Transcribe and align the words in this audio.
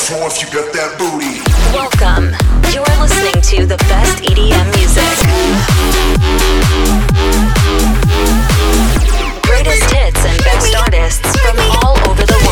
floor 0.00 0.28
if 0.28 0.40
you 0.40 0.48
got 0.48 0.72
that 0.72 0.96
booty. 0.96 1.44
Welcome. 1.76 2.32
You're 2.72 2.88
listening 3.00 3.40
to 3.52 3.66
the 3.66 3.76
best 3.84 4.22
EDM 4.24 4.66
music. 4.76 5.16
Greatest 9.44 9.84
hits 9.92 10.24
and 10.24 10.38
best 10.44 10.74
artists 10.76 11.28
from 11.44 11.56
all 11.84 11.98
over 12.08 12.24
the 12.24 12.38
world. 12.44 12.49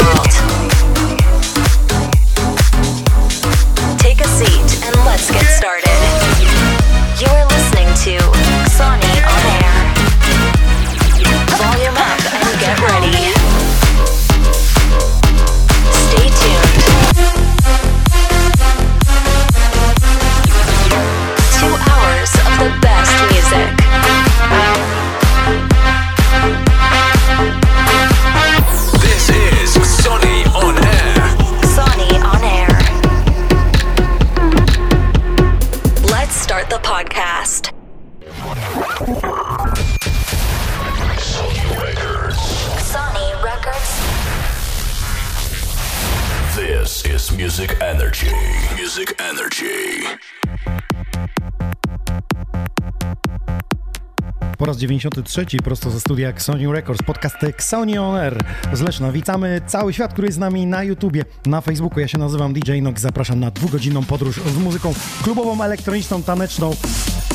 Po 54.58 54.66
raz 54.66 54.76
93 54.76 55.46
prosto 55.64 55.90
ze 55.90 56.00
studia 56.00 56.28
Xoniu 56.28 56.72
Records, 56.72 57.02
podcast 57.02 57.36
Xoni 57.42 57.98
On 57.98 58.16
Air 58.16 58.44
z 58.72 58.80
Leszna. 58.80 59.12
Witamy 59.12 59.60
cały 59.66 59.92
świat, 59.92 60.12
który 60.12 60.26
jest 60.26 60.36
z 60.36 60.38
nami 60.38 60.66
na 60.66 60.82
YouTubie, 60.82 61.24
na 61.46 61.60
Facebooku. 61.60 62.00
Ja 62.00 62.08
się 62.08 62.18
nazywam 62.18 62.52
DJ 62.52 62.82
Nox, 62.82 63.02
zapraszam 63.02 63.40
na 63.40 63.50
dwugodzinną 63.50 64.04
podróż 64.04 64.40
z 64.54 64.56
muzyką 64.56 64.94
klubową, 65.22 65.62
elektroniczną, 65.62 66.22
taneczną. 66.22 66.76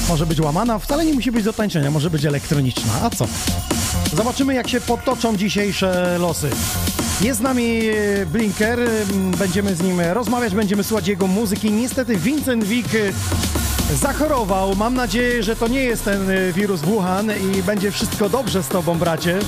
Może 0.09 0.25
być 0.25 0.41
łamana, 0.41 0.79
wcale 0.79 1.05
nie 1.05 1.13
musi 1.13 1.31
być 1.31 1.43
do 1.43 1.53
tańczenia, 1.53 1.91
może 1.91 2.09
być 2.09 2.25
elektroniczna. 2.25 2.93
A 3.03 3.09
co? 3.09 3.27
Zobaczymy, 4.13 4.53
jak 4.53 4.67
się 4.67 4.81
potoczą 4.81 5.37
dzisiejsze 5.37 6.17
losy. 6.19 6.49
Jest 7.21 7.39
z 7.39 7.43
nami 7.43 7.81
Blinker, 8.31 8.79
będziemy 9.39 9.75
z 9.75 9.81
nim 9.81 10.01
rozmawiać, 10.01 10.55
będziemy 10.55 10.83
słuchać 10.83 11.07
jego 11.07 11.27
muzyki. 11.27 11.71
Niestety 11.71 12.17
Vincent 12.17 12.63
Wick 12.63 12.89
zachorował. 13.91 14.75
Mam 14.75 14.93
nadzieję, 14.93 15.43
że 15.43 15.55
to 15.55 15.67
nie 15.67 15.83
jest 15.83 16.05
ten 16.05 16.29
y, 16.29 16.53
wirus 16.53 16.81
Wuhan 16.81 17.31
i 17.31 17.63
będzie 17.63 17.91
wszystko 17.91 18.29
dobrze 18.29 18.63
z 18.63 18.67
tobą, 18.67 18.97
bracie. 18.97 19.39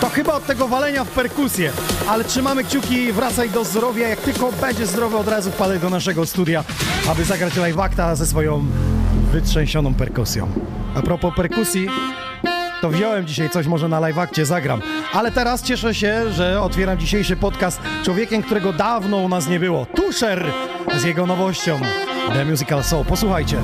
To 0.00 0.08
chyba 0.08 0.34
od 0.34 0.46
tego 0.46 0.68
walenia 0.68 1.04
w 1.04 1.08
perkusję, 1.08 1.72
ale 2.08 2.24
trzymamy 2.24 2.64
kciuki, 2.64 3.12
wracaj 3.12 3.50
do 3.50 3.64
zdrowia. 3.64 4.08
Jak 4.08 4.20
tylko 4.20 4.52
będziesz 4.60 4.88
zdrowy, 4.88 5.16
od 5.16 5.28
razu 5.28 5.50
wpadaj 5.50 5.80
do 5.80 5.90
naszego 5.90 6.26
studia, 6.26 6.64
aby 7.08 7.24
zagrać 7.24 7.56
live 7.56 7.78
acta 7.78 8.16
ze 8.16 8.26
swoją 8.26 8.66
wytrzęsioną 9.32 9.94
perkusją. 9.94 10.48
A 10.94 11.02
propos 11.02 11.34
perkusji, 11.36 11.88
to 12.80 12.90
wziąłem 12.90 13.26
dzisiaj 13.26 13.50
coś, 13.50 13.66
może 13.66 13.88
na 13.88 14.00
live 14.00 14.18
akcie 14.18 14.46
zagram. 14.46 14.82
Ale 15.12 15.32
teraz 15.32 15.62
cieszę 15.62 15.94
się, 15.94 16.32
że 16.32 16.60
otwieram 16.60 16.98
dzisiejszy 16.98 17.36
podcast 17.36 17.80
człowiekiem, 18.04 18.42
którego 18.42 18.72
dawno 18.72 19.16
u 19.16 19.28
nas 19.28 19.48
nie 19.48 19.60
było. 19.60 19.86
Tusher 19.86 20.52
z 20.96 21.04
jego 21.04 21.26
nowością 21.26 21.80
The 22.32 22.44
Musical 22.44 22.84
Soul. 22.84 23.04
Posłuchajcie. 23.04 23.56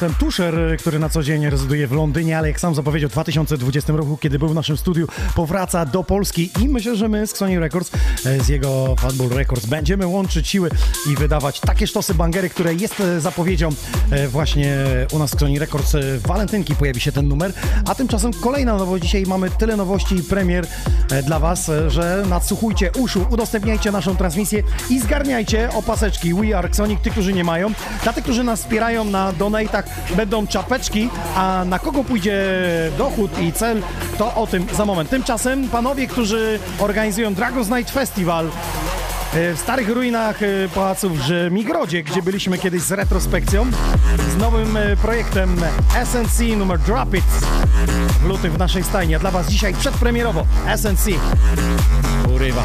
Tym 0.00 0.08
momentem 0.08 0.26
Tusher, 0.26 0.76
który 0.78 0.98
na 0.98 1.08
co 1.08 1.22
dzień 1.22 1.50
rezyduje 1.50 1.86
w 1.86 1.92
Londynie, 1.92 2.38
ale 2.38 2.48
jak 2.48 2.60
sam 2.60 2.74
zapowiedział 2.74 3.10
w 3.10 3.12
2020 3.12 3.92
roku, 3.92 4.16
kiedy 4.16 4.38
był 4.38 4.48
w 4.48 4.54
naszym 4.54 4.76
studiu, 4.76 5.08
powraca 5.34 5.86
do 5.86 6.04
Polski 6.04 6.50
i 6.60 6.68
myślę, 6.68 6.96
że 6.96 7.08
my 7.08 7.26
z 7.26 7.36
Sony 7.36 7.60
Records, 7.60 7.90
e, 8.26 8.40
z 8.40 8.48
jego 8.48 8.96
Fatbull 8.96 9.28
Records 9.28 9.66
będziemy 9.66 10.06
łączyć 10.06 10.48
siły 10.48 10.70
i 11.12 11.16
wydawać 11.16 11.60
takie 11.60 11.86
sztosy 11.86 12.14
bangery, 12.14 12.50
które 12.50 12.74
jest 12.74 13.00
e, 13.00 13.20
zapowiedzią 13.20 13.68
e, 14.10 14.28
właśnie 14.28 14.76
u 15.12 15.18
nas 15.18 15.34
w 15.34 15.40
Sony 15.40 15.58
Records. 15.58 15.92
W 15.92 16.26
walentynki 16.26 16.74
pojawi 16.74 17.00
się 17.00 17.12
ten 17.12 17.28
numer, 17.28 17.52
a 17.86 17.94
tymczasem 17.94 18.32
kolejna 18.32 18.76
nowość. 18.76 19.02
Dzisiaj 19.02 19.22
mamy 19.26 19.50
tyle 19.50 19.76
nowości 19.76 20.14
i 20.14 20.22
premier 20.22 20.66
dla 21.26 21.38
Was, 21.38 21.70
że 21.88 22.24
nadsłuchujcie 22.28 22.90
uszu, 22.98 23.26
udostępniajcie 23.30 23.92
naszą 23.92 24.16
transmisję 24.16 24.62
i 24.90 25.00
zgarniajcie 25.00 25.70
opaseczki 25.72 26.34
We 26.34 26.58
Are 26.58 26.74
Sonic, 26.74 27.00
tych, 27.00 27.12
którzy 27.12 27.32
nie 27.32 27.44
mają. 27.44 27.72
Dla 28.02 28.12
tych, 28.12 28.24
którzy 28.24 28.44
nas 28.44 28.60
wspierają 28.60 29.04
na 29.04 29.32
donatach 29.32 29.89
będą 30.16 30.46
czapeczki, 30.46 31.08
a 31.36 31.64
na 31.66 31.78
kogo 31.78 32.04
pójdzie 32.04 32.42
dochód 32.98 33.38
i 33.38 33.52
cel, 33.52 33.82
to 34.18 34.34
o 34.34 34.46
tym 34.46 34.66
za 34.76 34.84
moment. 34.84 35.10
Tymczasem 35.10 35.68
panowie, 35.68 36.06
którzy 36.06 36.58
organizują 36.78 37.34
Dragon's 37.34 37.76
Night 37.76 37.90
Festival 37.90 38.46
e, 38.46 39.54
w 39.54 39.58
starych 39.58 39.88
ruinach 39.88 40.42
e, 40.42 40.46
pałacu 40.74 41.10
w 41.10 41.28
Migrodzie, 41.50 42.02
gdzie 42.02 42.22
byliśmy 42.22 42.58
kiedyś 42.58 42.82
z 42.82 42.92
retrospekcją, 42.92 43.66
z 44.34 44.36
nowym 44.36 44.76
e, 44.76 44.96
projektem 44.96 45.56
SNC 46.04 46.40
numer 46.56 46.78
Drop 46.78 47.14
It 47.14 47.24
w 48.22 48.24
lutym 48.24 48.52
w 48.52 48.58
naszej 48.58 48.84
stajni. 48.84 49.14
A 49.14 49.18
dla 49.18 49.30
Was 49.30 49.48
dzisiaj 49.48 49.74
przedpremierowo 49.74 50.46
SNC 50.76 51.08
urywa. 52.34 52.64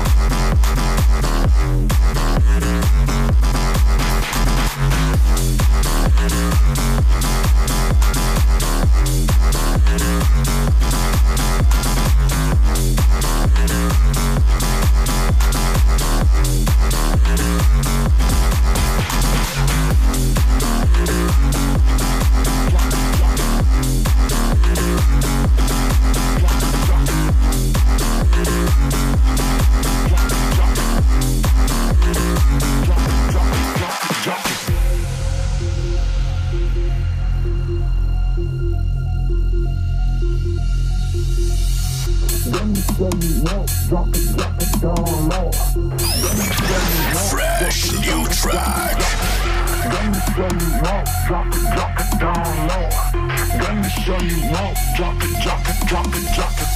show 54.06 54.22
you 54.22 54.38
won't 54.54 54.78
drop 54.96 55.18
it, 55.18 55.34
drop 55.42 55.66
it, 55.66 55.88
drop 55.88 56.06
it, 56.06 56.26
drop 56.36 56.54
it. 56.62 56.70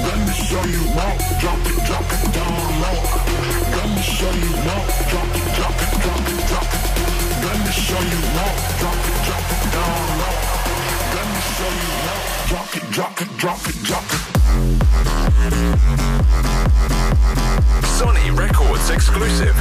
Let 0.00 0.16
me 0.24 0.32
show 0.32 0.64
you 0.64 0.80
won't 0.96 1.20
drop 1.38 1.60
it, 1.68 1.76
drop 1.84 2.08
it 2.08 2.24
down 2.32 2.56
low. 2.80 3.00
Let 3.76 3.88
me 3.92 4.00
show 4.00 4.32
you 4.32 4.52
won't 4.64 4.88
drop 5.10 5.28
it, 5.36 5.44
drop 5.56 5.76
it, 5.76 5.92
drop 6.00 6.24
it, 6.24 6.40
drop 6.48 6.70
it. 6.72 6.84
Let 7.44 7.56
me 7.60 7.70
show 7.70 8.00
you 8.00 8.20
won't 8.32 8.58
drop 8.80 8.96
it, 8.96 9.16
drop 9.28 9.46
it 9.52 9.62
down 9.76 10.08
low. 10.20 10.36
Let 11.16 11.26
me 11.28 11.40
show 11.52 11.70
you 11.82 11.92
won't 12.06 12.48
drop 12.48 12.76
it, 12.76 12.90
drop 12.90 13.20
it, 13.20 13.36
drop 13.36 13.68
it, 13.68 13.82
drop 13.84 14.14
it. 14.14 14.29
Sony 17.98 18.36
Records 18.36 18.90
exclusive. 18.90 19.56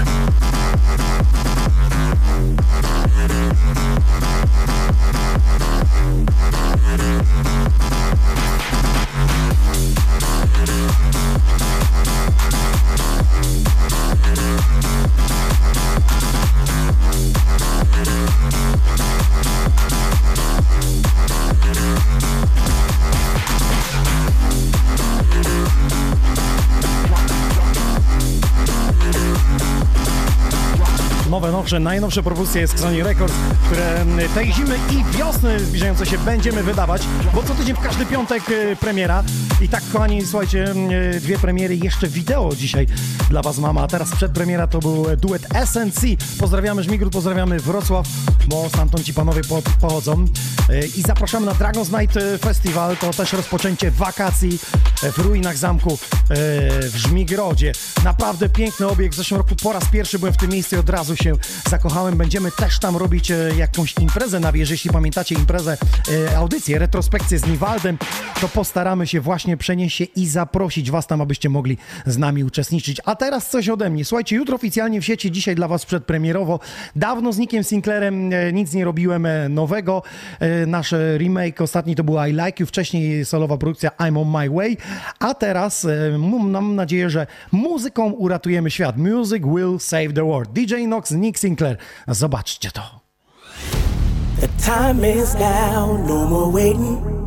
Najnowsze, 31.70 31.80
najnowsze 31.80 32.24
propozycje 32.24 32.68
z 32.68 32.80
Sony 32.80 33.04
Records, 33.04 33.34
które 33.66 34.06
tej 34.36 34.54
zimy 34.54 34.76
i 34.92 35.18
wiosny 35.18 35.60
zbliżające 35.60 36.06
się 36.06 36.18
będziemy 36.18 36.64
wydawać, 36.64 37.02
bo 37.34 37.44
co 37.44 37.56
tydzień 37.56 37.76
w 37.76 37.80
każdy 37.80 38.06
piątek 38.06 38.44
e, 38.50 38.76
premiera. 38.76 39.24
I 39.62 39.70
tak, 39.70 39.84
kochani, 39.94 40.26
słuchajcie, 40.26 40.74
e, 41.16 41.20
dwie 41.20 41.40
premiery, 41.40 41.76
jeszcze 41.76 42.08
wideo 42.08 42.56
dzisiaj 42.56 42.88
dla 43.30 43.42
Was 43.42 43.58
mama, 43.58 43.82
a 43.84 43.88
teraz 43.88 44.12
przedpremiera 44.12 44.68
to 44.68 44.80
był 44.80 45.06
duet 45.18 45.48
SNC. 45.66 46.02
Pozdrawiamy 46.40 46.84
Żmigród, 46.84 47.14
pozdrawiamy 47.14 47.60
Wrocław, 47.60 48.08
bo 48.48 48.70
stamtąd 48.70 49.04
ci 49.04 49.14
panowie 49.14 49.42
pochodzą. 49.82 50.26
E, 50.70 50.86
I 50.86 51.02
zapraszamy 51.02 51.46
na 51.46 51.52
Dragon's 51.52 52.00
Night 52.00 52.20
Festival, 52.42 52.98
to 52.98 53.14
też 53.14 53.34
rozpoczęcie 53.34 53.92
wakacji 53.92 54.60
w 55.14 55.18
ruinach 55.18 55.58
zamku 55.58 55.98
w 56.82 56.94
Żmigrodzie. 56.96 57.72
Naprawdę 58.04 58.50
piękny 58.50 58.88
obiekt. 58.88 59.14
W 59.14 59.18
zeszłym 59.18 59.38
roku 59.38 59.56
po 59.64 59.74
raz 59.74 59.90
pierwszy 59.90 60.20
byłem 60.20 60.34
w 60.34 60.38
tym 60.38 60.50
miejscu 60.50 60.76
i 60.76 60.80
od 60.80 60.90
razu 60.90 61.16
się 61.16 61.34
zakochałem. 61.70 62.18
Będziemy 62.18 62.52
też 62.52 62.80
tam 62.80 62.98
robić 62.98 63.32
e, 63.32 63.52
jakąś 63.58 63.96
imprezę 64.00 64.40
na 64.40 64.52
wieży. 64.52 64.74
Jeśli 64.74 64.92
pamiętacie 64.92 65.36
imprezę, 65.36 65.78
e, 66.32 66.38
audycję, 66.38 66.80
retrospekcję 66.80 67.40
z 67.40 67.46
Niwaldem, 67.46 67.98
to 68.42 68.48
postaramy 68.48 69.08
się 69.08 69.22
właśnie 69.22 69.49
przenieść 69.58 69.98
się 69.98 70.04
i 70.04 70.28
zaprosić 70.28 70.92
Was 70.92 71.08
tam, 71.08 71.22
abyście 71.22 71.50
mogli 71.50 71.78
z 72.06 72.18
nami 72.18 72.44
uczestniczyć. 72.44 73.02
A 73.06 73.16
teraz 73.16 73.50
coś 73.50 73.70
ode 73.70 73.90
mnie. 73.90 74.06
Słuchajcie, 74.06 74.36
jutro 74.36 74.56
oficjalnie 74.56 75.02
w 75.02 75.06
sieci, 75.06 75.32
dzisiaj 75.32 75.56
dla 75.56 75.68
Was 75.68 75.86
przedpremierowo. 75.86 76.60
Dawno 76.96 77.34
z 77.34 77.38
Nickiem 77.38 77.64
Sinclairem 77.64 78.34
e, 78.34 78.54
nic 78.54 78.74
nie 78.74 78.86
robiłem 78.86 79.28
nowego. 79.50 80.04
Nasz 80.68 80.94
remake 81.18 81.62
ostatni 81.62 81.96
to 81.96 82.04
był 82.04 82.16
I 82.26 82.32
Like 82.32 82.54
You, 82.60 82.66
wcześniej 82.66 83.26
solowa 83.26 83.58
produkcja 83.58 83.90
I'm 83.90 84.22
On 84.22 84.42
My 84.42 84.50
Way, 84.50 84.78
a 85.20 85.34
teraz 85.34 85.88
mam 86.20 86.76
nadzieję, 86.76 87.10
że 87.10 87.28
muzyką 87.52 88.12
uratujemy 88.12 88.72
świat. 88.72 88.98
Music 88.98 89.44
will 89.44 89.80
save 89.80 90.14
the 90.14 90.24
world. 90.24 90.50
DJ 90.54 90.88
Nox, 90.88 91.12
Nick 91.12 91.40
Sinclair. 91.40 91.78
Zobaczcie 92.08 92.72
to. 92.72 93.00
The 94.40 94.48
time 94.48 95.04
is 95.04 95.34
now, 95.34 95.98
no 96.08 96.26
more 96.26 96.52
waiting. 96.52 97.19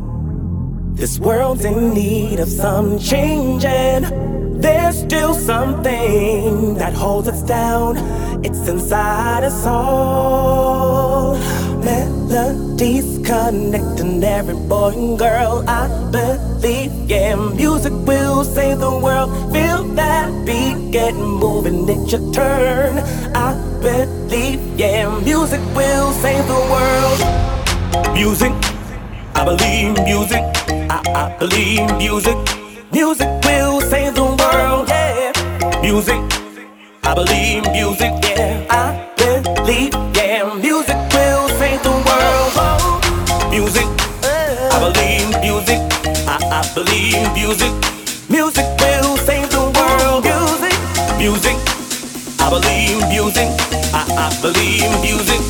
This 0.95 1.19
world's 1.19 1.65
in 1.65 1.93
need 1.93 2.39
of 2.39 2.47
some 2.47 2.99
changing. 2.99 4.61
There's 4.61 4.99
still 4.99 5.33
something 5.33 6.75
that 6.75 6.93
holds 6.93 7.27
us 7.27 7.41
down. 7.41 7.97
It's 8.45 8.67
inside 8.67 9.43
us 9.43 9.65
all. 9.65 11.35
Melodies 11.83 13.19
connecting 13.25 14.23
every 14.23 14.55
boy 14.55 14.93
and 14.95 15.19
girl. 15.19 15.65
I 15.67 15.87
believe, 16.11 16.91
yeah, 17.09 17.35
music 17.35 17.93
will 18.07 18.43
save 18.43 18.79
the 18.79 18.91
world. 18.91 19.31
Feel 19.51 19.83
that 19.95 20.45
beat, 20.45 20.91
get 20.91 21.15
moving, 21.15 21.89
it's 21.89 22.11
your 22.11 22.31
turn. 22.31 22.99
I 23.35 23.53
believe, 23.81 24.61
yeah, 24.79 25.09
music 25.19 25.61
will 25.75 26.11
save 26.13 26.47
the 26.47 26.61
world. 26.73 28.13
Music, 28.13 28.53
I 29.35 29.43
believe 29.43 29.97
music. 30.05 30.82
I, 30.89 31.01
I 31.15 31.37
believe 31.39 31.87
music. 31.97 32.37
Music 32.91 33.27
will 33.43 33.81
save 33.81 34.15
the 34.15 34.23
world, 34.23 34.87
yeah. 34.89 35.31
Music, 35.81 36.19
I 37.03 37.13
believe 37.15 37.63
music, 37.71 38.11
yeah. 38.23 38.65
I 38.69 39.09
believe, 39.17 39.93
yeah, 40.15 40.53
music 40.55 40.97
will 41.13 41.47
save 41.59 41.81
the 41.83 41.91
world. 41.91 42.51
Oh. 42.57 43.47
Music, 43.49 43.87
I 44.23 44.77
believe 44.79 45.29
music. 45.41 45.79
I, 46.27 46.37
I 46.59 46.61
believe 46.75 47.31
music. 47.33 47.73
Music 48.29 48.65
will 48.79 49.17
save 49.17 49.49
the 49.49 49.63
world. 49.77 50.23
Music, 50.23 50.77
music. 51.17 51.57
I 52.39 52.49
believe 52.49 52.99
music. 53.09 53.49
I, 53.93 54.03
I 54.25 54.41
believe 54.41 54.89
music. 55.01 55.41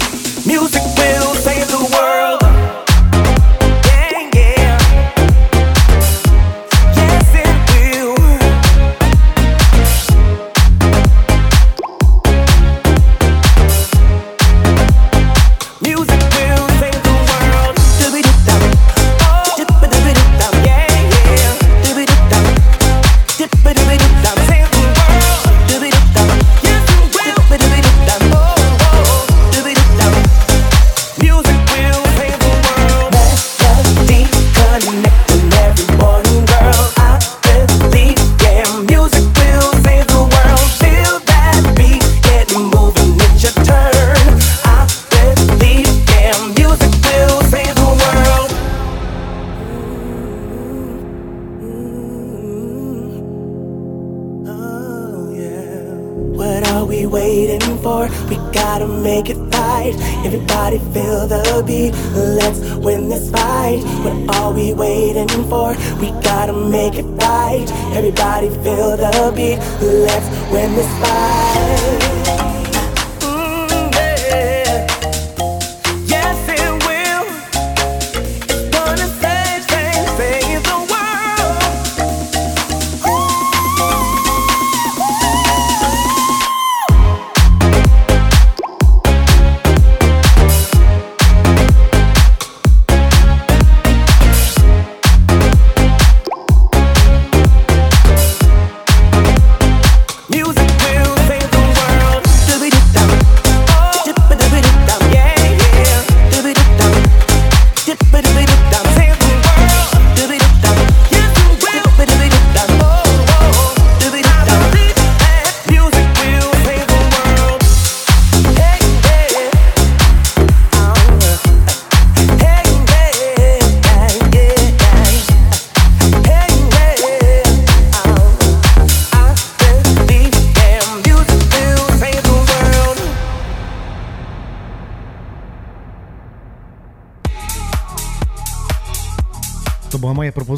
Music 0.46 0.84
will 0.98 1.34
save 1.36 1.68
the 1.68 1.78
world. 1.78 1.83
Make 59.04 59.30
it 59.30 59.38
right. 59.38 59.94
Everybody 60.26 60.80
feel 60.94 61.28
the 61.28 61.64
beat. 61.68 61.92
Let's 62.16 62.60
win 62.76 63.10
this 63.10 63.30
fight. 63.30 63.84
What 64.04 64.38
are 64.38 64.54
we 64.54 64.74
waiting 64.74 65.28
for? 65.50 65.76
We 66.00 66.12
gotta 66.22 66.54
make 66.54 66.96
it 66.96 67.04
right. 67.04 67.70
Everybody 67.94 68.50
feel 68.64 68.96
the 68.96 69.34
beat. 69.36 69.60
Let's 69.82 70.28
win 70.52 70.74
this 70.74 70.92
fight. 71.02 72.23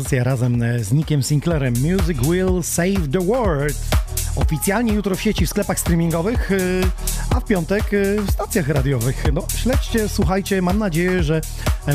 Propozycja 0.06 0.24
razem 0.24 0.64
e, 0.64 0.84
z 0.84 0.92
Nickiem 0.92 1.24
Sinclairem. 1.24 1.74
Music 1.74 2.18
will 2.28 2.64
save 2.64 3.12
the 3.12 3.20
world. 3.20 3.76
Oficjalnie 4.36 4.94
jutro 4.94 5.16
w 5.16 5.22
sieci 5.22 5.46
w 5.46 5.50
sklepach 5.50 5.80
streamingowych, 5.80 6.52
e, 6.52 6.56
a 7.30 7.40
w 7.40 7.46
piątek 7.46 7.84
e, 7.94 8.22
w 8.22 8.32
stacjach 8.32 8.68
radiowych. 8.68 9.24
No, 9.34 9.44
śledźcie, 9.56 10.10
słuchajcie, 10.10 10.62
mam 10.62 10.80
nadzieję, 10.80 11.24
że 11.24 11.42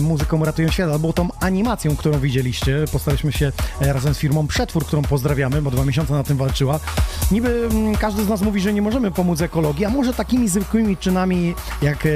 muzyką 0.03 0.45
ratują 0.45 0.71
świat, 0.71 0.91
albo 0.91 1.13
tą 1.13 1.29
animacją, 1.41 1.97
którą 1.97 2.19
widzieliście. 2.21 2.85
Postaraliśmy 2.93 3.33
się 3.33 3.53
razem 3.81 4.15
z 4.15 4.19
firmą 4.19 4.47
Przetwór, 4.47 4.87
którą 4.87 5.03
pozdrawiamy, 5.03 5.63
bo 5.63 5.71
dwa 5.71 5.85
miesiące 5.85 6.13
na 6.13 6.25
tym 6.25 6.37
walczyła. 6.37 6.81
Niby 7.31 7.69
mm, 7.71 7.97
każdy 7.97 8.25
z 8.25 8.29
nas 8.29 8.41
mówi, 8.41 8.61
że 8.61 8.73
nie 8.73 8.83
możemy 8.83 9.11
pomóc 9.11 9.41
ekologii, 9.41 9.85
a 9.85 9.91
może 9.91 10.15
takimi 10.15 10.49
zwykłymi 10.49 10.97
czynami 10.97 11.55
jak 11.83 12.09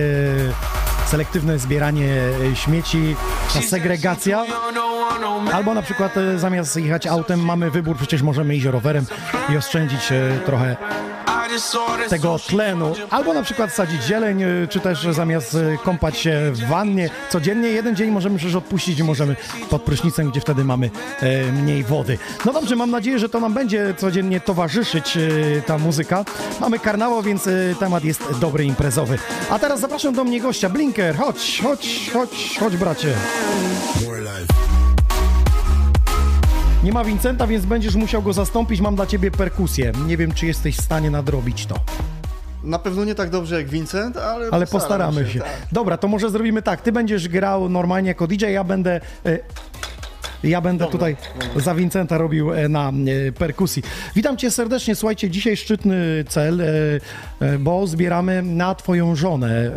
selektywne 1.07 1.59
zbieranie 1.59 2.23
e, 2.53 2.57
śmieci, 2.57 3.17
ta 3.55 3.63
segregacja. 3.63 4.45
Albo 5.53 5.75
na 5.75 5.83
przykład 5.83 6.17
e, 6.17 6.39
zamiast 6.39 6.77
jechać 6.77 7.07
autem 7.07 7.45
mamy 7.45 7.71
wybór, 7.71 7.97
przecież 7.97 8.23
możemy 8.23 8.57
iść 8.57 8.67
rowerem 8.67 9.07
i 9.53 9.57
oszczędzić 9.57 10.13
e, 10.13 10.39
trochę 10.47 10.77
tego 12.09 12.39
tlenu. 12.39 12.95
Albo 13.11 13.35
na 13.35 13.43
przykład 13.43 13.73
sadzić 13.73 14.03
zieleń, 14.03 14.43
e, 14.43 14.47
czy 14.69 14.81
też 14.81 15.07
zamiast 15.11 15.55
e, 15.55 15.79
kąpać 15.85 16.19
się 16.19 16.41
w 16.53 16.69
wannie 16.69 17.11
codziennie, 17.31 17.69
jeden 17.69 17.97
dzień 17.97 18.11
możemy 18.11 18.39
przecież 18.39 18.55
odpuścić 18.55 19.03
możemy 19.03 19.37
pod 19.71 19.83
prysznicem, 19.83 20.31
gdzie 20.31 20.41
wtedy 20.41 20.65
mamy 20.65 20.91
e, 21.21 21.53
mniej 21.53 21.85
wody. 21.85 22.19
No 22.45 22.53
dobrze, 22.53 22.77
mam 22.77 22.91
nadzieję, 22.91 23.19
że 23.19 23.29
to 23.29 23.41
nam 23.41 23.55
będzie 23.55 23.95
codziennie 23.99 24.41
towarzyszyć 24.41 25.17
e, 25.17 25.21
ta 25.63 25.79
muzyka. 25.79 26.25
Mamy 26.61 26.79
karnawał, 26.79 27.23
więc 27.23 27.49
temat 27.81 28.05
jest 28.05 28.39
dobry 28.41 28.65
imprezowy. 28.65 29.19
A 29.51 29.59
teraz 29.59 29.81
zapraszam 29.81 30.15
do 30.15 30.25
mnie 30.25 30.41
gościa, 30.41 30.69
Blinker, 30.69 31.17
chodź, 31.17 31.61
chodź, 31.63 32.11
chodź, 32.13 32.59
chodź 32.61 32.77
bracie. 32.77 33.15
More 34.07 34.21
life. 34.21 34.84
Nie 36.85 36.93
ma 36.93 37.05
Vincenta, 37.05 37.47
więc 37.47 37.67
będziesz 37.67 37.95
musiał 37.95 38.23
go 38.23 38.33
zastąpić. 38.33 38.81
Mam 38.81 38.97
dla 38.97 39.07
ciebie 39.07 39.31
perkusję. 39.31 39.93
Nie 40.07 40.17
wiem, 40.17 40.33
czy 40.33 40.47
jesteś 40.47 40.77
w 40.77 40.81
stanie 40.81 41.11
nadrobić 41.11 41.67
to, 41.67 41.75
Na 42.65 42.79
pewno 42.79 43.05
nie 43.05 43.15
tak 43.15 43.31
dobrze 43.31 43.57
jak 43.57 43.69
Vincent, 43.69 44.17
ale, 44.17 44.49
ale 44.53 44.67
postaram 44.67 45.11
postaramy 45.11 45.33
się. 45.33 45.41
Tak. 45.41 45.49
Dobra, 45.73 45.97
to 45.97 46.09
może 46.09 46.31
zrobimy 46.31 46.63
tak. 46.63 46.81
Ty 46.83 46.93
będziesz 46.93 47.29
grał 47.29 47.69
normalnie 47.69 48.09
jako 48.09 48.27
DJ, 48.27 48.45
ja 48.53 48.65
będę. 48.65 49.01
e, 49.27 49.39
Ja 50.45 50.61
będę 50.61 50.87
tutaj 50.87 51.17
za 51.57 51.75
Vincenta 51.75 52.19
robił 52.19 52.53
e, 52.53 52.69
na 52.69 52.93
e, 53.29 53.33
perkusji. 53.33 53.83
Witam 54.15 54.37
cię 54.37 54.51
serdecznie. 54.51 54.95
Słuchajcie, 54.95 55.31
dzisiaj 55.31 55.57
szczytny 55.57 56.25
cel, 56.29 56.61
e, 56.61 57.59
bo 57.59 57.87
zbieramy 57.87 58.43
na 58.43 58.75
twoją 58.75 59.17
żonę, 59.17 59.71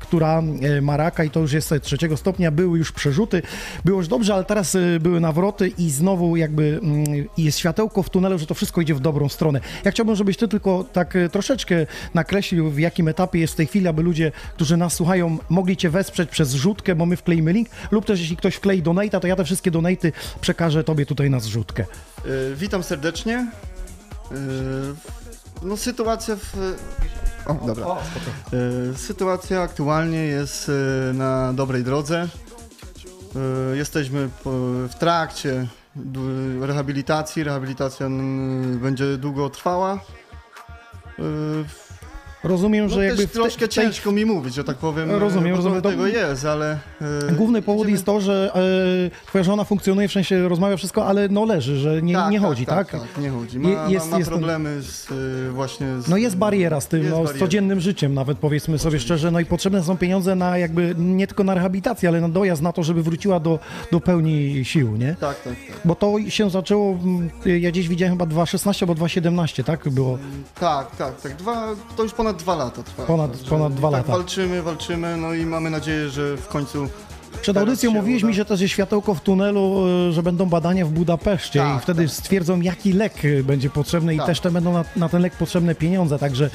która 0.00 0.42
ma 0.82 0.96
raka 0.96 1.24
i 1.24 1.30
to 1.30 1.40
już 1.40 1.52
jest 1.52 1.74
trzeciego 1.82 2.16
stopnia. 2.16 2.50
Były 2.50 2.78
już 2.78 2.92
przerzuty, 2.92 3.42
było 3.84 3.98
już 3.98 4.08
dobrze, 4.08 4.34
ale 4.34 4.44
teraz 4.44 4.76
były 5.00 5.20
nawroty 5.20 5.68
i 5.68 5.90
znowu 5.90 6.36
jakby 6.36 6.80
mm, 6.82 7.04
jest 7.38 7.58
światełko 7.58 8.02
w 8.02 8.10
tunelu, 8.10 8.38
że 8.38 8.46
to 8.46 8.54
wszystko 8.54 8.80
idzie 8.80 8.94
w 8.94 9.00
dobrą 9.00 9.28
stronę. 9.28 9.60
Ja 9.84 9.90
chciałbym, 9.90 10.16
żebyś 10.16 10.36
ty 10.36 10.48
tylko 10.48 10.84
tak 10.92 11.14
troszeczkę 11.32 11.86
nakreślił, 12.14 12.70
w 12.70 12.78
jakim 12.78 13.08
etapie 13.08 13.38
jest 13.38 13.52
w 13.52 13.56
tej 13.56 13.66
chwili, 13.66 13.88
aby 13.88 14.02
ludzie, 14.02 14.32
którzy 14.54 14.76
nas 14.76 14.92
słuchają, 14.92 15.38
mogli 15.48 15.76
cię 15.76 15.90
wesprzeć 15.90 16.30
przez 16.30 16.48
zrzutkę, 16.48 16.94
bo 16.94 17.06
my 17.06 17.16
wkleimy 17.16 17.52
link, 17.52 17.68
lub 17.90 18.04
też 18.04 18.20
jeśli 18.20 18.36
ktoś 18.36 18.54
wklei 18.54 18.82
donata, 18.82 19.20
to 19.20 19.26
ja 19.26 19.36
te 19.36 19.44
wszystkie 19.44 19.70
donaty 19.70 20.11
przekażę 20.40 20.84
tobie 20.84 21.06
tutaj 21.06 21.30
na 21.30 21.40
zrzutkę. 21.40 21.84
Y, 22.26 22.54
witam 22.56 22.82
serdecznie. 22.82 23.50
Y, 24.32 24.36
no 25.62 25.76
sytuacja 25.76 26.36
w... 26.36 26.76
O, 27.46 27.54
dobra. 27.66 27.86
Y, 28.92 28.98
sytuacja 28.98 29.62
aktualnie 29.62 30.18
jest 30.18 30.68
y, 30.68 30.72
na 31.14 31.52
dobrej 31.52 31.84
drodze. 31.84 32.28
Y, 33.72 33.76
jesteśmy 33.76 34.28
w 34.88 34.94
trakcie 34.98 35.66
rehabilitacji. 36.60 37.44
Rehabilitacja 37.44 38.06
mm, 38.06 38.78
będzie 38.78 39.16
długo 39.18 39.50
trwała. 39.50 39.98
Rozumiem, 42.44 42.86
no 42.86 42.94
że 42.94 43.04
jakby 43.04 43.26
te- 43.26 43.32
troszkę 43.34 43.66
w 43.66 43.74
tej 43.74 43.84
ciężko 43.84 44.12
mi 44.12 44.24
mówić, 44.26 44.54
że 44.54 44.64
tak 44.64 44.76
powiem. 44.76 45.10
Rozumiem, 45.10 45.50
bo 45.50 45.56
rozumiem. 45.56 45.82
To- 45.82 45.90
tego 45.90 46.06
jest, 46.06 46.44
ale... 46.44 46.78
y, 47.30 47.32
Główny 47.32 47.62
powód 47.62 47.88
jest 47.88 48.04
to, 48.04 48.20
że 48.20 48.50
e, 48.54 49.26
twoja 49.26 49.44
żona 49.44 49.64
funkcjonuje, 49.64 50.08
w 50.08 50.12
sensie 50.12 50.48
rozmawia 50.48 50.76
wszystko, 50.76 51.06
ale 51.06 51.28
no 51.28 51.44
leży, 51.44 51.76
że 51.78 52.02
nie, 52.02 52.16
nie 52.30 52.38
chodzi, 52.38 52.66
tak? 52.66 52.90
Tak, 52.90 53.00
nie 53.20 53.30
chodzi. 53.30 53.58
Ma, 53.58 53.68
Je- 53.68 53.76
jest, 53.92 54.06
ma, 54.06 54.12
ma 54.12 54.18
jest 54.18 54.30
problemy 54.30 54.82
z, 54.82 55.10
y, 55.10 55.50
właśnie 55.52 55.86
z... 56.00 56.08
No 56.08 56.16
jest 56.16 56.36
bariera 56.36 56.80
z 56.80 56.88
tym, 56.88 57.02
no, 57.10 57.16
z 57.16 57.26
bariera. 57.26 57.38
codziennym 57.38 57.80
życiem 57.80 58.14
nawet 58.14 58.38
powiedzmy 58.38 58.78
sobie 58.78 59.00
szczerze, 59.00 59.30
no 59.30 59.40
i 59.40 59.44
potrzebne 59.44 59.82
są 59.82 59.96
pieniądze 59.96 60.34
na 60.34 60.58
jakby 60.58 60.94
nie 60.98 61.26
tylko 61.26 61.44
na 61.44 61.54
rehabilitację, 61.54 62.08
ale 62.08 62.20
na 62.20 62.28
dojazd 62.28 62.62
na 62.62 62.72
to, 62.72 62.82
żeby 62.82 63.02
wróciła 63.02 63.40
do, 63.40 63.58
do 63.92 64.00
pełni 64.00 64.64
sił, 64.64 64.96
nie? 64.96 65.16
Tak, 65.20 65.40
tak, 65.42 65.54
tak. 65.68 65.76
Bo 65.84 65.94
to 65.94 66.14
się 66.28 66.50
zaczęło, 66.50 66.98
ja 67.44 67.70
gdzieś 67.70 67.88
widziałem 67.88 68.14
chyba 68.18 68.24
2,16 68.34 68.82
albo 68.88 68.94
2,17, 69.04 69.64
tak? 69.64 69.88
Było. 69.88 70.18
Tak, 70.60 70.96
tak, 70.96 71.20
tak. 71.20 71.36
Dwa, 71.36 71.68
to 71.96 72.02
już 72.02 72.12
ponad 72.12 72.31
dwa 72.36 72.56
lata 72.56 72.82
trwa. 72.82 73.04
Ponad- 73.06 73.30
Także 73.30 73.50
ponad 73.50 73.74
dwa 73.74 73.90
tak 73.90 73.98
lata. 74.00 74.12
walczymy, 74.12 74.62
walczymy, 74.62 75.16
no 75.16 75.34
i 75.34 75.46
mamy 75.46 75.70
nadzieję, 75.70 76.08
że 76.08 76.36
w 76.36 76.48
końcu... 76.48 76.88
Przed 77.42 77.56
audycją 77.56 77.90
mówiłeś 77.90 78.22
uda. 78.22 78.28
mi, 78.28 78.34
że 78.34 78.44
też 78.44 78.60
jest 78.60 78.72
światełko 78.72 79.14
w 79.14 79.20
tunelu, 79.20 79.86
y, 80.08 80.12
że 80.12 80.22
będą 80.22 80.46
badania 80.46 80.86
w 80.86 80.90
Budapeszcie 80.90 81.58
Tak, 81.60 81.78
i 81.78 81.82
wtedy 81.82 82.02
tak. 82.04 82.12
stwierdzą, 82.12 82.60
jaki 82.60 82.92
lek 82.92 83.12
będzie 83.44 83.70
potrzebny 83.70 84.14
i 84.14 84.16
Tak. 84.16 84.26
też 84.26 84.40
te 84.40 84.50
będą 84.50 84.72
na, 84.72 84.84
na 84.96 85.08
ten 85.08 85.22
lek 85.22 85.32
potrzebne 85.36 85.74
pieniądze. 85.74 86.18
Także 86.18 86.50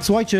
słuchajcie, 0.00 0.38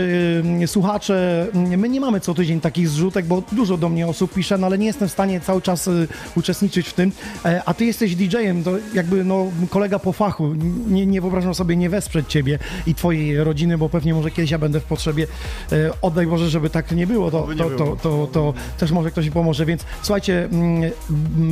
y, 0.62 0.66
słuchacze, 0.66 1.47
my 1.54 1.88
nie 1.88 2.00
mamy 2.00 2.20
co 2.20 2.35
tydzień 2.35 2.61
takich 2.61 2.88
zrzutek, 2.88 3.26
bo 3.26 3.42
dużo 3.52 3.76
do 3.76 3.88
mnie 3.88 4.06
osób 4.06 4.32
pisze, 4.35 4.58
no 4.58 4.66
ale 4.66 4.78
nie 4.78 4.87
jestem 4.87 5.08
w 5.08 5.12
stanie 5.12 5.40
cały 5.40 5.62
czas 5.62 5.88
y, 5.88 6.08
uczestniczyć 6.37 6.88
w 6.88 6.92
tym. 6.92 7.12
E, 7.44 7.62
A 7.66 7.75
ty 7.75 7.85
jesteś 7.85 8.16
DJ-em, 8.16 8.64
to 8.64 8.70
jakby 8.94 9.25
no, 9.25 9.47
kolega 9.70 9.99
po 9.99 10.12
fachu. 10.12 10.54
Nie, 10.88 11.06
nie 11.06 11.20
wyobrażam 11.20 11.54
sobie 11.54 11.76
nie 11.76 11.90
wesprzeć 11.90 12.26
ciebie 12.28 12.58
i 12.87 12.94
twojej 12.94 13.44
rodziny, 13.44 13.78
bo 13.78 13.88
pewnie 13.88 14.14
może 14.14 14.30
kiedyś 14.30 14.50
ja 14.50 14.58
będę 14.58 14.80
w 14.80 14.85
potrzebie. 14.85 15.26
E, 15.73 15.76
Oddaj 16.02 16.26
Boże, 16.26 16.50
żeby 16.50 16.70
tak 16.70 16.92
nie 16.92 17.06
było, 17.06 17.30
to, 17.30 17.49
to, 17.78 17.97
to, 18.02 18.28
to, 18.32 18.54
też 18.78 18.90
może 18.90 19.11
ktoś 19.11 19.30
pomoże. 19.30 19.66
Więc 19.68 19.84
słuchajcie, 20.02 20.44
mm, 20.44 20.90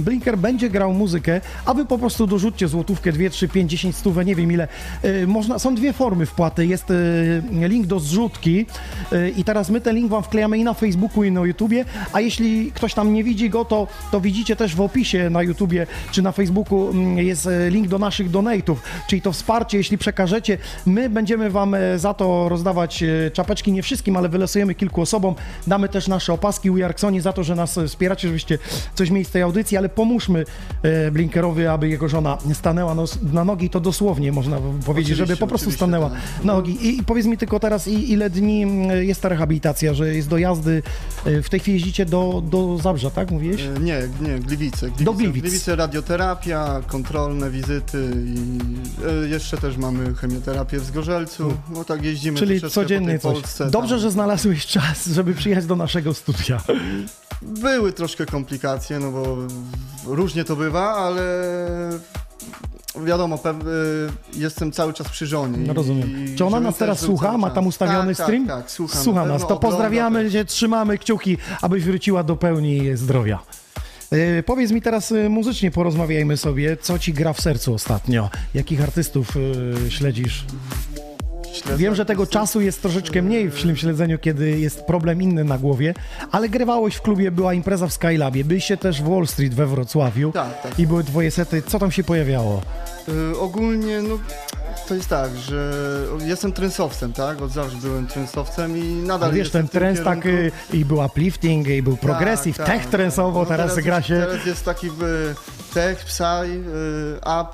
Blinker 0.05 0.39
będzie 0.39 0.71
grał 0.71 0.93
muzykę, 0.93 1.41
a 1.65 1.75
wy 1.75 1.85
po 1.85 1.99
prostu 1.99 2.27
dorzućcie 2.27 2.69
złotówkę, 2.69 3.13
2, 3.13 3.31
3, 3.31 3.49
5, 3.49 3.71
10 3.71 3.97
stówę, 3.97 4.25
nie 4.25 4.35
wiem 4.35 4.53
ile. 4.53 4.69
Y, 5.05 5.27
Można, 5.27 5.59
są 5.59 5.75
dwie 5.75 5.93
formy 5.93 6.27
wpłaty. 6.27 6.67
Jest 6.67 6.91
y, 6.91 7.43
link 7.53 7.87
do 7.87 8.01
zrzutki 8.01 8.67
y, 9.13 9.31
i 9.37 9.45
teraz 9.45 9.71
my 9.71 9.81
ten 9.81 9.97
link 9.97 10.11
wam 10.11 10.23
wklejamy 10.23 10.59
i 10.59 10.65
na 10.65 10.75
Facebooku, 10.75 11.25
i 11.25 11.33
na 11.33 11.41
YouTubie, 11.41 11.85
a 12.13 12.21
jeśli 12.21 12.73
ktoś 12.73 12.95
tam 12.95 13.13
nie 13.13 13.25
widzi 13.25 13.51
go, 13.51 13.65
to, 13.65 13.87
to 14.11 14.21
widzicie 14.21 14.57
też 14.57 14.75
w 14.75 14.81
opisie 14.81 15.31
na 15.31 15.43
YouTubie 15.43 15.87
czy 16.13 16.23
na 16.23 16.33
Facebooku 16.33 16.91
mm, 16.91 17.19
jest 17.19 17.47
e, 17.47 17.71
link 17.71 17.89
do 17.89 17.99
naszych 17.99 18.31
donate'ów, 18.31 18.77
czyli 19.09 19.23
to 19.23 19.33
wsparcie, 19.33 19.79
jeśli 19.79 19.99
przekażecie, 19.99 20.59
my 20.87 21.11
będziemy 21.11 21.51
wam 21.51 21.75
e, 21.75 21.99
za 21.99 22.15
to 22.15 22.49
rozdawać 22.49 23.03
e, 23.03 23.31
czapeczki, 23.31 23.73
nie 23.73 23.83
wszystkim, 23.83 24.17
ale 24.17 24.29
wylosujemy 24.29 24.75
kilku 24.75 25.01
osobom, 25.01 25.35
damy 25.67 25.89
też 25.89 26.09
nasze 26.09 26.33
opaski. 26.33 26.71
We 26.71 26.85
Are 26.85 26.95
Xoni 26.95 27.21
za 27.21 27.33
to, 27.33 27.45
że 27.45 27.55
nas 27.55 27.79
e, 27.79 27.89
wspieracie, 28.07 28.29
żebyście 28.29 28.59
coś 28.95 29.11
mieli 29.11 29.25
z 29.25 29.31
tej 29.31 29.43
audycji, 29.43 29.77
ale 29.77 29.89
pomóżmy 29.89 30.45
e, 30.83 31.11
Blinkerowi, 31.11 31.67
aby 31.67 31.89
jego 31.89 32.09
żona 32.09 32.39
stanęła 32.55 32.95
no, 32.95 33.05
na 33.33 33.45
nogi, 33.45 33.71
to 33.71 33.81
dosłownie 33.81 34.33
można 34.33 34.59
powiedzieć, 34.87 35.17
żeby 35.17 35.23
Oczywiście, 35.25 35.41
po 35.41 35.47
prostu 35.47 35.73
stanęła 35.73 36.11
tak. 36.11 36.19
na 36.45 36.53
nogi. 36.53 36.89
I, 36.89 37.03
powiedz 37.03 37.27
mi 37.27 37.39
tylko 37.39 37.61
teraz, 37.61 37.89
ile 37.89 38.31
dni 38.31 38.67
jest 39.01 39.23
ta 39.23 39.29
rehabilitacja, 39.29 39.95
że 39.95 40.15
jest 40.15 40.29
do 40.29 40.39
jazdy, 40.39 40.83
e, 41.25 41.43
w 41.43 41.49
tej 41.51 41.61
chwili 41.61 41.75
jeździcie 41.75 42.07
do, 42.07 42.43
do 42.51 42.79
Zabrza, 42.79 43.11
tak 43.11 43.31
mówiłeś? 43.31 43.63
E, 43.63 43.81
Nie, 43.81 44.01
nie, 44.21 44.39
Gliwice. 44.39 44.87
Gliwice 44.87 45.05
Do 45.05 45.13
Gliwic. 45.13 45.43
Gliwice 45.43 45.77
radioterapia, 45.77 46.83
kontrolne 46.87 47.51
wizyty 47.51 48.11
i 48.27 49.31
jeszcze 49.31 49.57
też 49.57 49.77
mamy 49.77 50.15
chemioterapię 50.15 50.79
w 50.81 50.85
Zgorzelcu. 50.85 51.53
No 51.75 51.85
tak 51.85 52.05
jeździmy 52.05 52.39
Czyli 52.39 52.61
codziennie 52.61 53.07
po 53.07 53.11
tej 53.13 53.21
coś. 53.21 53.43
Polsce. 53.43 53.71
Dobrze, 53.71 53.95
tam. 53.95 54.01
że 54.01 54.11
znalazłeś 54.11 54.67
czas, 54.67 55.07
żeby 55.07 55.35
przyjechać 55.35 55.67
do 55.67 55.77
naszego 55.77 56.15
studia. 56.15 56.61
Były 57.43 57.93
troszkę 57.97 58.27
komplikacje, 58.27 58.99
no 58.99 59.11
bo 59.11 59.37
różnie 60.07 60.45
to 60.45 60.57
bywa, 60.57 60.95
ale 60.95 61.23
wiadomo, 63.05 63.37
y, 63.37 64.39
jestem 64.39 64.73
cały 64.73 64.93
czas 64.93 65.09
przy 65.09 65.27
żonie. 65.27 65.59
No 65.59 65.73
rozumiem. 65.73 66.27
i 66.27 66.37
Czy 66.37 66.45
ona 66.45 66.61
nas 66.61 66.77
teraz 66.77 67.01
słucha? 67.01 67.39
Ma 67.39 67.51
tam 67.51 67.67
ustawiony 67.67 68.15
tak, 68.15 68.27
stream? 68.27 68.47
Tak, 68.47 68.57
tak, 68.57 68.71
słucham. 68.71 69.03
Słucha 69.03 69.21
Na 69.27 69.33
nas. 69.33 69.47
To 69.47 69.57
pozdrawiamy 69.57 70.25
też. 70.25 70.33
cię, 70.33 70.45
trzymamy 70.45 70.99
kciuki, 70.99 71.39
abyś 71.63 71.85
wróciła 71.85 72.23
do 72.23 72.37
pełni 72.37 72.97
zdrowia. 72.97 73.39
E, 74.11 74.43
powiedz 74.43 74.71
mi 74.71 74.83
teraz 74.83 75.13
e, 75.13 75.29
muzycznie 75.29 75.71
porozmawiajmy 75.71 76.37
sobie, 76.37 76.77
co 76.77 76.99
ci 76.99 77.13
gra 77.13 77.33
w 77.33 77.41
sercu 77.41 77.75
ostatnio? 77.75 78.31
Jakich 78.55 78.83
artystów 78.83 79.35
e, 79.87 79.91
śledzisz? 79.91 80.45
Wiem, 81.77 81.95
że 81.95 82.05
tego 82.05 82.27
czasu 82.27 82.61
jest 82.61 82.83
troszeczkę 82.83 83.23
mniej 83.23 83.51
w 83.51 83.59
śledzeniu, 83.59 84.19
kiedy 84.19 84.59
jest 84.59 84.85
problem 84.85 85.23
inny 85.23 85.45
na 85.45 85.59
głowie, 85.59 85.95
ale 86.33 86.49
grywałeś 86.49 86.95
w 86.95 87.03
klubie, 87.03 87.31
była 87.31 87.55
impreza 87.55 87.87
w 87.87 87.93
Skylabie, 87.93 88.45
byliście 88.45 88.77
też 88.77 89.03
w 89.03 89.09
Wall 89.09 89.27
Street 89.27 89.55
we 89.55 89.67
Wrocławiu 89.67 90.33
Tak, 90.33 90.63
tak. 90.63 90.79
i 90.79 90.87
były 90.87 91.05
twoje 91.05 91.31
sety. 91.31 91.63
Co 91.67 91.79
tam 91.79 91.91
się 91.93 92.05
pojawiało? 92.05 92.63
Y, 93.33 93.39
ogólnie, 93.39 94.03
no 94.03 94.19
to 94.89 94.95
jest 94.95 95.09
tak, 95.09 95.37
że 95.37 95.73
jestem 96.25 96.53
trensowcem, 96.53 97.13
tak? 97.13 97.43
Od 97.43 97.51
zawsze 97.51 97.77
byłem 97.77 98.07
trensowcem 98.07 98.77
i 98.79 98.83
nadal 98.83 99.31
Wiesz, 99.33 99.39
jestem 99.39 99.69
ten 99.69 99.81
kierunku. 99.95 100.05
tak 100.05 100.27
y, 100.27 100.53
i 100.73 100.85
był 100.85 100.99
uplifting, 101.05 101.69
i 101.69 101.83
był 101.83 101.97
progressive, 101.97 102.57
Tak, 102.57 102.67
tech 102.67 102.83
tak. 102.83 102.91
trensowo, 102.91 103.41
No 103.41 103.47
teraz, 103.47 103.71
teraz 103.71 103.85
gra 103.85 104.03
się... 104.03 104.15
Teraz 104.31 104.47
jest 104.47 104.65
taki 104.65 104.87
y, 104.87 104.91
tech, 105.75 106.05
psy, 106.05 106.25
y, 106.25 107.17
up 107.21 107.49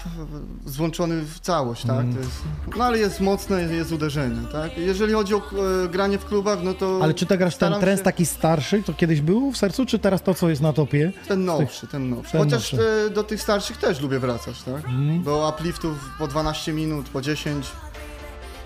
y, 0.66 0.70
złączony 0.70 1.22
w 1.22 1.40
całość, 1.40 1.82
tak? 1.82 2.00
Mm. 2.00 2.16
Jest, 2.16 2.30
no 2.76 2.84
ale 2.84 2.98
jest 2.98 3.20
mocne, 3.20 3.62
jest 3.62 3.92
uderzenie, 3.92 4.48
tak? 4.52 4.78
Jeżeli 4.78 5.12
chodzi 5.12 5.34
o 5.34 5.38
y, 5.84 5.88
granie 5.88 6.18
w 6.18 6.24
klubach, 6.24 6.58
no 6.62 6.74
to... 6.74 6.98
Ale 7.02 7.14
czy 7.14 7.26
ty 7.26 7.38
grasz 7.38 7.56
ten 7.56 7.74
trend 7.80 7.98
się- 8.00 8.04
taki 8.04 8.26
starszy, 8.26 8.82
to 8.82 8.94
kiedyś 8.94 9.20
był 9.20 9.52
w 9.52 9.56
sercu, 9.56 9.86
czy 9.86 9.98
teraz 9.98 10.22
to, 10.22 10.34
co 10.34 10.48
jest 10.50 10.62
na 10.62 10.72
topie? 10.72 11.12
Ten 11.28 11.44
nowszy, 11.44 11.86
ten 11.86 12.10
nowszy. 12.10 12.32
Ten 12.32 12.40
Chociaż 12.40 12.72
nowszy. 12.72 13.10
Do 13.14 13.22
tych 13.24 13.42
starszych 13.42 13.76
też 13.76 14.00
lubię 14.00 14.18
wracać, 14.18 14.62
tak? 14.62 14.82
Do 15.24 15.52
upliftów 15.56 15.98
po 16.18 16.28
12 16.28 16.72
minut, 16.72 17.08
po 17.12 17.20
10. 17.22 17.66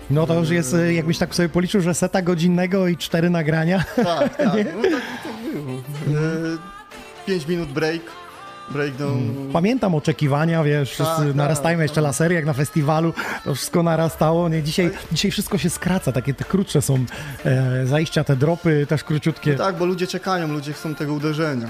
No 0.09 0.27
to 0.27 0.33
już 0.39 0.49
jest, 0.49 0.73
y, 0.73 0.93
jakbyś 0.93 1.17
tak 1.17 1.35
sobie 1.35 1.49
policzył, 1.49 1.81
że 1.81 1.93
seta 1.93 2.21
godzinnego 2.21 2.87
i 2.87 2.97
cztery 2.97 3.29
nagrania. 3.29 3.83
Tak, 3.95 4.35
tak. 4.37 4.55
No 4.75 4.83
tak, 4.83 5.01
tak 5.23 5.53
było. 5.53 5.81
5 7.27 7.47
minut 7.47 7.69
break. 7.69 8.01
Breakdown. 8.71 9.49
Pamiętam 9.53 9.95
oczekiwania, 9.95 10.63
wiesz, 10.63 10.89
wszyscy 10.91 11.25
Tak, 11.25 11.35
narastajmy 11.35 11.83
tak. 11.83 11.89
jeszcze 11.89 12.01
lasery, 12.01 12.35
jak 12.35 12.45
na 12.45 12.53
festiwalu, 12.53 13.13
to 13.45 13.55
wszystko 13.55 13.83
narastało, 13.83 14.49
nie? 14.49 14.63
Dzisiaj, 14.63 14.89
dzisiaj 15.11 15.31
wszystko 15.31 15.57
się 15.57 15.69
skraca, 15.69 16.11
takie 16.11 16.33
te 16.33 16.43
krótsze 16.43 16.81
są 16.81 17.05
e, 17.45 17.85
zajścia, 17.85 18.23
te 18.23 18.35
dropy 18.35 18.85
też 18.89 19.03
króciutkie. 19.03 19.55
Tak, 19.55 19.77
bo 19.77 19.85
ludzie 19.85 20.07
czekają, 20.07 20.47
ludzie 20.47 20.73
chcą 20.73 20.95
tego 20.95 21.13
uderzenia. 21.13 21.67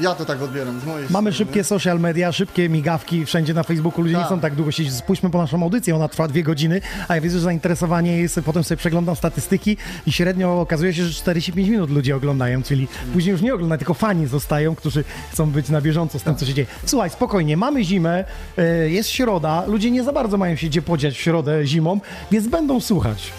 Ja 0.00 0.14
to 0.14 0.24
tak 0.24 0.42
odbieram 0.42 0.80
z 0.80 0.84
mojej. 0.84 1.06
Mamy 1.10 1.32
strony. 1.32 1.32
szybkie 1.32 1.64
social 1.64 2.00
media, 2.00 2.32
szybkie 2.32 2.68
migawki 2.68 3.26
wszędzie 3.26 3.54
na 3.54 3.62
Facebooku. 3.62 4.02
Ludzie 4.02 4.14
nie 4.14 4.20
Tak. 4.20 4.26
chcą 4.26 4.40
tak 4.40 4.54
długo 4.54 4.70
siedzieć. 4.72 4.94
Spójrzmy 4.94 5.30
po 5.30 5.38
naszą 5.38 5.62
audycję, 5.62 5.96
ona 5.96 6.08
trwa 6.08 6.28
dwie 6.28 6.42
godziny, 6.42 6.80
a 7.08 7.14
ja 7.14 7.20
widzę, 7.20 7.38
że 7.38 7.44
zainteresowanie 7.44 8.18
jest, 8.18 8.40
potem 8.44 8.64
sobie 8.64 8.76
przeglądam 8.78 9.16
statystyki 9.16 9.76
i 10.06 10.12
średnio 10.12 10.60
okazuje 10.60 10.94
się, 10.94 11.04
że 11.04 11.12
45 11.14 11.68
minut 11.68 11.90
ludzie 11.90 12.16
oglądają, 12.16 12.62
czyli 12.62 12.88
później 13.12 13.32
już 13.32 13.40
nie 13.42 13.54
oglądają, 13.54 13.78
tylko 13.78 13.94
fani 13.94 14.26
zostają, 14.26 14.74
którzy 14.74 15.04
chcą 15.32 15.50
być 15.50 15.68
na 15.68 15.80
bieżąco 15.80 16.03
z 16.08 16.22
tym, 16.22 16.36
co 16.36 16.46
się 16.46 16.54
dzieje. 16.54 16.66
Słuchaj, 16.86 17.10
spokojnie, 17.10 17.56
mamy 17.56 17.84
zimę, 17.84 18.24
e, 18.58 18.90
jest 18.90 19.10
środa, 19.10 19.64
ludzie 19.66 19.90
nie 19.90 20.02
za 20.02 20.12
bardzo 20.12 20.36
mają 20.36 20.56
się 20.56 20.66
gdzie 20.66 20.82
podziać 20.82 21.14
w 21.14 21.20
środę 21.20 21.66
zimą, 21.66 22.00
więc 22.30 22.48
będą 22.48 22.80
słuchać. 22.80 23.32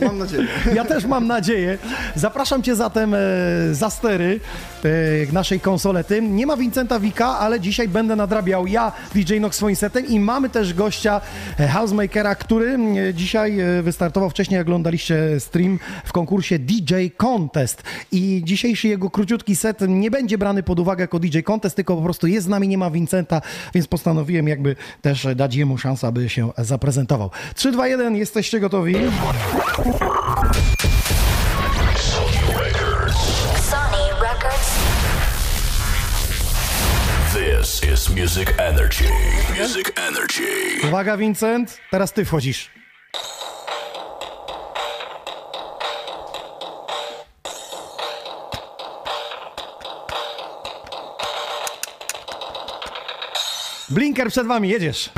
Mam 0.00 0.18
nadzieję. 0.18 0.46
Ja 0.74 0.84
też 0.84 1.04
mam 1.04 1.26
nadzieję. 1.26 1.78
Zapraszam 2.14 2.62
Cię 2.62 2.76
zatem 2.76 3.14
e, 3.14 3.18
za 3.72 3.90
stery 3.90 4.40
e, 4.84 5.32
naszej 5.32 5.60
konsolety. 5.60 6.22
Nie 6.22 6.46
ma 6.46 6.56
Vincenta 6.56 7.00
Wika, 7.00 7.38
ale 7.38 7.60
dzisiaj 7.60 7.88
będę 7.88 8.16
nadrabiał 8.16 8.66
ja, 8.66 8.92
DJ 9.14 9.40
Nox 9.40 9.56
swoim 9.56 9.76
setem 9.76 10.06
i 10.06 10.20
mamy 10.20 10.50
też 10.50 10.74
gościa 10.74 11.20
Housemakera, 11.72 12.34
który 12.34 12.78
dzisiaj 13.14 13.58
wystartował 13.82 14.30
wcześniej, 14.30 14.58
jak 14.58 14.66
oglądaliście 14.66 15.40
stream 15.40 15.78
w 16.04 16.12
konkursie 16.12 16.58
DJ 16.58 16.94
Contest 17.16 17.82
i 18.12 18.42
dzisiejszy 18.44 18.88
jego 18.88 19.10
króciutki 19.10 19.56
set 19.56 19.78
nie 19.88 20.10
będzie 20.10 20.38
brany 20.38 20.62
pod 20.62 20.80
uwagę 20.80 21.02
jako 21.02 21.18
DJ 21.18 21.40
Contest, 21.40 21.76
tylko 21.76 21.96
po 21.96 22.02
prostu 22.10 22.26
jest 22.26 22.46
z 22.46 22.48
nami, 22.48 22.68
nie 22.68 22.78
ma 22.78 22.90
Vincenta, 22.90 23.40
więc 23.74 23.86
postanowiłem 23.86 24.48
jakby 24.48 24.76
też 25.02 25.26
dać 25.36 25.54
jemu 25.54 25.78
szansę, 25.78 26.06
aby 26.06 26.28
się 26.28 26.50
zaprezentował. 26.58 27.30
3, 27.54 27.72
2, 27.72 27.88
1, 27.88 28.16
jesteście 28.16 28.60
gotowi? 28.60 28.94
Sony 33.70 34.02
Records. 34.20 34.70
This 37.34 37.80
is 37.92 38.08
Music 38.08 38.48
Energy. 38.58 39.04
Music 39.60 39.92
Energy. 40.08 40.88
Uwaga, 40.88 41.16
Vincent, 41.16 41.78
teraz 41.90 42.12
ty 42.12 42.24
wchodzisz. 42.24 42.79
Blinker 53.90 54.28
przed 54.28 54.46
wami, 54.46 54.68
jedziesz. 54.68 55.10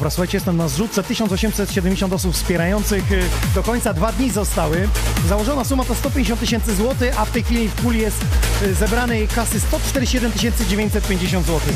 Dobra, 0.00 0.10
słuchajcie, 0.10 0.36
jestem 0.36 0.56
na 0.56 0.68
zrzutce 0.68 1.02
1870 1.02 2.12
osób 2.12 2.34
wspierających. 2.34 3.12
y, 3.12 3.22
Do 3.54 3.62
końca 3.62 3.94
dwa 3.94 4.12
dni 4.12 4.30
zostały. 4.30 4.88
Założona 5.28 5.64
suma 5.64 5.84
to 5.84 5.94
150 5.94 6.40
tysięcy 6.40 6.74
złotych, 6.74 7.20
a 7.20 7.24
w 7.24 7.30
tej 7.30 7.42
chwili 7.42 7.68
w 7.68 7.72
puli 7.72 8.00
jest 8.00 8.16
y, 8.62 8.74
zebranej 8.74 9.28
kasy 9.28 9.60
147 9.60 10.32
950 10.68 11.46
złotych. 11.46 11.74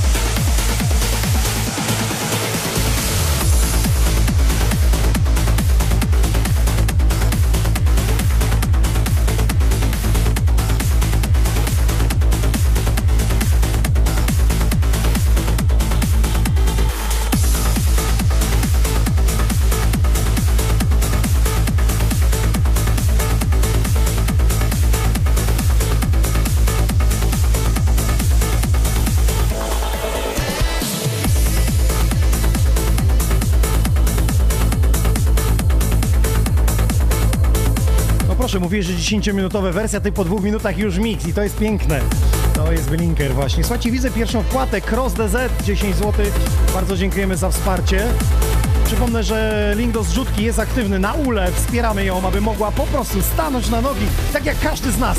Że 38.83 38.93
10-minutowa 38.93 39.73
wersja, 39.73 40.01
ty 40.01 40.13
po 40.13 40.25
dwóch 40.25 40.43
minutach 40.43 40.79
już 40.79 40.99
mix 40.99 41.27
i 41.27 41.35
to 41.35 41.43
jest 41.43 41.57
piękne. 41.57 42.01
To 42.55 42.73
jest 42.73 42.91
Blinker 42.91 43.35
właśnie. 43.35 43.65
Słuchajcie, 43.65 43.91
widzę 43.91 44.11
pierwszą 44.11 44.43
wpłatę 44.43 44.81
Cross 44.81 45.13
DZ, 45.13 45.63
10 45.65 45.97
zł. 45.97 46.13
Bardzo 46.75 46.97
dziękujemy 46.97 47.37
za 47.37 47.51
wsparcie. 47.51 48.07
Przypomnę, 48.85 49.23
że 49.23 49.73
link 49.77 49.93
do 49.93 50.03
zrzutki 50.03 50.45
jest 50.45 50.59
aktywny 50.59 50.99
na 50.99 51.13
ule. 51.13 51.53
Wspieramy 51.53 52.05
ją, 52.05 52.27
aby 52.27 52.41
mogła 52.41 52.71
po 52.71 52.87
prostu 52.87 53.23
stanąć 53.23 53.71
na 53.71 53.81
nogi, 53.81 54.07
tak 54.33 54.45
jak 54.45 54.61
każdy 54.61 54.93
z 54.93 54.99
nas. 54.99 55.19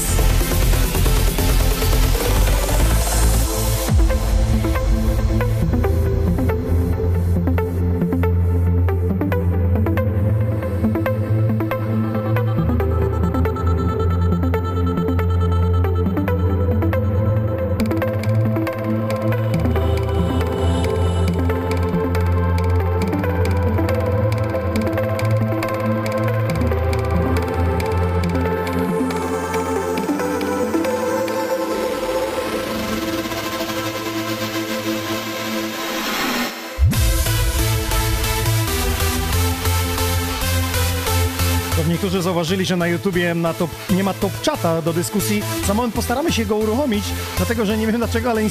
Zauważyli, 42.45 42.65
że 42.65 42.77
na 42.77 42.88
YouTubie 42.88 43.36
na 43.36 43.53
top, 43.53 43.71
nie 43.89 44.03
ma 44.03 44.13
top 44.13 44.41
czata 44.41 44.81
do 44.81 44.93
dyskusji. 44.93 45.41
Za 45.67 45.73
moment 45.73 45.95
postaramy 45.95 46.31
się 46.31 46.45
go 46.45 46.55
uruchomić, 46.55 47.03
dlatego 47.38 47.65
że 47.65 47.77
nie 47.77 47.88
wiem 47.88 47.97
dlaczego, 47.97 48.29
ale 48.29 48.43
yy, 48.43 48.49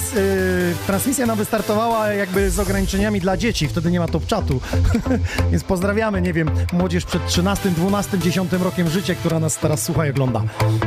transmisja 0.86 1.26
nam 1.26 1.38
wystartowała 1.38 2.08
jakby 2.08 2.50
z 2.50 2.58
ograniczeniami 2.58 3.20
dla 3.20 3.36
dzieci. 3.36 3.68
Wtedy 3.68 3.90
nie 3.90 4.00
ma 4.00 4.08
top 4.08 4.26
czatu. 4.26 4.60
Więc 5.50 5.64
pozdrawiamy, 5.64 6.22
nie 6.22 6.32
wiem, 6.32 6.50
młodzież 6.72 7.04
przed 7.04 7.26
13, 7.26 7.70
12, 7.70 8.18
10 8.18 8.52
rokiem 8.52 8.90
życia, 8.90 9.14
która 9.14 9.38
nas 9.40 9.58
teraz 9.58 9.82
słucha 9.82 10.06
i 10.06 10.10
ogląda. 10.10 10.42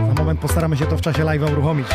Na 0.07 0.13
moment 0.13 0.39
postaramy 0.39 0.77
się 0.77 0.85
to 0.85 0.97
w 0.97 1.01
czasie 1.01 1.23
live'a 1.23 1.51
uruchomić. 1.51 1.87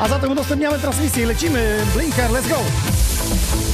A 0.00 0.08
zatem 0.08 0.32
udostępniamy 0.32 0.78
transmisję 0.78 1.22
i 1.22 1.26
lecimy. 1.26 1.78
Blinker, 1.94 2.30
let's 2.30 2.48
go! 2.48 3.65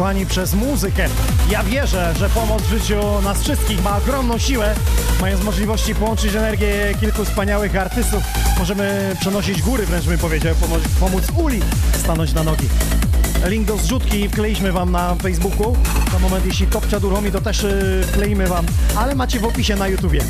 Kochani 0.00 0.26
przez 0.26 0.54
muzykę. 0.54 1.08
Ja 1.50 1.62
wierzę, 1.62 2.14
że 2.18 2.28
pomoc 2.28 2.62
w 2.62 2.68
życiu 2.68 3.00
nas 3.24 3.42
wszystkich 3.42 3.82
ma 3.84 3.96
ogromną 3.96 4.38
siłę. 4.38 4.74
Mając 5.20 5.44
możliwości 5.44 5.94
połączyć 5.94 6.34
energię 6.34 6.94
kilku 7.00 7.24
wspaniałych 7.24 7.76
artystów, 7.76 8.22
możemy 8.58 9.16
przenosić 9.20 9.62
góry, 9.62 9.86
wręcz 9.86 10.04
bym 10.04 10.18
powiedział, 10.18 10.54
pomóc, 10.54 10.82
pomóc 11.00 11.24
Uli 11.36 11.60
stanąć 11.98 12.32
na 12.32 12.42
nogi. 12.42 12.68
Link 13.46 13.66
do 13.66 13.76
zrzutki 13.76 14.28
wkleiliśmy 14.28 14.72
wam 14.72 14.92
na 14.92 15.14
Facebooku. 15.14 15.76
Na 16.12 16.18
moment, 16.18 16.46
jeśli 16.46 16.66
Topcia 16.66 16.96
uruchomi, 16.96 17.32
to 17.32 17.40
też 17.40 17.62
yy, 17.62 18.02
wkleimy 18.06 18.46
wam, 18.46 18.66
ale 18.96 19.14
macie 19.14 19.40
w 19.40 19.44
opisie 19.44 19.76
na 19.76 19.88
YouTubie. 19.88 20.20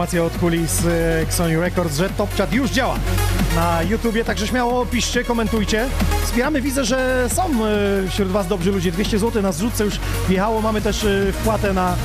Informacja 0.00 0.24
od 0.24 0.38
kulis 0.38 0.84
e, 0.86 1.32
Sony 1.32 1.60
Records, 1.60 1.96
że 1.96 2.10
Top 2.10 2.36
Chat 2.36 2.52
już 2.52 2.70
działa 2.70 2.96
na 3.54 3.82
YouTubie, 3.82 4.24
także 4.24 4.46
śmiało 4.46 4.86
piszcie, 4.86 5.24
komentujcie. 5.24 5.86
Wspieramy, 6.24 6.60
widzę, 6.60 6.84
że 6.84 7.28
są 7.32 7.42
e, 7.44 8.08
wśród 8.08 8.28
Was 8.28 8.46
dobrzy 8.46 8.72
ludzie. 8.72 8.92
200 8.92 9.18
zł 9.18 9.42
na 9.42 9.52
zrzutce 9.52 9.84
już 9.84 9.94
wjechało. 10.28 10.60
Mamy 10.60 10.80
też 10.80 11.04
e, 11.04 11.32
wpłatę 11.32 11.72
na 11.72 11.96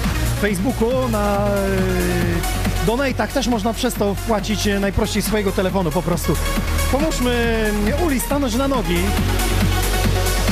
Facebooku, 0.42 1.10
na 1.10 1.48
e, 1.48 2.86
donatach 2.86 3.32
też 3.32 3.48
można 3.48 3.74
przez 3.74 3.94
to 3.94 4.16
wpłacić 4.16 4.68
e, 4.68 4.80
najprościej 4.80 5.22
swojego 5.22 5.52
telefonu 5.52 5.92
po 5.92 6.02
prostu. 6.02 6.36
Pomóżmy 6.92 7.34
e, 8.02 8.06
Uli 8.06 8.20
stanąć 8.20 8.56
na 8.56 8.68
nogi. 8.68 8.98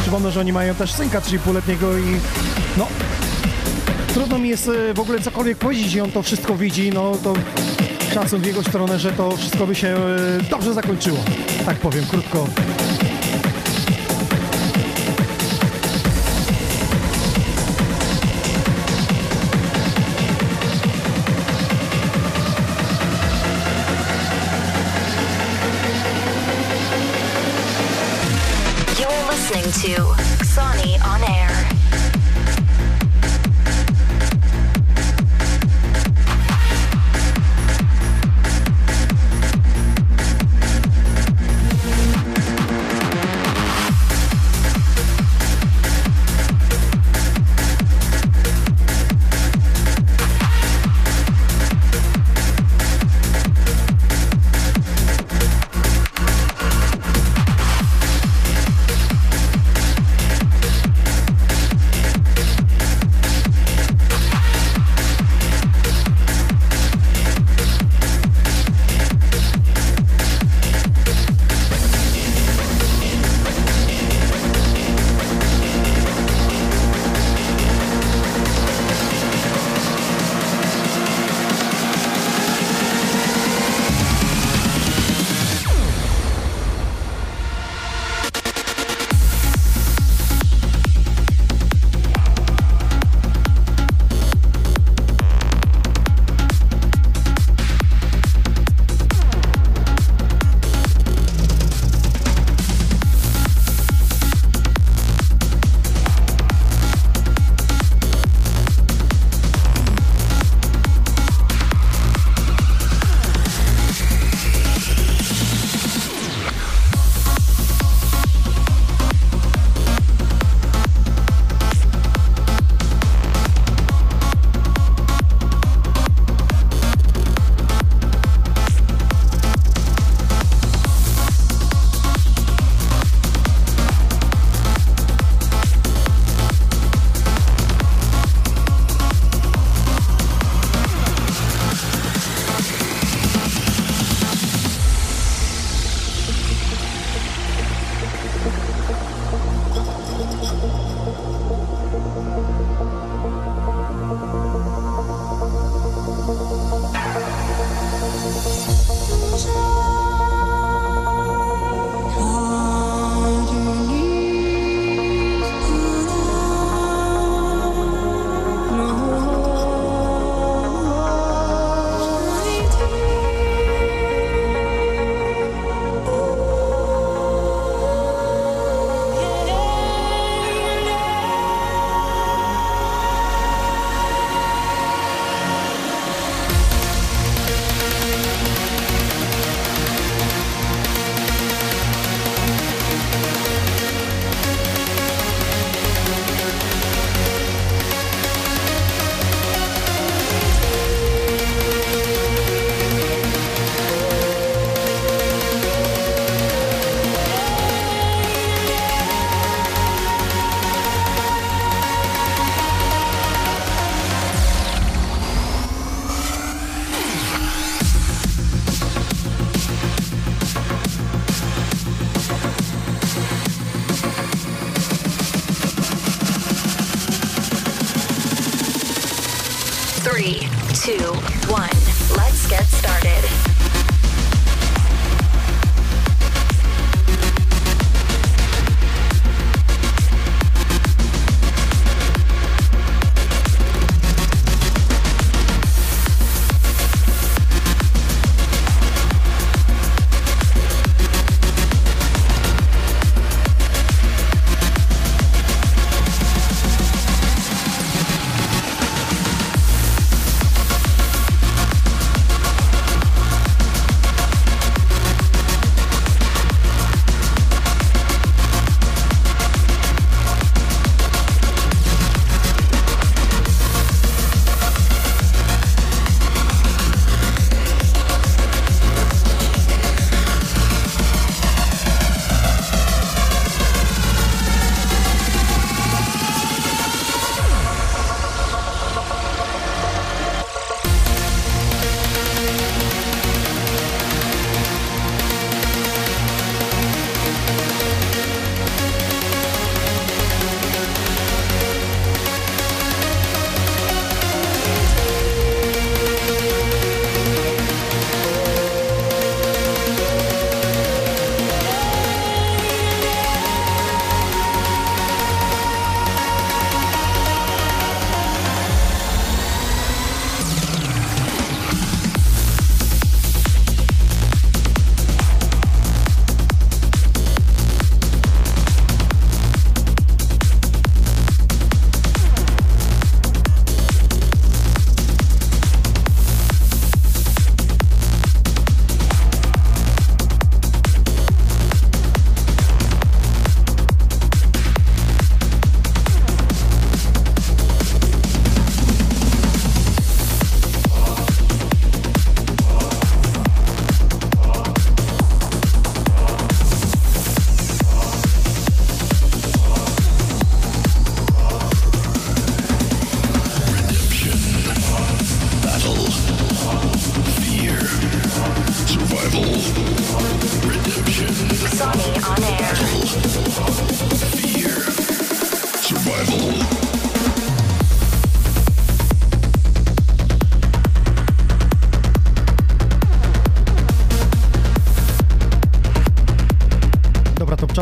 Przypomnę, 0.02 0.32
że 0.32 0.40
oni 0.40 0.54
mają 0.54 0.76
też 0.76 0.94
synka 0.94 1.20
3,5-letniego 1.20 2.00
i 2.00 2.20
no 2.78 2.88
trudno 4.14 4.38
mi 4.40 4.50
jest 4.50 4.68
e, 4.68 4.94
w 4.94 5.00
ogóle 5.00 5.20
cokolwiek 5.20 5.58
powiedzieć 5.58 5.96
i 5.96 6.02
on 6.02 6.12
to 6.12 6.24
wszystko 6.24 6.56
widzi, 6.56 6.92
no 6.92 7.12
to 7.24 7.34
szacun 8.14 8.42
w 8.42 8.46
jego 8.46 8.64
stronę, 8.64 9.00
że 9.00 9.12
to 9.12 9.38
wszystko 9.38 9.68
by 9.68 9.76
się 9.76 9.88
e, 9.88 10.44
dobrze 10.50 10.74
zakończyło. 10.74 11.18
Tak 11.66 11.78
powiem, 11.78 12.06
krótko. 12.06 12.48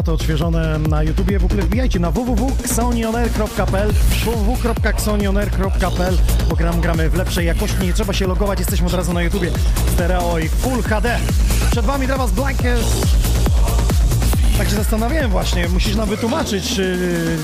Topczaty 0.02 0.12
odświeżone 0.12 0.80
na 0.80 1.04
YouTubie. 1.04 1.40
W 1.40 1.46
ogóle 1.46 1.64
wbijajcie 1.64 2.00
na 2.00 2.12
www.xonioner.pl 2.12 3.94
www.xonioner.pl 4.26 6.18
bo 6.50 6.56
gram, 6.56 6.82
gramy 6.82 7.10
w 7.10 7.16
lepszej 7.16 7.46
jakości, 7.46 7.78
nie 7.82 7.94
trzeba 7.94 8.14
się 8.14 8.28
logować, 8.28 8.60
jesteśmy 8.60 8.88
od 8.88 8.94
razu 8.94 9.14
na 9.14 9.22
YouTubie. 9.22 9.52
Stereo 9.94 10.40
i 10.40 10.50
Full 10.50 10.84
HD. 10.84 11.20
Przed 11.72 11.86
wami 11.86 12.08
dla 12.08 12.18
was 12.18 12.32
Blankers. 12.32 12.88
Tak 14.58 14.70
się 14.70 14.76
zastanawiałem 14.76 15.32
właśnie, 15.32 15.70
musisz 15.70 15.96
nam 15.96 16.10
wytłumaczyć, 16.10 16.76
czy, 16.76 16.98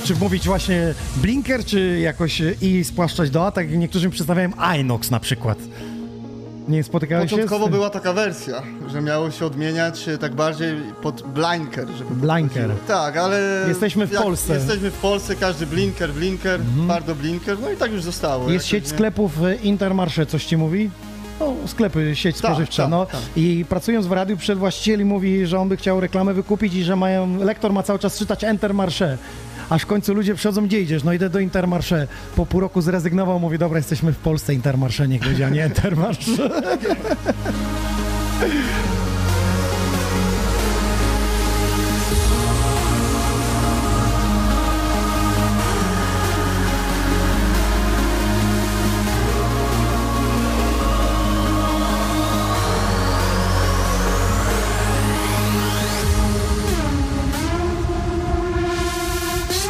czy 0.04 0.16
mówić 0.16 0.48
właśnie 0.48 0.94
blinker, 1.16 1.66
czy 1.66 2.00
jakoś 2.00 2.42
i 2.62 2.84
spłaszczać 2.84 3.30
do 3.30 3.46
A, 3.46 3.52
tak 3.52 3.72
niektórzy 3.72 4.06
mi 4.06 4.12
przedstawiają 4.12 4.52
Inox 4.80 5.12
na 5.12 5.20
przykład. 5.20 5.58
Nie 6.68 6.84
spotykałeś 6.84 7.30
się 7.30 7.36
z 7.36 7.40
Początkowo 7.40 7.68
była 7.68 7.90
taka 7.90 8.14
wersja, 8.14 8.64
że 8.88 9.02
miało 9.02 9.32
się 9.32 9.46
odmieniać 9.46 10.08
e, 10.08 10.18
tak 10.18 10.36
bardziej 10.36 10.76
pod 11.02 11.22
blinker. 11.38 11.88
Żeby 11.98 12.16
Blinker. 12.16 12.70
Tak, 12.88 13.18
ale... 13.18 13.66
Jesteśmy 13.68 14.08
w 14.08 14.12
Polsce. 14.12 14.54
Mhm. 14.54 14.60
Jesteśmy 14.60 14.92
w 14.92 14.98
Polsce, 15.02 15.36
każdy 15.36 15.66
blinker, 15.66 16.14
blinker, 16.14 16.62
bardzo 16.62 17.16
blinker, 17.16 17.60
no 17.60 17.72
i 17.72 17.78
tak 17.78 17.92
już 17.92 18.04
zostało. 18.04 18.52
Jest 18.52 18.66
sieć 18.66 18.84
nie? 18.84 18.90
sklepów 18.90 19.44
y, 19.44 19.56
Intermarché, 19.56 20.26
coś 20.26 20.46
ci 20.46 20.58
mówi? 20.58 20.90
No, 21.40 21.54
sklepy, 21.66 22.16
sieć 22.16 22.42
Tak, 22.42 22.52
spożywcza, 22.52 22.84
tak, 22.84 22.92
no. 22.92 23.06
tak. 23.06 23.22
I 23.36 23.66
pracując 23.70 24.08
w 24.08 24.12
radiu, 24.12 24.38
przed 24.38 24.60
właścicieli 24.60 25.06
mówi, 25.06 25.46
że 25.46 25.60
on 25.60 25.70
by 25.70 25.78
chciał 25.78 26.00
reklamę 26.00 26.34
wykupić 26.34 26.74
i 26.74 26.84
że 26.84 26.96
mają, 26.96 27.38
lektor 27.38 27.74
ma 27.74 27.84
cały 27.84 28.00
czas 28.00 28.18
czytać 28.18 28.44
Intermarché. 28.44 29.18
Aż 29.70 29.82
w 29.82 29.86
końcu 29.86 30.14
ludzie 30.14 30.36
przychodzą, 30.36 30.66
gdzie 30.66 30.82
idziesz? 30.82 31.04
No 31.04 31.14
idę 31.14 31.30
do 31.30 31.40
Intermarché. 31.40 32.08
Po 32.36 32.46
pół 32.46 32.62
roku 32.62 32.82
zrezygnował, 32.82 33.40
mówi, 33.40 33.58
dobra, 33.58 33.78
jesteśmy 33.78 34.14
w 34.14 34.18
Polsce, 34.18 34.54
Intermarché 34.54 35.08
niech 35.08 35.22
będzie, 35.22 35.46
a 35.46 35.50
nie 35.50 35.66
Intermarché. 35.66 36.32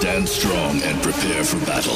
Stand 0.08 0.30
strong 0.30 0.82
and 0.84 1.04
prepare 1.04 1.44
for 1.44 1.60
battle. 1.66 1.94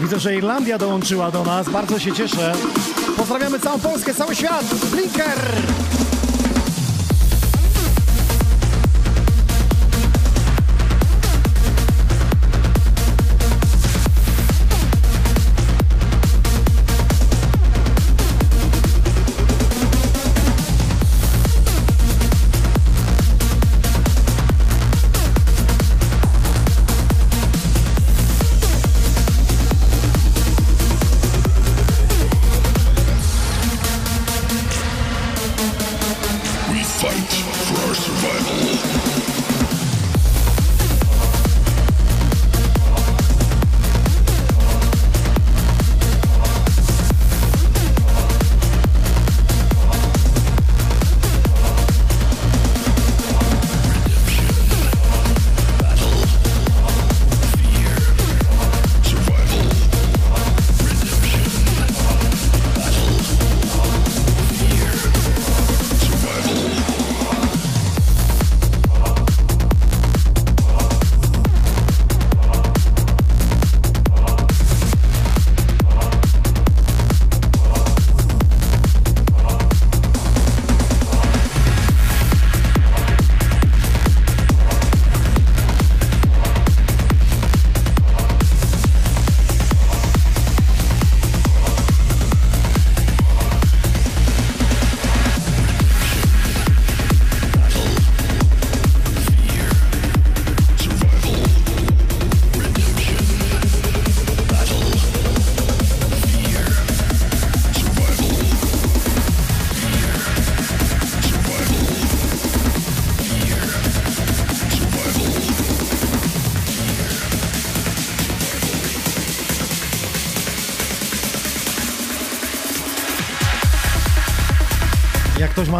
Widzę, 0.00 0.18
że 0.18 0.36
Irlandia 0.36 0.78
dołączyła 0.78 1.30
do 1.30 1.44
nas, 1.44 1.68
bardzo 1.68 1.98
się 1.98 2.12
cieszę. 2.12 2.52
Pozdrawiamy 3.16 3.60
całą 3.60 3.78
Polskę, 3.78 4.14
cały 4.14 4.34
świat! 4.34 4.64
Blinker! 4.92 5.38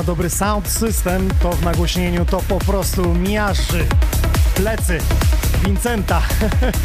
Dobry 0.08 0.30
sound 0.30 0.68
system, 0.68 1.28
to 1.42 1.52
w 1.52 1.64
nagłośnieniu 1.64 2.24
to 2.24 2.40
po 2.48 2.58
prostu 2.58 3.14
miażdży 3.14 3.86
plecy 4.54 4.98
Vincenta. 5.64 6.22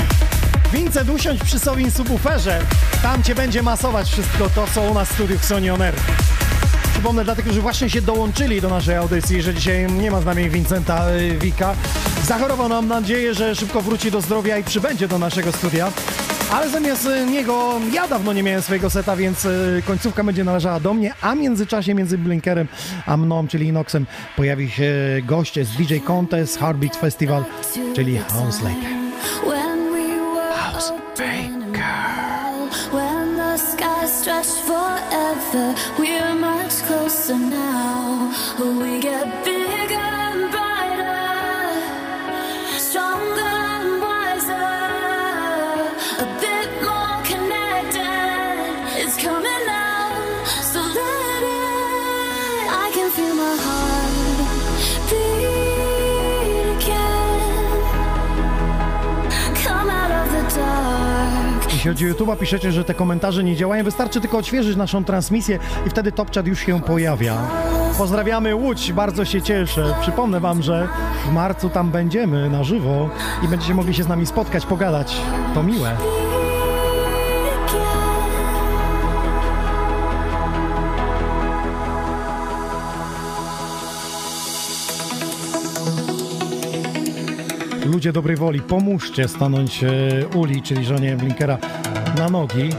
Vincent, 0.74 1.10
usiądź 1.10 1.44
przy 1.44 1.60
sobie 1.60 1.92
subwooferze. 1.92 2.62
Tam 3.04 3.24
cię 3.24 3.36
będzie 3.36 3.64
masować 3.64 4.10
wszystko 4.10 4.50
to, 4.50 4.68
co 4.76 4.82
u 4.82 4.94
nas 4.94 5.10
w 5.10 5.14
studiu 5.14 5.40
Sony 5.40 5.74
On 5.74 5.82
Air. 5.82 5.96
Przypomnę 6.94 7.24
dla 7.24 7.36
tych, 7.36 7.46
którzy 7.46 7.62
właśnie 7.62 7.90
się 7.90 8.02
dołączyli 8.02 8.62
do 8.62 8.70
naszej 8.70 8.96
audycji, 8.96 9.42
że 9.42 9.54
dzisiaj 9.54 9.92
nie 9.92 10.12
ma 10.12 10.22
z 10.22 10.26
nami 10.26 10.50
Vincenta 10.50 11.10
y, 11.10 11.38
Wika. 11.38 11.76
Zachorował 12.28 12.70
nam 12.70 12.88
nadzieję, 12.88 13.34
że 13.34 13.56
szybko 13.56 13.82
wróci 13.82 14.12
do 14.12 14.22
zdrowia 14.22 14.58
i 14.58 14.64
przybędzie 14.64 15.08
do 15.08 15.20
naszego 15.20 15.52
studia. 15.52 15.92
Ale 16.54 16.70
zamiast 16.70 17.06
y, 17.06 17.26
niego 17.26 17.80
ja 17.94 18.08
dawno 18.08 18.34
nie 18.34 18.44
miałem 18.44 18.62
swojego 18.62 18.90
seta, 18.90 19.16
więc 19.16 19.46
y, 19.46 19.84
końcówka 19.88 20.24
będzie 20.24 20.44
należała 20.44 20.80
do 20.80 20.94
mnie, 20.94 21.14
a 21.22 21.36
w 21.36 21.38
międzyczasie 21.38 21.94
między 21.94 22.18
Blinkerem 22.18 22.68
a 23.06 23.18
mną, 23.18 23.48
czyli 23.48 23.68
Inoxem, 23.68 24.06
pojawi 24.36 24.70
się 24.70 24.94
gość 25.24 25.60
z 25.60 25.78
DJ 25.78 25.98
Contest 26.08 26.60
Heartbeat 26.60 26.96
Festival, 26.96 27.46
czyli 27.96 28.18
House 28.18 28.62
Lake. 28.62 28.93
Jeśli 61.86 61.94
chodzi 61.94 62.12
o 62.12 62.26
YouTube'a, 62.26 62.38
piszecie, 62.38 62.72
że 62.72 62.84
te 62.84 62.94
komentarze 62.94 63.44
nie 63.44 63.56
działają. 63.56 63.84
Wystarczy 63.84 64.22
tylko 64.22 64.38
odświeżyć 64.38 64.76
naszą 64.78 65.04
transmisję 65.04 65.60
i 65.88 65.90
wtedy 65.90 66.12
TopChat 66.12 66.48
już 66.48 66.60
się 66.60 66.82
pojawia. 66.82 67.38
Pozdrawiamy 67.98 68.56
Łódź, 68.56 68.94
bardzo 68.94 69.26
się 69.26 69.42
cieszę. 69.42 69.96
Przypomnę 70.02 70.40
wam, 70.40 70.62
że 70.62 70.88
w 71.26 71.32
marcu 71.32 71.70
tam 71.70 71.92
będziemy 71.92 72.50
na 72.50 72.64
żywo 72.64 73.10
i 73.44 73.48
będziecie 73.48 73.74
mogli 73.74 73.94
się 73.94 74.04
z 74.04 74.08
nami 74.08 74.26
spotkać, 74.26 74.66
pogadać. 74.66 75.18
To 75.54 75.64
miłe. 75.64 75.98
Ludzie 87.94 88.14
dobrej 88.14 88.38
woli, 88.38 88.62
pomóżcie 88.62 89.28
stanąć 89.28 89.84
e, 89.84 89.90
Uli, 90.36 90.62
czyli 90.62 90.86
żonie 90.86 91.16
Blinkera, 91.16 91.58
na 92.18 92.30
nogi, 92.30 92.70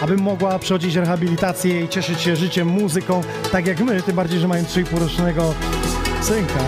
aby 0.00 0.16
mogła 0.16 0.58
przechodzić 0.58 0.94
rehabilitację 0.94 1.84
i 1.84 1.88
cieszyć 1.88 2.20
się 2.20 2.36
życiem, 2.36 2.68
muzyką, 2.68 3.20
tak 3.52 3.66
jak 3.66 3.80
my, 3.80 4.02
tym 4.02 4.16
bardziej, 4.16 4.40
że 4.40 4.48
mają 4.48 4.64
3,5-rocznego 4.64 5.52
synka. 6.22 6.60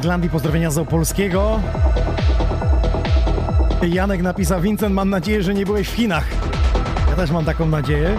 Irlandii, 0.00 0.30
pozdrowienia 0.30 0.70
z 0.70 0.78
Opolskiego. 0.78 1.60
Janek 3.82 4.22
napisał, 4.22 4.60
Vincent, 4.60 4.94
mam 4.94 5.10
nadzieję, 5.10 5.42
że 5.42 5.54
nie 5.54 5.66
byłeś 5.66 5.88
w 5.88 5.92
Chinach. 5.92 6.24
Ja 7.10 7.16
też 7.16 7.30
mam 7.30 7.44
taką 7.44 7.66
nadzieję. 7.66 8.18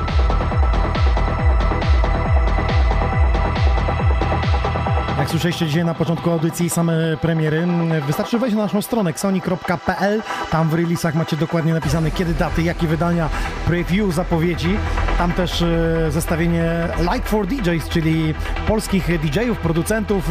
Jak 5.18 5.30
słyszeliście 5.30 5.68
dzisiaj 5.68 5.86
na 5.86 5.94
początku 5.94 6.32
audycji 6.32 6.70
same 6.70 7.18
premiery, 7.22 7.68
wystarczy 8.08 8.40
wejść 8.40 8.56
na 8.56 8.64
naszą 8.64 8.82
stronę 8.82 9.10
xoni.pl. 9.10 10.22
Tam 10.52 10.70
w 10.70 10.74
releasach 10.74 11.16
macie 11.16 11.38
dokładnie 11.38 11.74
napisane 11.74 12.12
kiedy 12.12 12.34
daty, 12.34 12.62
jakie 12.62 12.88
wydania, 12.88 13.30
preview, 13.66 14.14
zapowiedzi. 14.14 14.78
Tam 15.18 15.32
też 15.32 15.62
e, 15.62 16.12
zestawienie 16.12 16.88
Like 17.14 17.26
for 17.26 17.48
DJs, 17.48 17.90
czyli 17.90 18.34
polskich 18.68 19.20
DJ-ów, 19.22 19.58
producentów. 19.58 20.30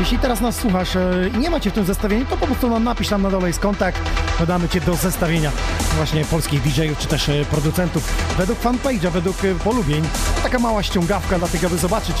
Jeśli 0.00 0.18
teraz 0.18 0.40
nas 0.40 0.56
słuchasz 0.56 0.96
e, 0.96 1.30
i 1.34 1.38
nie 1.38 1.50
macie 1.50 1.70
w 1.70 1.72
tym 1.72 1.84
zestawieniu, 1.84 2.26
to 2.26 2.36
po 2.36 2.46
prostu 2.46 2.70
nam 2.70 2.84
napisz 2.84 3.08
tam 3.08 3.22
na 3.22 3.30
dole 3.30 3.48
jest 3.48 3.60
kontakt. 3.60 4.00
Dodamy 4.38 4.68
Cię 4.68 4.80
do 4.80 4.94
zestawienia 4.94 5.50
właśnie 5.96 6.24
polskich 6.24 6.62
DJ-ów, 6.62 6.98
czy 6.98 7.08
też 7.08 7.28
e, 7.28 7.44
producentów. 7.44 8.14
Według 8.38 8.60
fanpage'a, 8.60 9.10
według 9.10 9.44
e, 9.44 9.54
polubień. 9.54 10.02
Taka 10.42 10.58
mała 10.58 10.82
ściągawka, 10.82 11.38
dlatego 11.38 11.66
aby 11.66 11.78
zobaczyć 11.78 12.16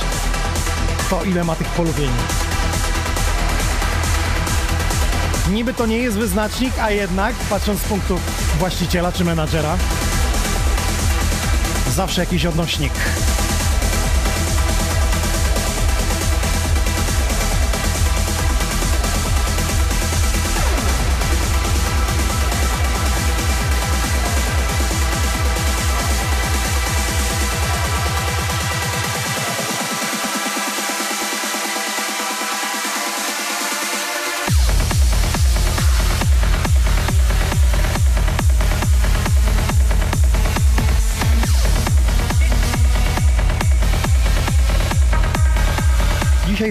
to 1.10 1.24
ile 1.24 1.44
ma 1.44 1.56
tych 1.56 1.66
polubień. 1.66 2.10
Niby 5.52 5.74
to 5.74 5.86
nie 5.86 5.98
jest 5.98 6.18
wyznacznik, 6.18 6.72
a 6.78 6.90
jednak, 6.90 7.34
patrząc 7.34 7.80
z 7.80 7.84
punktu 7.84 8.18
właściciela 8.58 9.12
czy 9.12 9.24
menadżera, 9.24 9.76
zawsze 11.94 12.20
jakiś 12.20 12.46
odnośnik. 12.46 12.92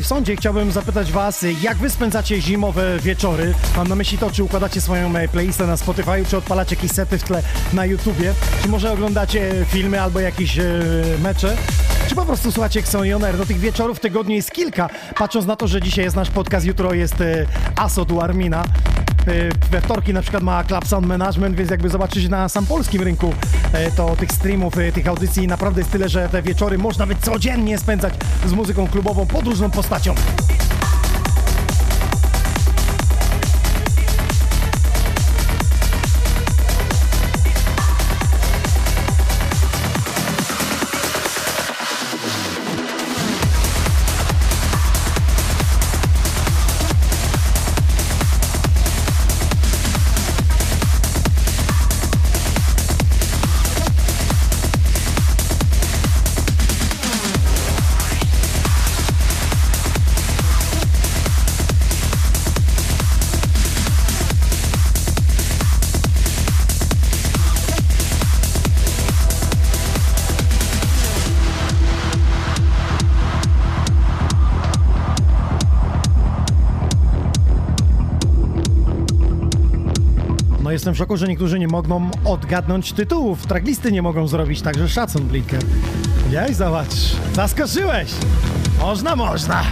Sądzie 0.09 0.35
chciałbym 0.35 0.71
zapytać 0.71 1.11
Was, 1.11 1.45
jak 1.61 1.77
Wy 1.77 1.89
spędzacie 1.89 2.41
zimowe 2.41 2.99
wieczory? 2.99 3.53
Mam 3.77 3.87
na 3.87 3.95
myśli 3.95 4.17
to, 4.17 4.31
czy 4.31 4.43
układacie 4.43 4.81
swoją 4.81 5.15
e, 5.15 5.27
playlistę 5.27 5.67
na 5.67 5.77
Spotify, 5.77 6.25
czy 6.29 6.37
odpalacie 6.37 6.75
jakieś 6.75 6.91
sety 6.91 7.17
w 7.17 7.23
tle 7.23 7.43
na 7.73 7.85
YouTubie, 7.85 8.33
czy 8.61 8.69
może 8.69 8.91
oglądacie 8.91 9.65
filmy 9.67 10.01
albo 10.01 10.19
jakieś 10.19 10.59
e, 10.59 10.63
mecze? 11.23 11.57
Czy 12.07 12.15
po 12.15 12.25
prostu 12.25 12.51
słuchacie 12.51 12.79
Xonioner? 12.79 13.37
No 13.37 13.45
tych 13.45 13.59
wieczorów 13.59 13.97
w 13.97 14.01
tygodniu 14.01 14.35
jest 14.35 14.51
kilka, 14.51 14.89
patrząc 15.17 15.45
na 15.45 15.55
to, 15.55 15.67
że 15.67 15.81
dzisiaj 15.81 16.05
jest 16.05 16.15
nasz 16.15 16.29
podcast, 16.29 16.65
jutro 16.65 16.93
jest 16.93 17.21
e, 17.21 17.45
Asod 17.75 18.11
u 18.11 18.21
Armina. 18.21 18.63
E, 19.29 19.49
We 19.71 19.81
wtorki 19.81 20.13
na 20.13 20.21
przykład 20.21 20.43
ma 20.43 20.63
Club 20.63 20.87
Sound 20.87 21.07
Management, 21.07 21.55
więc 21.55 21.71
jakby 21.71 21.89
zobaczyć 21.89 22.29
na 22.29 22.49
sam 22.49 22.65
polskim 22.65 23.01
rynku 23.01 23.33
e, 23.73 23.91
to 23.91 24.15
tych 24.15 24.31
streamów, 24.31 24.77
e, 24.77 24.91
tych 24.91 25.07
audycji 25.07 25.47
naprawdę 25.47 25.81
jest 25.81 25.91
tyle, 25.91 26.09
że 26.09 26.29
te 26.29 26.41
wieczory 26.41 26.77
można 26.77 27.07
by 27.07 27.15
codziennie 27.15 27.77
spędzać 27.77 28.13
z 28.45 28.53
muzyką 28.53 28.87
klubową 28.87 29.25
pod 29.25 29.45
różną 29.45 29.69
postacią. 29.71 30.15
Szoku, 80.99 81.17
że 81.17 81.27
niektórzy 81.27 81.59
nie 81.59 81.67
mogą 81.67 82.09
odgadnąć 82.25 82.93
tytułów. 82.93 83.45
Tracklisty 83.45 83.91
nie 83.91 84.01
mogą 84.01 84.27
zrobić, 84.27 84.61
także 84.61 84.89
szacun, 84.89 85.27
Blinker. 85.27 85.61
Jaj, 86.31 86.53
zobacz. 86.53 86.93
Zaskoczyłeś. 87.33 88.11
Można, 88.81 89.15
można. 89.15 89.63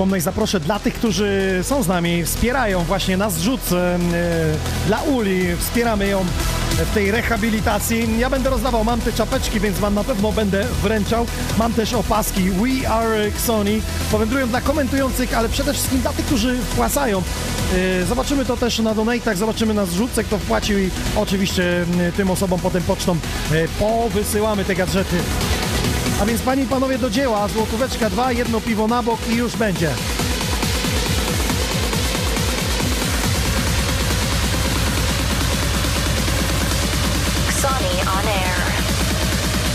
Przypomnę 0.00 0.18
i 0.18 0.20
zaproszę 0.20 0.60
dla 0.60 0.78
tych, 0.78 0.94
którzy 0.94 1.60
są 1.62 1.82
z 1.82 1.88
nami, 1.88 2.24
wspierają 2.24 2.84
właśnie 2.84 3.16
nas 3.16 3.38
rzut 3.38 3.60
e, 3.72 3.98
dla 4.86 5.02
Uli, 5.02 5.56
wspieramy 5.56 6.08
ją 6.08 6.24
w 6.70 6.94
tej 6.94 7.10
rehabilitacji. 7.10 8.18
Ja 8.18 8.30
będę 8.30 8.50
rozdawał, 8.50 8.84
mam 8.84 9.00
te 9.00 9.12
czapeczki, 9.12 9.60
więc 9.60 9.78
wam 9.78 9.94
na 9.94 10.04
pewno 10.04 10.32
będę 10.32 10.66
wręczał. 10.82 11.26
Mam 11.58 11.72
też 11.72 11.94
opaski 11.94 12.50
We 12.50 12.90
Are 12.90 13.30
Sony. 13.46 13.80
Powędrują 14.10 14.48
dla 14.48 14.60
komentujących, 14.60 15.38
ale 15.38 15.48
przede 15.48 15.72
wszystkim 15.72 16.00
dla 16.00 16.12
tych, 16.12 16.26
którzy 16.26 16.58
wpłacają. 16.58 17.22
E, 18.02 18.04
Zobaczymy 18.06 18.44
to 18.44 18.56
też 18.56 18.78
na 18.78 18.94
donatach, 18.94 19.36
zobaczymy 19.36 19.74
na 19.74 19.86
zrzutce, 19.86 20.24
kto 20.24 20.38
wpłacił 20.38 20.78
i 20.78 20.90
oczywiście 21.16 21.86
tym 22.16 22.30
osobom 22.30 22.60
potem 22.60 22.82
pocztą 22.82 23.12
e, 23.52 23.68
powysyłamy 23.78 24.64
te 24.64 24.74
gadżety. 24.74 25.16
A 26.20 26.26
więc 26.26 26.42
panie 26.42 26.62
i 26.62 26.66
panowie 26.66 26.98
do 26.98 27.10
dzieła, 27.10 27.48
złotóweczka 27.48 28.10
dwa, 28.10 28.32
jedno 28.32 28.60
piwo 28.60 28.86
na 28.86 29.02
bok 29.02 29.20
i 29.28 29.36
już 29.36 29.56
będzie. 29.56 29.90
Sony 37.62 38.00
on 38.18 38.28
air. 38.28 38.72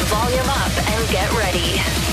Volume 0.09 0.49
up 0.49 0.97
and 0.97 1.11
get 1.11 1.31
ready. 1.33 2.04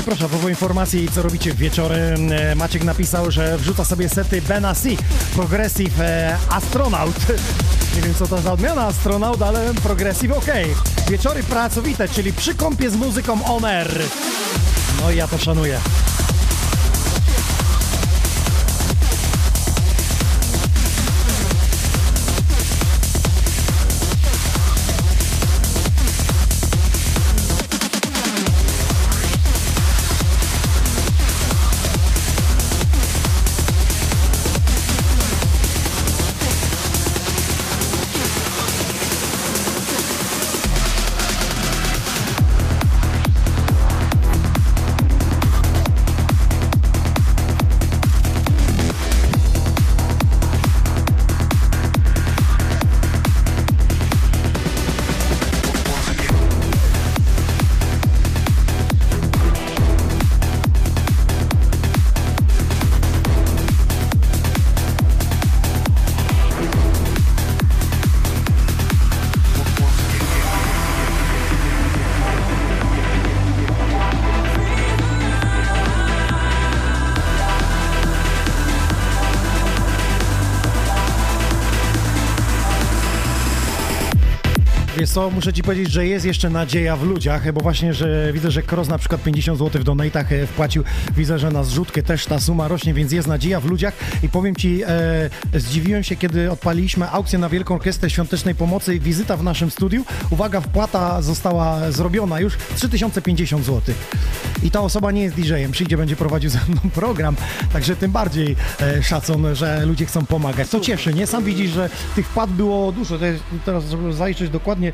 I 0.00 0.02
proszę, 0.02 0.28
propos 0.28 0.48
informacji, 0.50 1.08
co 1.14 1.22
robicie 1.22 1.52
w 1.52 1.56
wieczory. 1.56 1.96
E, 2.30 2.54
Maciek 2.54 2.84
napisał, 2.84 3.30
że 3.30 3.58
wrzuca 3.58 3.84
sobie 3.84 4.08
sety 4.08 4.42
Benassi 4.42 4.98
Progressive 5.34 6.00
e, 6.00 6.38
Astronaut. 6.48 7.16
Nie 7.96 8.02
wiem, 8.02 8.14
co 8.14 8.26
to 8.26 8.40
za 8.40 8.52
odmiana 8.52 8.86
astronaut, 8.86 9.42
ale 9.42 9.74
Progressive 9.74 10.32
ok. 10.32 10.46
Wieczory 11.10 11.42
pracowite, 11.42 12.08
czyli 12.08 12.32
przy 12.32 12.54
kąpie 12.54 12.90
z 12.90 12.96
muzyką 12.96 13.44
on 13.44 13.64
air. 13.64 14.02
No 15.02 15.10
i 15.10 15.16
ja 15.16 15.28
to 15.28 15.38
szanuję. 15.38 15.80
Co, 85.20 85.30
muszę 85.30 85.52
ci 85.52 85.62
powiedzieć, 85.62 85.92
że 85.92 86.06
jest 86.06 86.26
jeszcze 86.26 86.50
nadzieja 86.50 86.96
w 86.96 87.02
ludziach, 87.02 87.52
bo 87.52 87.60
właśnie, 87.60 87.94
że 87.94 88.32
widzę, 88.32 88.50
że 88.50 88.62
Kroz 88.62 88.88
na 88.88 88.98
przykład 88.98 89.22
50 89.22 89.58
zł 89.58 89.80
w 89.80 89.84
donatach 89.84 90.32
e, 90.32 90.46
wpłacił, 90.46 90.84
widzę, 91.16 91.38
że 91.38 91.50
na 91.50 91.64
zrzutkę 91.64 92.02
też 92.02 92.26
ta 92.26 92.40
suma 92.40 92.68
rośnie, 92.68 92.94
więc 92.94 93.12
jest 93.12 93.28
nadzieja 93.28 93.60
w 93.60 93.64
ludziach 93.64 93.94
i 94.22 94.28
powiem 94.28 94.56
ci, 94.56 94.82
e, 94.82 95.60
zdziwiłem 95.60 96.02
się, 96.02 96.16
kiedy 96.16 96.50
odpaliliśmy 96.50 97.10
aukcję 97.10 97.38
na 97.38 97.48
Wielką 97.48 97.74
Orkiestrę 97.74 98.10
Świątecznej 98.10 98.54
Pomocy 98.54 98.94
i 98.94 99.00
wizyta 99.00 99.36
w 99.36 99.42
naszym 99.42 99.70
studiu. 99.70 100.04
Uwaga, 100.30 100.60
wpłata 100.60 101.22
została 101.22 101.92
zrobiona 101.92 102.40
już 102.40 102.56
3050 102.76 103.64
zł. 103.64 103.94
I 104.62 104.70
ta 104.70 104.80
osoba 104.80 105.12
nie 105.12 105.22
jest 105.22 105.36
DJ-em, 105.36 105.72
przyjdzie, 105.72 105.96
będzie 105.96 106.16
prowadził 106.16 106.50
ze 106.50 106.58
mną 106.68 106.80
program, 106.94 107.36
także 107.72 107.96
tym 107.96 108.10
bardziej 108.10 108.56
e, 108.80 109.02
szacun, 109.02 109.54
że 109.54 109.86
ludzie 109.86 110.06
chcą 110.06 110.26
pomagać. 110.26 110.68
To 110.68 110.80
cieszy, 110.80 111.14
nie? 111.14 111.26
Sam 111.26 111.44
widzisz, 111.44 111.70
że 111.70 111.90
tych 112.14 112.26
wpłat 112.26 112.50
było 112.50 112.92
dużo, 112.92 113.18
to 113.18 113.24
jest, 113.24 113.42
teraz 113.64 113.84
żeby 113.84 114.12
zaliczyć 114.12 114.50
dokładnie 114.50 114.92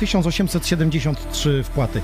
1873 0.00 1.62
wpłaty 1.64 2.00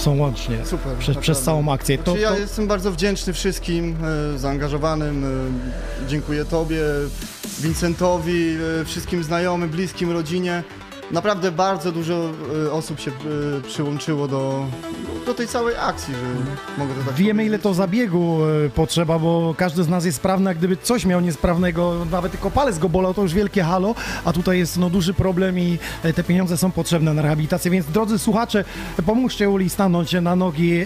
są 0.00 0.16
łącznie 0.16 0.56
Super, 0.64 0.78
przez, 0.80 1.08
naprawdę. 1.08 1.20
przez 1.20 1.40
całą 1.40 1.72
akcję. 1.72 1.98
To, 1.98 2.04
Znaczy, 2.04 2.20
ja 2.20 2.30
to, 2.30 2.38
jestem 2.38 2.66
bardzo 2.66 2.92
wdzięczny 2.92 3.32
wszystkim 3.32 3.96
e, 4.34 4.38
zaangażowanym. 4.38 5.24
E, 5.24 6.08
dziękuję 6.08 6.44
Tobie, 6.44 6.80
Vincentowi, 7.60 8.56
e, 8.80 8.84
wszystkim 8.84 9.24
znajomym, 9.24 9.70
bliskim, 9.70 10.10
rodzinie. 10.10 10.62
Naprawdę 11.12 11.52
bardzo 11.52 11.92
dużo 11.92 12.30
e, 12.66 12.72
osób 12.72 13.00
się 13.00 13.10
e, 13.10 13.14
przyłączyło 13.60 14.28
do, 14.28 14.66
do 15.26 15.34
tej 15.34 15.46
całej 15.48 15.74
akcji, 15.76 16.14
że 16.14 16.20
mogę 16.78 16.94
to 16.94 17.00
tak 17.06 17.14
Wiemy, 17.14 17.42
ile 17.44 17.50
powiedzieć. 17.50 17.62
to 17.62 17.74
zabiegu 17.74 18.38
e, 18.66 18.70
potrzeba, 18.70 19.18
bo 19.18 19.54
każdy 19.58 19.84
z 19.84 19.88
nas 19.88 20.04
jest 20.04 20.16
sprawny, 20.16 20.50
a 20.50 20.54
gdyby 20.54 20.76
coś 20.76 21.06
miał 21.06 21.20
niesprawnego, 21.20 22.06
nawet 22.10 22.32
tylko 22.32 22.50
palec 22.50 22.78
go 22.78 22.88
bolał, 22.88 23.14
to 23.14 23.22
już 23.22 23.34
wielkie 23.34 23.62
halo, 23.62 23.94
a 24.24 24.32
tutaj 24.32 24.58
jest 24.58 24.78
no, 24.78 24.90
duży 24.90 25.14
problem 25.14 25.58
i 25.58 25.78
e, 26.02 26.12
te 26.12 26.24
pieniądze 26.24 26.56
są 26.56 26.70
potrzebne 26.70 27.14
na 27.14 27.22
rehabilitację, 27.22 27.70
więc 27.70 27.86
drodzy 27.86 28.18
słuchacze, 28.18 28.64
pomóżcie 29.06 29.50
Uli 29.50 29.70
stanąć 29.70 30.12
na 30.12 30.36
nogi, 30.36 30.80
e, 30.80 30.84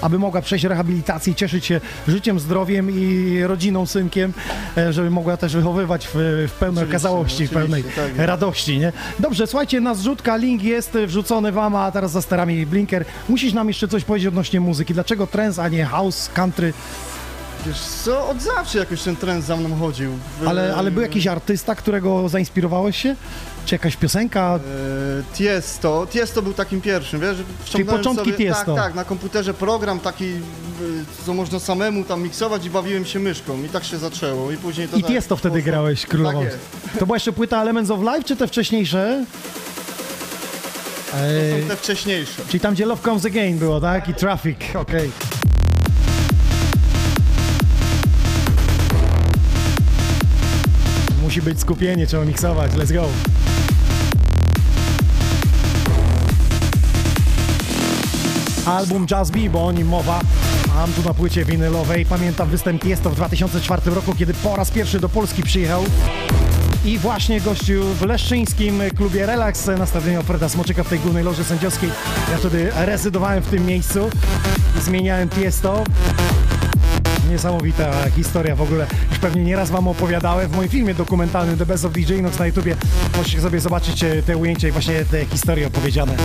aby 0.00 0.18
mogła 0.18 0.42
przejść 0.42 0.64
rehabilitację 0.64 1.32
i 1.32 1.36
cieszyć 1.36 1.66
się 1.66 1.80
życiem, 2.08 2.40
zdrowiem 2.40 2.90
i 2.90 3.38
rodziną, 3.42 3.86
synkiem, 3.86 4.32
e, 4.76 4.92
żeby 4.92 5.10
mogła 5.10 5.36
też 5.36 5.56
wychowywać 5.56 6.06
w, 6.06 6.10
w 6.14 6.52
pełnej 6.58 6.84
Oczywiście, 6.84 6.96
okazałości, 6.96 7.46
w 7.46 7.50
pełnej 7.50 7.80
oczywiście, 7.80 8.02
tak 8.16 8.26
radości, 8.26 8.78
nie? 8.78 8.92
Dobrze, 9.20 9.46
słuchajcie, 9.46 9.80
na 9.80 9.94
zrzutka, 9.94 10.36
link 10.36 10.62
jest 10.62 10.92
wrzucony 11.06 11.52
wam, 11.52 11.76
a 11.76 11.90
teraz 11.90 12.10
za 12.10 12.22
sterami 12.22 12.66
Blinker. 12.66 13.04
Musisz 13.28 13.52
nam 13.52 13.68
jeszcze 13.68 13.88
coś 13.88 14.04
powiedzieć 14.04 14.28
odnośnie 14.28 14.60
muzyki. 14.60 14.94
Dlaczego 14.94 15.26
trance, 15.26 15.62
a 15.62 15.68
nie 15.68 15.84
house, 15.84 16.30
country? 16.34 16.72
Wiesz 17.66 17.80
co, 17.80 18.28
od 18.28 18.42
zawsze 18.42 18.78
jakoś 18.78 19.02
ten 19.02 19.16
trend 19.16 19.44
za 19.44 19.56
mną 19.56 19.76
chodził. 19.78 20.12
Ale, 20.46 20.74
ale 20.76 20.90
był 20.90 21.02
jakiś 21.02 21.26
artysta, 21.26 21.74
którego 21.74 22.28
zainspirowałeś 22.28 22.96
się? 22.96 23.16
Czy 23.66 23.74
jakaś 23.74 23.96
piosenka? 23.96 24.58
E, 25.20 25.34
Tiesto, 25.34 26.06
Tiesto 26.10 26.42
był 26.42 26.52
takim 26.52 26.80
pierwszym, 26.80 27.20
wiesz? 27.20 27.36
wciągnąłem 27.64 28.00
początki 28.02 28.24
sobie, 28.32 28.36
Tiesto. 28.44 28.74
Tak, 28.74 28.84
tak, 28.84 28.94
na 28.94 29.04
komputerze 29.04 29.54
program 29.54 30.00
taki, 30.00 30.24
e, 30.28 30.34
co 31.26 31.34
można 31.34 31.58
samemu 31.60 32.04
tam 32.04 32.22
miksować 32.22 32.64
i 32.66 32.70
bawiłem 32.70 33.04
się 33.04 33.18
myszką 33.18 33.62
i 33.62 33.68
tak 33.68 33.84
się 33.84 33.98
zaczęło 33.98 34.50
i 34.52 34.56
później 34.56 34.88
to 34.88 34.96
I 34.96 35.02
tak 35.02 35.10
Tiesto 35.10 35.36
wtedy 35.36 35.58
poszło. 35.58 35.70
grałeś, 35.72 36.06
królował. 36.06 36.42
Tak 36.42 36.52
jest. 36.52 36.98
To 36.98 37.06
była 37.06 37.16
jeszcze 37.16 37.32
płyta 37.32 37.62
Elements 37.62 37.90
of 37.90 38.00
Life, 38.00 38.24
czy 38.24 38.36
te 38.36 38.46
wcześniejsze? 38.46 39.24
To 41.10 41.16
są 41.62 41.68
te 41.68 41.76
wcześniejsze. 41.76 42.42
czyli 42.48 42.60
tam, 42.60 42.74
gdzie 42.74 42.86
Love 42.86 43.02
Comes 43.02 43.24
Again 43.24 43.58
było, 43.58 43.80
tak? 43.80 44.08
I 44.08 44.14
Traffic, 44.14 44.56
okej. 44.74 45.10
Musi 51.22 51.42
być 51.42 51.60
skupienie, 51.60 52.06
trzeba 52.06 52.24
miksować, 52.24 52.72
let's 52.72 52.92
go. 52.92 53.08
Album 58.70 59.06
Jazz 59.06 59.30
B, 59.30 59.38
bo 59.50 59.66
o 59.66 59.72
nim 59.72 59.88
mowa. 59.88 60.20
Mam 60.74 60.92
tu 60.92 61.02
na 61.02 61.14
płycie 61.14 61.44
winylowej. 61.44 62.06
Pamiętam 62.06 62.48
występ 62.48 62.82
Tiesto 62.82 63.10
w 63.10 63.14
2004 63.14 63.90
roku, 63.90 64.14
kiedy 64.14 64.34
po 64.34 64.56
raz 64.56 64.70
pierwszy 64.70 65.00
do 65.00 65.08
Polski 65.08 65.42
przyjechał. 65.42 65.84
I 66.84 66.98
właśnie 66.98 67.40
gościu 67.40 67.82
w 67.94 68.02
leszczyńskim 68.02 68.82
klubie 68.96 69.26
Relax 69.26 69.66
na 69.66 69.86
stadionie 69.86 70.22
Freda 70.22 70.48
Smoczyka 70.48 70.84
w 70.84 70.88
tej 70.88 70.98
głównej 70.98 71.24
loży 71.24 71.44
sędziowskiej. 71.44 71.90
Ja 72.30 72.38
wtedy 72.38 72.70
rezydowałem 72.74 73.42
w 73.42 73.46
tym 73.46 73.66
miejscu 73.66 74.10
i 74.78 74.80
zmieniałem 74.80 75.28
Tiesto. 75.28 75.84
Niesamowita 77.30 78.10
historia 78.16 78.56
w 78.56 78.62
ogóle. 78.62 78.86
Już 79.10 79.18
pewnie 79.18 79.44
nieraz 79.44 79.70
wam 79.70 79.88
opowiadałem 79.88 80.48
w 80.48 80.56
moim 80.56 80.68
filmie 80.68 80.94
dokumentalnym 80.94 81.58
The 81.58 81.66
Best 81.66 81.84
of 81.84 81.92
DJ 81.92 82.22
Nox 82.22 82.38
na 82.38 82.46
YouTubie. 82.46 82.76
Możecie 83.16 83.40
sobie 83.40 83.60
zobaczyć 83.60 84.04
te 84.26 84.36
ujęcia 84.36 84.68
i 84.68 84.70
właśnie 84.70 85.04
te 85.04 85.26
historie 85.26 85.66
opowiedziane. 85.66 86.16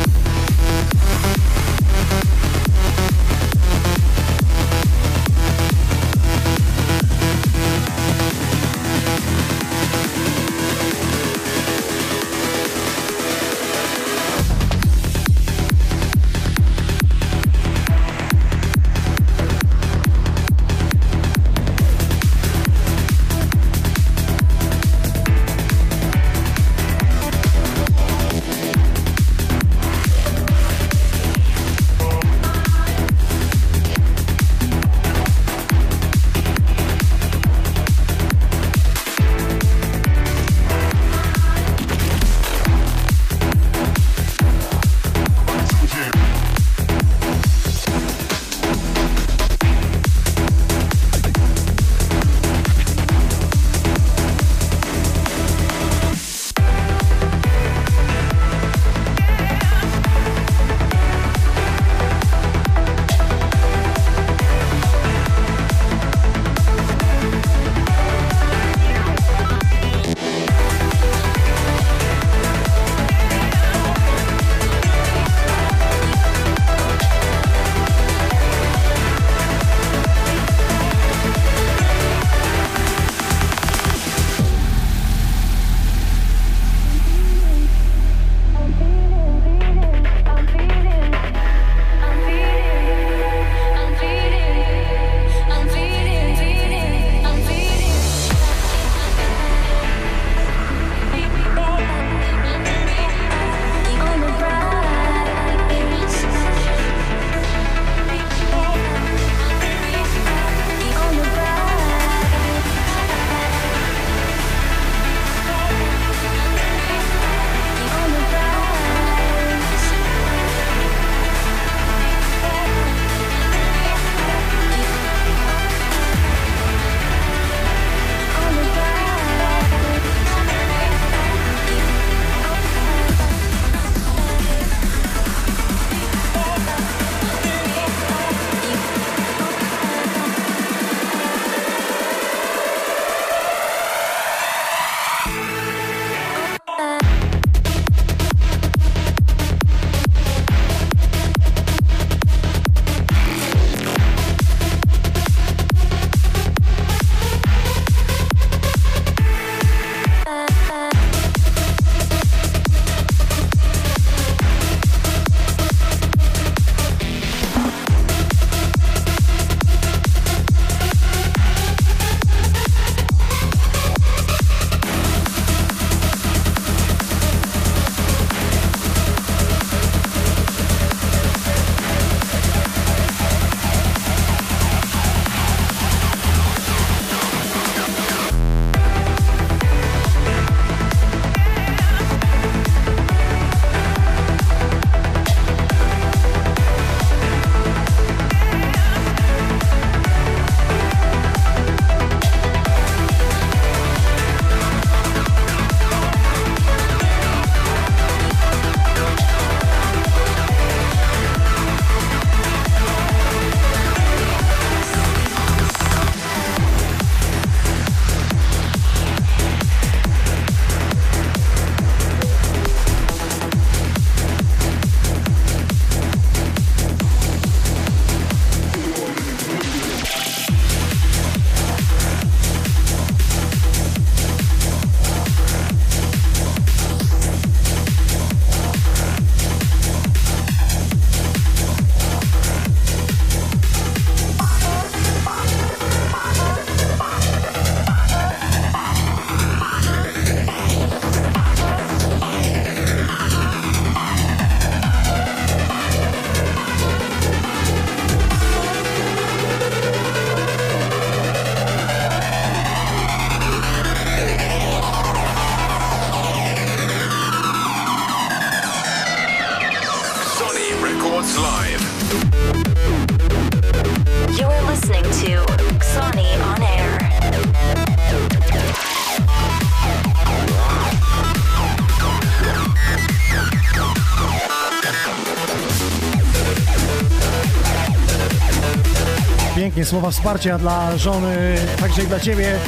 Słowa 289.86 290.12
wsparcia 290.12 290.58
dla 290.58 290.98
żony, 290.98 291.58
także 291.80 292.04
i 292.04 292.08
dla 292.08 292.20
ciebie. 292.20 292.60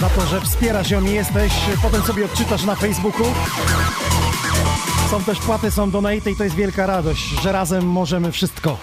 Za 0.00 0.08
to, 0.08 0.26
że 0.26 0.40
wspierasz 0.40 0.90
ją 0.90 1.04
i 1.04 1.10
jesteś, 1.10 1.52
potem 1.82 2.02
sobie 2.02 2.24
odczytasz 2.24 2.64
na 2.64 2.74
Facebooku. 2.74 3.26
Są 5.10 5.24
też 5.24 5.40
płaty, 5.40 5.70
są 5.70 5.90
donate 5.90 6.30
i 6.30 6.36
to 6.36 6.44
jest 6.44 6.56
wielka 6.56 6.86
radość, 6.86 7.24
że 7.42 7.52
razem 7.52 7.86
możemy 7.86 8.32
wszystko. 8.32 8.78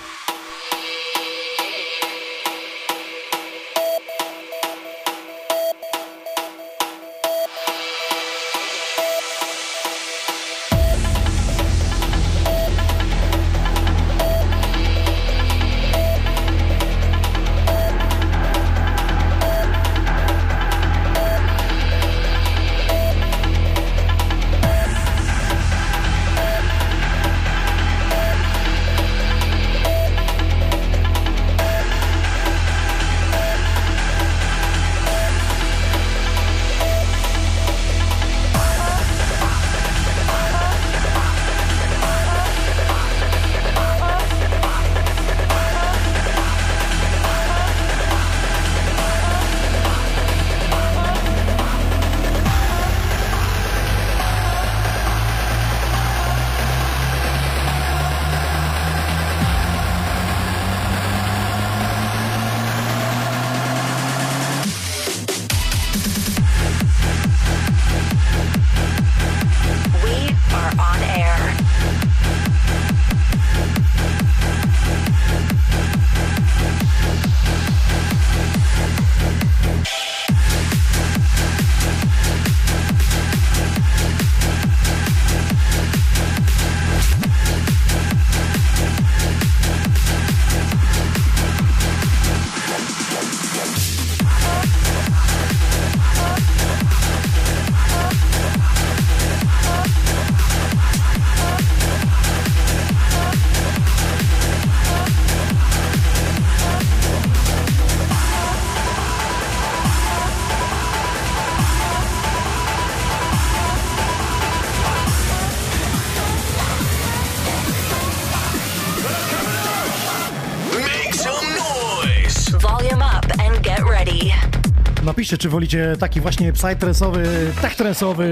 Czy 125.38 125.50
wolicie 125.50 125.96
taki 126.00 126.22
właśnie 126.22 126.54
psytrance'owy, 126.54 127.24
techtrance'owy 127.62 128.28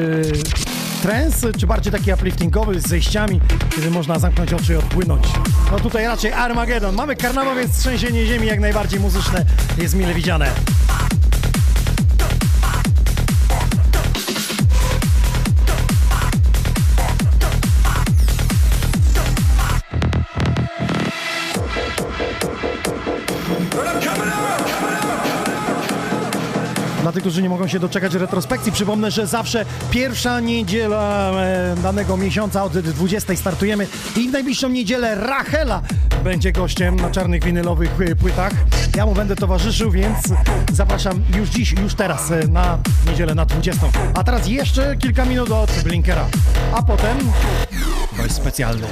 trance, 1.01 1.53
czy 1.53 1.67
bardziej 1.67 1.93
taki 1.93 2.13
upliftingowy 2.13 2.79
z 2.79 2.87
zejściami, 2.87 3.41
kiedy 3.75 3.91
można 3.91 4.19
zamknąć 4.19 4.53
oczy 4.53 4.73
i 4.73 4.75
odpłynąć. 4.75 5.25
No 5.71 5.79
tutaj 5.79 6.05
raczej 6.05 6.31
Armageddon. 6.31 6.95
Mamy 6.95 7.15
karnawał, 7.15 7.55
więc 7.55 7.79
trzęsienie 7.79 8.25
ziemi 8.25 8.47
jak 8.47 8.59
najbardziej 8.59 8.99
muzyczne 8.99 9.45
jest 9.77 9.95
mile 9.95 10.13
widziane. 10.13 10.51
Tych, 27.19 27.23
którzy 27.23 27.41
nie 27.41 27.49
mogą 27.49 27.67
się 27.67 27.79
doczekać 27.79 28.13
retrospekcji, 28.13 28.71
przypomnę, 28.71 29.11
że 29.11 29.27
zawsze 29.27 29.65
pierwsza 29.91 30.39
niedziela 30.39 31.31
e, 31.31 31.75
danego 31.83 32.17
miesiąca 32.17 32.63
od 32.63 32.79
20 32.79 33.35
startujemy 33.35 33.87
i 34.17 34.29
w 34.29 34.31
najbliższą 34.31 34.69
niedzielę 34.69 35.15
Rachela 35.15 35.81
będzie 36.23 36.51
gościem 36.51 36.95
na 36.95 37.11
czarnych 37.11 37.43
winylowych 37.43 37.91
e, 38.01 38.15
płytach. 38.15 38.51
Ja 38.95 39.05
mu 39.05 39.13
będę 39.13 39.35
towarzyszył, 39.35 39.91
więc 39.91 40.17
zapraszam 40.73 41.23
już 41.37 41.49
dziś, 41.49 41.71
już 41.71 41.95
teraz 41.95 42.31
e, 42.31 42.47
na 42.47 42.77
niedzielę 43.07 43.35
na 43.35 43.45
20. 43.45 43.87
A 44.13 44.23
teraz 44.23 44.47
jeszcze 44.47 44.97
kilka 44.97 45.25
minut 45.25 45.51
od 45.51 45.71
Blinkera, 45.71 46.25
a 46.73 46.83
potem 46.83 47.17
gość 48.17 48.33
specjalny. 48.33 48.87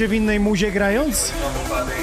Się 0.00 0.08
w 0.08 0.14
innej 0.14 0.40
muzie 0.40 0.72
grając? 0.72 1.32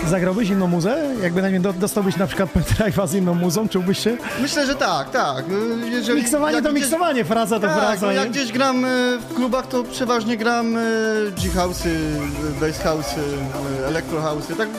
Zagrałbyś 0.08 0.50
inną 0.50 0.68
muzę? 0.68 1.16
Jakby 1.24 1.42
na 1.42 1.50
nie 1.50 1.60
do- 1.60 1.74
dostałbyś 1.74 2.18
na 2.18 2.28
przykład 2.28 2.50
pendrive'a 2.54 3.08
z 3.08 3.14
inną 3.14 3.34
muzą, 3.34 3.70
czułbyś 3.70 4.00
się? 4.04 4.18
Myślę, 4.42 4.66
że 4.66 4.76
tak, 4.76 5.10
tak. 5.12 5.46
Jeżeli, 5.92 6.22
Miksowanie 6.22 6.56
to 6.62 6.62
gdzieś- 6.62 6.74
miksowanie, 6.74 7.26
fraza 7.26 7.60
to 7.60 7.68
Tak, 7.68 7.78
fraza, 7.78 8.06
no 8.06 8.12
nie? 8.12 8.18
jak 8.18 8.30
gdzieś 8.30 8.52
gram 8.52 8.86
e, 8.86 8.88
w 9.30 9.34
klubach, 9.36 9.68
to 9.68 9.84
przeważnie 9.84 10.38
gram 10.38 10.78
e, 10.78 10.82
G-house'y, 11.42 11.90
e, 11.90 12.60
bass 12.62 12.80
house'y, 12.84 13.20
electro 13.88 14.22
house'y, 14.22 14.56
tak 14.58 14.70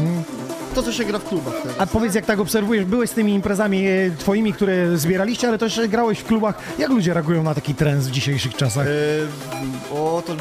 to, 0.78 0.82
co 0.82 0.92
się 0.92 1.04
gra 1.04 1.18
w 1.18 1.24
klubach 1.28 1.54
teraz. 1.62 1.76
A 1.78 1.86
powiedz, 1.86 2.14
jak 2.14 2.26
tak 2.26 2.40
obserwujesz, 2.40 2.84
byłeś 2.84 3.10
z 3.10 3.12
tymi 3.12 3.34
imprezami 3.34 3.86
e, 3.86 4.10
twoimi, 4.18 4.52
które 4.52 4.96
zbieraliście, 4.98 5.48
ale 5.48 5.58
też 5.58 5.80
grałeś 5.88 6.18
w 6.18 6.24
klubach. 6.24 6.54
Jak 6.78 6.90
ludzie 6.90 7.14
reagują 7.14 7.42
na 7.42 7.54
taki 7.54 7.74
trend 7.74 8.02
w 8.02 8.10
dzisiejszych 8.10 8.54
czasach? 8.56 8.86
E, 8.86 9.94
o, 9.94 10.22
to 10.26 10.32
e, 10.32 10.36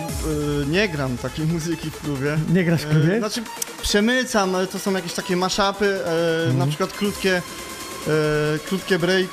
nie 0.67 0.89
gram 0.89 1.17
takiej 1.17 1.45
muzyki 1.53 1.89
w 1.91 2.01
klubie. 2.01 2.37
Nie 2.53 2.63
grasz 2.63 2.81
w 2.81 2.89
klubie? 2.89 3.13
E, 3.15 3.19
znaczy, 3.19 3.41
przemycam, 3.81 4.55
ale 4.55 4.67
to 4.67 4.79
są 4.79 4.91
jakieś 4.93 5.13
takie 5.13 5.35
maszapy, 5.35 5.85
e, 6.05 6.37
Mhm. 6.41 6.57
na 6.57 6.67
przykład 6.67 6.93
krótkie, 6.93 7.35
e, 7.37 8.11
krótkie 8.67 8.99
break, 8.99 9.27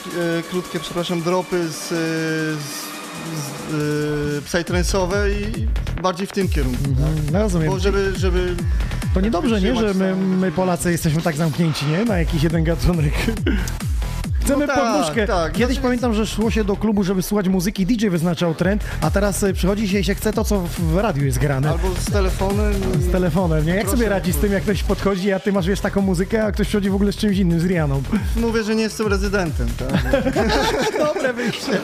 krótkie, 0.51 0.81
przepraszam, 0.81 1.23
dropy 1.23 1.69
z, 1.69 1.89
z, 2.61 2.94
psytrance'owe 4.47 5.15
i 5.31 5.67
bardziej 6.03 6.27
w 6.27 6.33
tym 6.33 6.49
kierunku. 6.49 6.83
No 7.33 7.39
rozumiem. 7.43 7.69
Bo 7.69 7.79
żeby, 7.79 8.13
żeby 8.17 8.57
To 9.15 9.21
niedobrze, 9.21 9.61
nie, 9.61 9.77
że 9.77 9.95
my, 9.95 10.17
my 10.17 10.53
Polacy 10.53 10.91
jesteśmy 10.93 11.23
tak 11.23 11.37
zamknięci, 11.37 11.87
nie? 11.87 12.05
Na 12.05 12.19
jakiś 12.19 12.43
jeden 12.43 12.65
gatunek. 12.65 13.13
Chcemy 14.45 14.67
No 14.67 14.75
tak, 14.75 14.85
podnóżkę. 14.85 15.27
tak. 15.27 15.53
Kiedyś 15.53 15.67
Znaczy- 15.77 15.83
pamiętam, 15.83 16.15
że 16.15 16.27
szło 16.27 16.51
się 16.51 16.65
do 16.65 16.77
klubu, 16.77 17.05
żeby 17.05 17.23
słuchać 17.23 17.49
muzyki, 17.49 17.87
DJ 17.87 18.09
wyznaczał 18.09 18.55
trend, 18.55 18.85
a 19.01 19.11
teraz 19.11 19.43
y, 19.43 19.53
przychodzi 19.53 19.89
się 19.89 19.99
i 19.99 20.05
się 20.05 20.15
chce 20.15 20.33
to, 20.33 20.45
co 20.45 20.63
w 20.79 20.97
radiu 20.97 21.25
jest 21.25 21.39
grane. 21.39 21.71
albo 21.71 21.89
z 22.01 22.05
telefonem. 22.13 22.73
Z 23.09 23.13
telefonem, 23.13 23.67
nie? 23.67 23.75
Jak 23.75 23.91
sobie 23.91 24.09
radzisz 24.09 24.35
z 24.35 24.39
tym, 24.39 24.53
jak 24.53 24.63
ktoś 24.63 24.83
podchodzi, 24.83 25.33
a 25.33 25.41
ty 25.41 25.53
masz, 25.53 25.67
wiesz, 25.67 25.81
taką 25.81 26.01
muzykę, 26.01 26.45
a 26.45 26.53
ktoś 26.53 26.69
przychodzi 26.69 26.91
w 26.91 26.95
ogóle 26.95 27.13
z 27.13 27.17
czymś 27.17 27.37
innym, 27.39 27.61
z 27.61 27.65
Rianą. 27.65 28.03
Mówię, 28.37 28.65
że 28.65 28.75
nie 28.75 28.83
jestem 28.83 29.07
rezydentem, 29.07 29.69
tak? 29.79 30.23
Dobre 31.15 31.33
wyjście. 31.33 31.81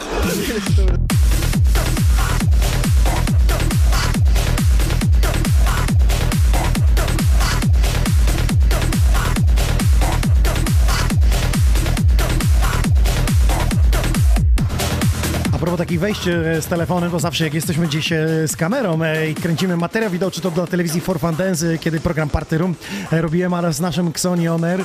Propos 15.71 15.87
takich 15.87 16.01
wejść 16.01 16.29
e, 16.29 16.62
z 16.62 16.66
telefonem, 16.66 17.11
to 17.11 17.21
zawsze 17.21 17.45
jak 17.45 17.55
jesteśmy 17.55 17.87
gdzieś 17.87 18.12
e, 18.12 18.49
z 18.49 18.57
kamerą 18.57 19.03
e, 19.03 19.31
i 19.31 19.35
kręcimy 19.35 19.77
materiał 19.77 20.11
wideo, 20.11 20.31
czy 20.31 20.41
to 20.41 20.51
do 20.51 20.66
telewizji 20.66 21.01
For 21.01 21.21
Fun 21.21 21.37
Dance, 21.37 21.79
kiedy 21.79 22.01
program 22.01 22.29
Party 22.29 22.59
Room 22.59 22.75
robiłem, 23.11 23.55
ale 23.55 23.73
z 23.73 23.81
naszym 23.81 24.09
Xoni 24.09 24.49
On 24.49 24.64
Air, 24.64 24.85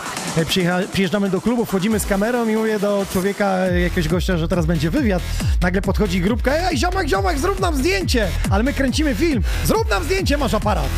przyjeżdżamy 0.92 1.30
do 1.30 1.42
klubu, 1.42 1.66
wchodzimy 1.66 2.00
z 2.00 2.06
kamerą 2.06 2.48
i 2.48 2.56
mówię 2.56 2.80
do 2.80 3.06
człowieka, 3.12 3.58
jakiegoś 3.58 4.08
gościa, 4.08 4.38
że 4.38 4.48
teraz 4.48 4.66
będzie 4.66 4.90
wywiad. 4.90 5.24
Nagle 5.62 5.82
podchodzi 5.82 6.22
grupka, 6.22 6.52
ej 6.54 6.78
ziomek, 6.78 7.08
ziomek, 7.08 7.40
zrób 7.40 7.60
nam 7.60 7.76
zdjęcie! 7.76 8.28
Ale 8.50 8.64
my 8.64 8.74
kręcimy 8.74 9.16
film, 9.16 9.44
zrób 9.66 9.90
nam 9.90 10.04
zdjęcie, 10.04 10.38
masz 10.38 10.54
aparat. 10.54 10.90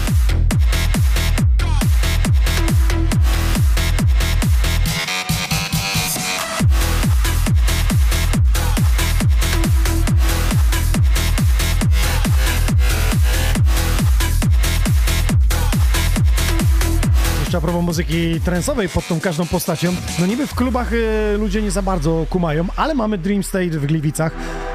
A 17.58 17.62
propos 17.62 17.84
muzyki 17.84 18.42
trensowej 18.42 18.90
pod 18.90 19.08
tą 19.08 19.20
każdą 19.20 19.46
postacią. 19.46 19.94
No 20.20 20.26
niby 20.26 20.48
w 20.48 20.56
klubach 20.56 20.94
y, 20.94 21.38
ludzie 21.38 21.62
nie 21.62 21.72
za 21.72 21.82
bardzo 21.82 22.26
kumają, 22.30 22.66
ale 22.76 22.96
mamy 22.96 23.18
Dream 23.18 23.44
State 23.44 23.70
w 23.70 23.86
Gliwicach. 23.86 24.32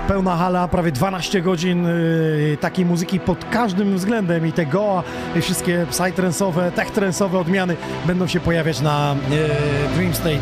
Pełna 0.08 0.36
hala, 0.36 0.68
prawie 0.68 0.92
12 0.92 1.42
godzin 1.42 1.86
y, 1.86 2.58
takiej 2.60 2.84
muzyki 2.84 3.20
pod 3.20 3.44
każdym 3.44 3.96
względem 3.96 4.46
i 4.46 4.52
te 4.52 4.66
goa, 4.66 5.02
i 5.36 5.40
wszystkie 5.40 5.86
psytrance'owe, 5.90 6.70
tech-trance'owe 6.70 7.36
odmiany 7.36 7.76
będą 8.06 8.26
się 8.26 8.40
pojawiać 8.40 8.80
na 8.80 9.14
y, 9.14 9.96
Dream 9.96 10.14
State 10.14 10.40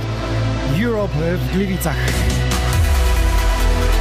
Europe 0.84 1.14
w 1.36 1.52
Gliwicach. 1.52 1.96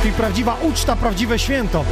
I 0.05 0.11
prawdziwa 0.11 0.57
uczta, 0.61 0.95
prawdziwe 0.95 1.39
święto. 1.39 1.85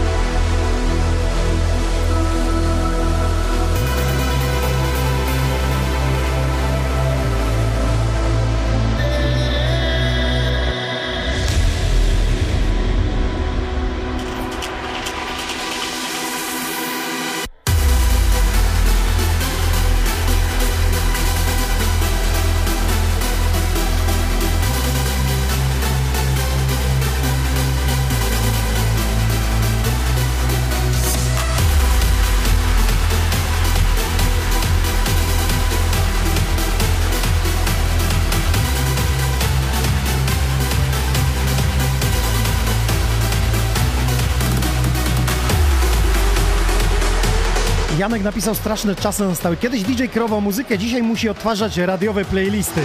Janek 48.08 48.24
napisał, 48.24 48.56
straszne 48.56 48.96
czasy 48.96 49.24
nastały. 49.24 49.58
Kiedyś 49.58 49.84
DJ 49.84 50.06
kierował 50.14 50.42
muzykę, 50.42 50.78
dzisiaj 50.78 51.04
musi 51.04 51.30
odtwarzać 51.30 51.78
radiowe 51.78 52.26
playlisty. 52.26 52.82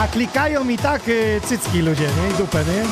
A 0.00 0.08
klikają 0.08 0.68
i 0.68 0.78
tak 0.78 1.08
y, 1.08 1.40
cycki 1.44 1.82
ludzie, 1.82 2.02
nie? 2.02 2.34
I 2.34 2.38
dupę, 2.38 2.58
nie? 2.58 2.84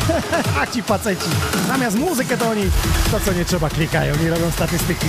A 0.60 0.66
ci 0.66 0.82
faceci. 0.82 1.28
Zamiast 1.68 1.98
muzykę 1.98 2.36
to 2.38 2.50
oni 2.50 2.62
to, 3.10 3.20
co 3.20 3.32
nie 3.32 3.44
trzeba, 3.44 3.68
klikają 3.68 4.14
i 4.26 4.28
robią 4.28 4.50
statystyki. 4.50 5.06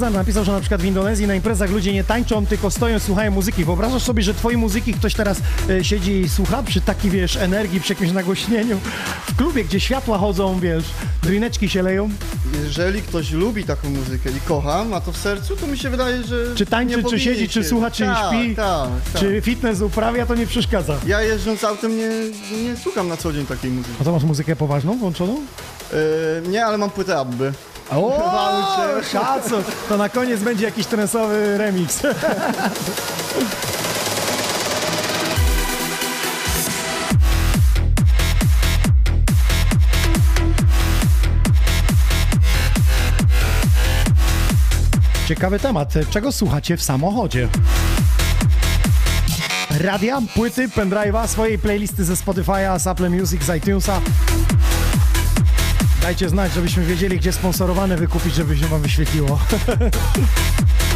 Napisał, 0.00 0.44
że 0.44 0.52
na 0.52 0.60
przykład 0.60 0.80
w 0.80 0.84
Indonezji 0.84 1.26
na 1.26 1.34
imprezach 1.34 1.70
ludzie 1.70 1.92
nie 1.92 2.04
tańczą, 2.04 2.46
tylko 2.46 2.70
stoją, 2.70 2.98
słuchają 2.98 3.30
muzyki. 3.30 3.64
Wyobrażasz 3.64 4.02
sobie, 4.02 4.22
że 4.22 4.34
twojej 4.34 4.58
muzyki 4.58 4.94
ktoś 4.94 5.14
teraz 5.14 5.38
e, 5.70 5.84
siedzi 5.84 6.12
i 6.20 6.28
słucha 6.28 6.62
przy 6.62 6.80
takiej, 6.80 7.10
wiesz, 7.10 7.36
energii, 7.36 7.80
przy 7.80 7.92
jakimś 7.92 8.12
nagłośnieniu 8.12 8.78
w 9.26 9.36
klubie, 9.36 9.64
gdzie 9.64 9.80
światła 9.80 10.18
chodzą, 10.18 10.60
wiesz, 10.60 10.84
drineczki 11.22 11.68
się 11.68 11.82
leją. 11.82 12.08
Jeżeli 12.64 13.02
ktoś 13.02 13.30
lubi 13.32 13.64
taką 13.64 13.90
muzykę 13.90 14.30
i 14.30 14.40
kocha, 14.48 14.84
ma 14.84 15.00
to 15.00 15.12
w 15.12 15.16
sercu, 15.16 15.56
to 15.56 15.66
mi 15.66 15.78
się 15.78 15.90
wydaje, 15.90 16.22
że. 16.22 16.36
Czy 16.54 16.66
tańczy, 16.66 16.90
nie 16.90 16.96
czy 16.96 17.02
powinien 17.02 17.24
siedzi, 17.24 17.48
czy 17.48 17.62
się- 17.62 17.68
słucha, 17.68 17.90
czy 17.90 18.04
tak, 18.04 18.16
śpi, 18.34 18.56
Tak, 18.56 18.88
tak. 19.12 19.20
czy 19.22 19.40
fitness 19.40 19.80
uprawia, 19.80 20.26
to 20.26 20.34
nie 20.34 20.46
przeszkadza. 20.46 20.96
Ja 21.06 21.20
jeżdżąc 21.22 21.64
autem 21.64 21.96
nie, 21.96 22.08
nie 22.62 22.76
słucham 22.82 23.08
na 23.08 23.16
co 23.16 23.32
dzień 23.32 23.46
takiej 23.46 23.70
muzyki. 23.70 23.94
A 24.00 24.04
to 24.04 24.12
masz 24.12 24.22
muzykę 24.24 24.56
poważną 24.56 24.98
włączoną? 24.98 25.36
Yy, 25.92 26.48
nie, 26.48 26.64
ale 26.66 26.78
mam 26.78 26.90
płytę 26.90 27.18
Abby. 27.18 27.52
O, 27.90 29.00
szacun! 29.12 29.62
To 29.88 29.96
na 29.96 30.08
koniec 30.08 30.40
będzie 30.40 30.64
jakiś 30.64 30.86
trensowy 30.86 31.58
remix. 31.58 32.02
Ciekawy 45.28 45.58
temat. 45.58 45.94
Czego 46.10 46.32
słuchacie 46.32 46.76
w 46.76 46.82
samochodzie? 46.82 47.48
Radia, 49.80 50.22
płyty, 50.34 50.68
pendrive'a, 50.68 51.26
swojej 51.26 51.58
playlisty 51.58 52.04
ze 52.04 52.14
Spotify'a, 52.14 52.78
z 52.78 52.86
Apple 52.86 53.10
Music, 53.10 53.42
z 53.42 53.56
iTunesa. 53.56 54.00
Dajcie 56.02 56.28
znać, 56.28 56.52
żebyśmy 56.52 56.84
wiedzieli, 56.84 57.18
gdzie 57.18 57.32
sponsorowane 57.32 57.96
wykupić, 57.96 58.34
żeby 58.34 58.56
się 58.58 58.66
wam 58.66 58.82
wyświetliło. 58.82 59.38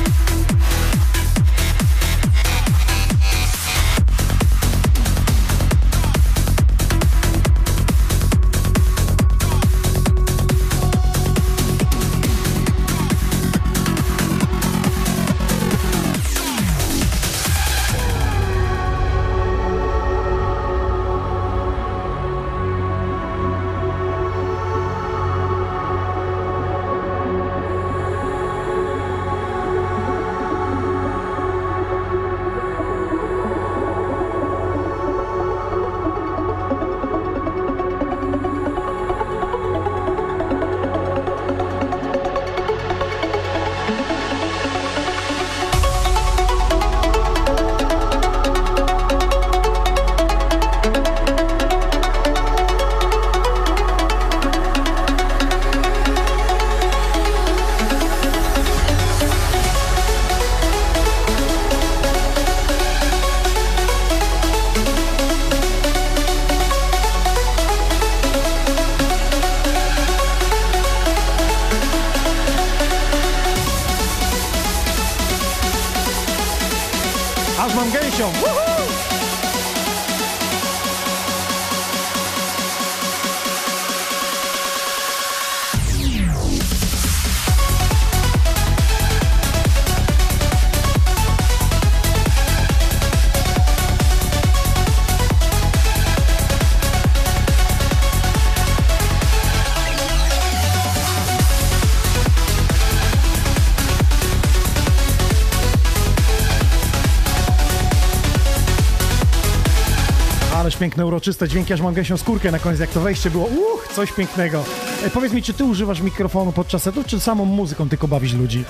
piękne, 110.95 111.07
uroczyste 111.07 111.49
dźwięki, 111.49 111.73
aż 111.73 111.81
mam 111.81 111.95
gęsią 111.95 112.17
skórkę 112.17 112.51
na 112.51 112.59
koniec, 112.59 112.81
jak 112.81 112.91
to 112.91 113.01
wejście 113.01 113.31
było. 113.31 113.47
Uch, 113.47 113.89
coś 113.95 114.13
pięknego. 114.13 114.65
E, 115.05 115.11
powiedz 115.11 115.33
mi, 115.33 115.43
czy 115.43 115.55
ty 115.55 115.65
używasz 115.65 116.01
mikrofonu 116.01 116.53
podczas 116.53 116.83
setu, 116.83 117.05
czy 117.05 117.21
samą 117.21 117.45
muzyką 117.45 117.89
tylko 117.89 118.09
bawisz 118.09 118.33
ludzi? 118.33 118.65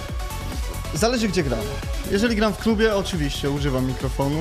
Zależy 0.94 1.28
gdzie 1.28 1.42
gram. 1.42 1.60
Jeżeli 2.10 2.36
gram 2.36 2.52
w 2.52 2.58
klubie, 2.58 2.96
oczywiście 2.96 3.50
używam 3.50 3.86
mikrofonu. 3.86 4.40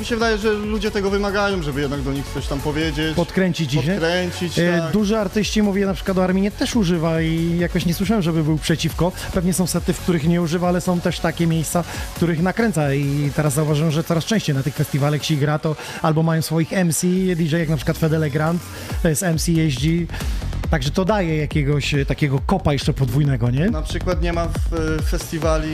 Mi 0.00 0.06
się 0.06 0.14
wydaje, 0.14 0.38
że 0.38 0.52
ludzie 0.52 0.90
tego 0.90 1.10
wymagają, 1.10 1.62
żeby 1.62 1.80
jednak 1.80 2.02
do 2.02 2.12
nich 2.12 2.24
coś 2.34 2.46
tam 2.46 2.60
powiedzieć. 2.60 3.16
Podkręcić 3.16 3.70
dzisiaj? 3.70 3.94
Podkręcić, 3.98 4.58
E, 4.58 4.78
tak. 4.80 4.92
Duży 4.92 5.18
artyści, 5.18 5.62
mówię 5.62 5.86
na 5.86 5.94
przykład 5.94 6.18
o 6.18 6.24
Arminie, 6.24 6.50
też 6.50 6.76
używa 6.76 7.22
i 7.22 7.58
jakoś 7.58 7.86
nie 7.86 7.94
słyszałem, 7.94 8.22
żeby 8.22 8.44
był 8.44 8.58
przeciwko. 8.58 9.12
Pewnie 9.34 9.54
są 9.54 9.66
sety, 9.66 9.92
w 9.92 10.00
których 10.00 10.28
nie 10.28 10.42
używa, 10.42 10.68
ale 10.68 10.80
są 10.80 11.00
też 11.00 11.20
takie 11.20 11.46
miejsca, 11.46 11.82
w 11.82 12.14
których 12.14 12.42
nakręca 12.42 12.94
i 12.94 13.30
teraz 13.36 13.54
zauważyłem, 13.54 13.90
że 13.92 14.04
coraz 14.04 14.24
częściej 14.24 14.54
na 14.54 14.62
tych 14.62 14.74
festiwalach 14.74 15.24
się 15.24 15.36
gra 15.36 15.58
to 15.58 15.76
albo 16.02 16.22
mają 16.22 16.42
swoich 16.42 16.72
MC, 16.72 17.06
DJ 17.36 17.56
jak 17.56 17.68
na 17.68 17.76
przykład 17.76 17.98
Fedele 17.98 18.30
Grant, 18.30 18.62
to 19.02 19.08
jest 19.08 19.22
MC 19.22 19.48
jeździ, 19.48 20.06
także 20.70 20.90
to 20.90 21.04
daje 21.04 21.36
jakiegoś 21.36 21.94
e, 21.94 22.06
takiego 22.06 22.40
kopa 22.46 22.72
jeszcze 22.72 22.92
podwójnego, 22.92 23.50
nie? 23.50 23.70
Na 23.70 23.82
przykład 23.82 24.22
nie 24.22 24.32
ma 24.32 24.46
w, 24.46 24.74
e, 24.98 25.02
festiwali 25.02 25.72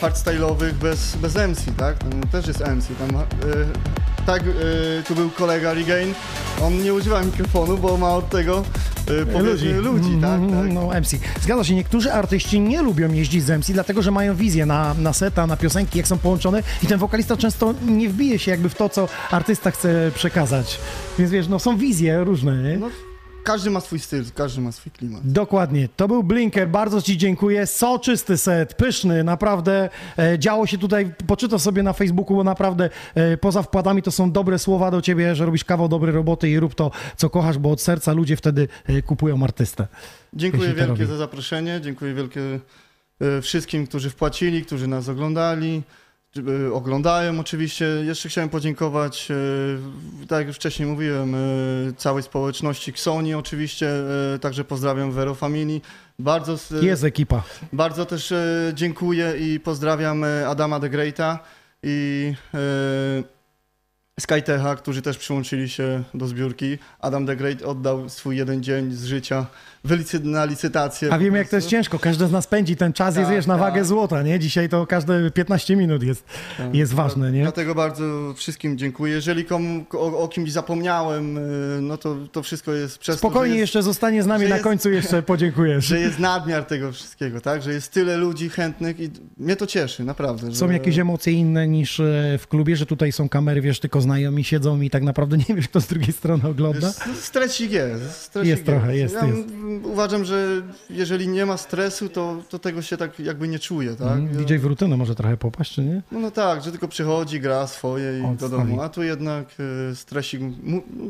hardstyle'owych 0.00 0.72
bez, 0.72 1.16
bez 1.16 1.34
MC, 1.34 1.64
tak? 1.76 1.98
Tam 1.98 2.20
też 2.32 2.46
jest 2.46 2.60
MC. 2.60 2.88
Tam, 2.98 3.16
e, 3.16 3.24
tak, 4.26 4.42
tu 5.08 5.14
był 5.14 5.30
kolega 5.30 5.74
Regain, 5.74 6.14
on 6.62 6.82
nie 6.82 6.94
używa 6.94 7.22
mikrofonu, 7.22 7.78
bo 7.78 7.96
ma 7.96 8.14
od 8.14 8.30
tego 8.30 8.64
e, 9.22 9.26
powiedzmy 9.26 9.72
ludzi, 9.80 10.18
tak? 10.22 10.40
Mm, 10.40 10.74
No, 10.74 10.88
MC. 11.00 11.16
Zgadza 11.42 11.64
się, 11.64 11.74
niektórzy 11.74 12.12
artyści 12.12 12.60
nie 12.60 12.82
lubią 12.82 13.12
jeździć 13.12 13.44
z 13.44 13.50
MC, 13.50 13.72
dlatego 13.72 14.02
że 14.02 14.10
mają 14.10 14.34
wizję 14.34 14.66
na, 14.66 14.94
na 14.94 15.12
seta, 15.12 15.46
na 15.46 15.56
piosenki, 15.56 15.98
jak 15.98 16.08
są 16.08 16.18
połączone 16.18 16.62
i 16.82 16.86
ten 16.86 16.98
wokalista 16.98 17.36
często 17.36 17.74
nie 17.86 18.08
wbije 18.08 18.38
się 18.38 18.50
jakby 18.50 18.68
w 18.68 18.74
to, 18.74 18.88
co 18.88 19.08
artysta 19.30 19.70
chce 19.70 20.10
przekazać. 20.14 20.78
Więc 21.18 21.30
wiesz, 21.30 21.48
no 21.48 21.58
są 21.58 21.76
wizje 21.76 22.24
różne, 22.24 22.62
nie? 22.62 22.76
No, 22.76 22.90
każdy 23.46 23.70
ma 23.70 23.80
swój 23.80 23.98
styl, 23.98 24.24
każdy 24.34 24.60
ma 24.60 24.72
swój 24.72 24.92
klimat. 24.92 25.20
Dokładnie. 25.24 25.88
To 25.96 26.08
był 26.08 26.22
Blinker. 26.22 26.68
Bardzo 26.68 27.02
Ci 27.02 27.16
dziękuję. 27.16 27.66
Soczysty 27.66 28.36
set, 28.36 28.74
pyszny, 28.74 29.24
naprawdę. 29.24 29.88
E, 30.18 30.38
działo 30.38 30.66
się 30.66 30.78
tutaj, 30.78 31.14
poczytam 31.26 31.58
sobie 31.58 31.82
na 31.82 31.92
Facebooku, 31.92 32.36
bo 32.36 32.44
naprawdę 32.44 32.90
e, 33.14 33.36
poza 33.36 33.62
wkładami 33.62 34.02
to 34.02 34.10
są 34.10 34.32
dobre 34.32 34.58
słowa 34.58 34.90
do 34.90 35.02
Ciebie, 35.02 35.34
że 35.34 35.46
robisz 35.46 35.64
kawał 35.64 35.88
dobrej 35.88 36.14
roboty 36.14 36.50
i 36.50 36.60
rób 36.60 36.74
to, 36.74 36.90
co 37.16 37.30
kochasz, 37.30 37.58
bo 37.58 37.70
od 37.70 37.80
serca 37.80 38.12
ludzie 38.12 38.36
wtedy 38.36 38.68
e, 38.86 39.02
kupują 39.02 39.44
artystę. 39.44 39.86
Dziękuję 40.34 40.74
wielkie 40.74 41.06
za 41.06 41.16
zaproszenie, 41.16 41.80
dziękuję 41.82 42.14
wielkie 42.14 42.40
e, 43.20 43.42
wszystkim, 43.42 43.86
którzy 43.86 44.10
wpłacili, 44.10 44.64
którzy 44.64 44.86
nas 44.86 45.08
oglądali, 45.08 45.82
oglądają 46.72 47.40
oczywiście. 47.40 47.84
Jeszcze 47.84 48.28
chciałem 48.28 48.50
podziękować, 48.50 49.28
e, 49.30 50.26
tak 50.26 50.38
jak 50.38 50.46
już 50.46 50.56
wcześniej 50.56 50.88
mówiłem, 50.88 51.34
e, 51.34 51.38
całej 51.96 52.22
społeczności 52.22 52.90
Xoni 52.90 53.34
oczywiście, 53.34 53.90
także 54.40 54.64
pozdrawiam 54.64 55.12
Vero 55.12 55.34
Family. 55.34 55.80
Bardzo, 56.18 56.56
Jest 56.82 57.04
ekipa. 57.04 57.42
bardzo 57.72 58.06
też 58.06 58.34
dziękuję 58.74 59.34
i 59.38 59.60
pozdrawiam 59.60 60.24
Adama 60.46 60.80
the 60.80 60.90
Greata 60.90 61.38
i 61.82 62.32
Skytecha, 64.26 64.76
którzy 64.76 65.02
też 65.02 65.18
przyłączyli 65.18 65.68
się 65.68 66.02
do 66.14 66.26
zbiórki. 66.26 66.78
Adam 67.00 67.26
the 67.26 67.36
Great 67.36 67.62
oddał 67.62 68.08
swój 68.08 68.36
jeden 68.36 68.62
dzień 68.62 68.92
z 68.92 69.04
życia 69.04 69.46
wylicy- 69.84 70.24
na 70.24 70.44
licytację. 70.44 71.12
A 71.12 71.18
wiemy, 71.18 71.38
jak 71.38 71.48
to 71.48 71.56
jest 71.56 71.68
ciężko. 71.68 71.98
Każdy 71.98 72.26
z 72.26 72.32
nas 72.32 72.46
pędzi. 72.46 72.76
Ten 72.76 72.92
czas 72.92 73.16
jest, 73.16 73.26
Tak, 73.28 73.36
wiesz, 73.36 73.46
na 73.46 73.54
tak. 73.54 73.60
wagę 73.62 73.84
złota, 73.84 74.22
nie? 74.22 74.38
Dzisiaj 74.38 74.68
to 74.68 74.86
każde 74.86 75.30
15 75.30 75.76
minut 75.76 76.02
jest, 76.02 76.24
Tak. 76.58 76.74
jest 76.74 76.92
ważne, 76.94 77.32
nie? 77.32 77.42
Dlatego 77.42 77.74
bardzo 77.74 78.34
wszystkim 78.36 78.78
dziękuję. 78.78 79.14
Jeżeli 79.14 79.44
komu, 79.44 79.84
o, 79.92 80.18
o 80.18 80.28
kimś 80.28 80.52
zapomniałem, 80.52 81.38
y, 81.38 81.80
no 81.82 81.96
to, 81.98 82.16
to 82.32 82.42
wszystko 82.42 82.72
jest 82.72 82.98
przez 82.98 83.18
Spokojnie 83.18 83.40
to, 83.54 83.54
jest, 83.54 83.60
jeszcze 83.60 83.82
zostanie 83.82 84.22
z 84.22 84.26
nami 84.26 84.44
na 84.48 84.54
jest- 84.54 84.64
końcu, 84.64 84.90
jeszcze 84.90 85.22
podziękujesz. 85.32 85.84
że 85.84 86.00
jest 86.00 86.18
nadmiar 86.18 86.64
tego 86.64 86.92
wszystkiego, 86.92 87.40
tak? 87.40 87.62
Że 87.62 87.72
jest 87.72 87.92
tyle 87.92 88.16
ludzi 88.16 88.48
chętnych 88.48 89.00
i 89.00 89.10
mnie 89.36 89.56
to 89.56 89.66
cieszy, 89.66 90.04
naprawdę. 90.04 90.54
Są 90.54 90.66
że... 90.66 90.72
jakieś 90.72 90.98
emocje 90.98 91.32
inne 91.32 91.68
niż 91.68 92.00
e, 92.00 92.38
w 92.38 92.46
klubie, 92.48 92.76
że 92.76 92.86
tutaj 92.86 93.12
są 93.12 93.28
kamery, 93.28 93.60
wiesz, 93.60 93.80
tylko 93.80 94.00
znajomi 94.06 94.44
siedzą 94.44 94.80
i 94.80 94.90
tak 94.90 95.02
naprawdę 95.02 95.36
nie 95.48 95.54
wiesz, 95.54 95.68
kto 95.68 95.80
z 95.80 95.86
drugiej 95.86 96.12
strony 96.12 96.48
ogląda? 96.48 96.86
No, 97.06 97.14
Stresik 97.14 97.70
jest. 97.72 98.10
Stresik 98.20 98.48
Jest 98.50 98.64
trochę, 98.66 98.96
jest, 98.96 99.14
ja 99.14 99.24
jest. 99.26 99.48
Uważam, 99.84 100.24
że 100.24 100.62
jeżeli 100.90 101.28
nie 101.28 101.46
ma 101.46 101.56
stresu, 101.56 102.08
to, 102.08 102.36
to 102.48 102.58
tego 102.58 102.82
się 102.82 102.96
tak 102.96 103.20
jakby 103.20 103.48
nie 103.48 103.58
czuje, 103.58 103.94
tak? 103.94 104.18
Mm, 104.18 104.28
DJ 104.44 104.54
w 104.56 104.64
rutynę 104.64 104.96
może 104.96 105.14
trochę 105.14 105.36
popaść, 105.36 105.72
czy 105.74 105.82
nie? 105.82 106.02
No, 106.12 106.20
no 106.20 106.30
tak, 106.30 106.62
że 106.62 106.70
tylko 106.70 106.88
przychodzi, 106.88 107.40
gra 107.40 107.66
swoje 107.66 108.18
i 108.18 108.22
do 108.22 108.28
Odstawi. 108.28 108.52
domu. 108.52 108.80
A 108.82 108.88
tu 108.88 109.02
jednak 109.02 109.46
y, 109.92 109.96
stresik 109.96 110.40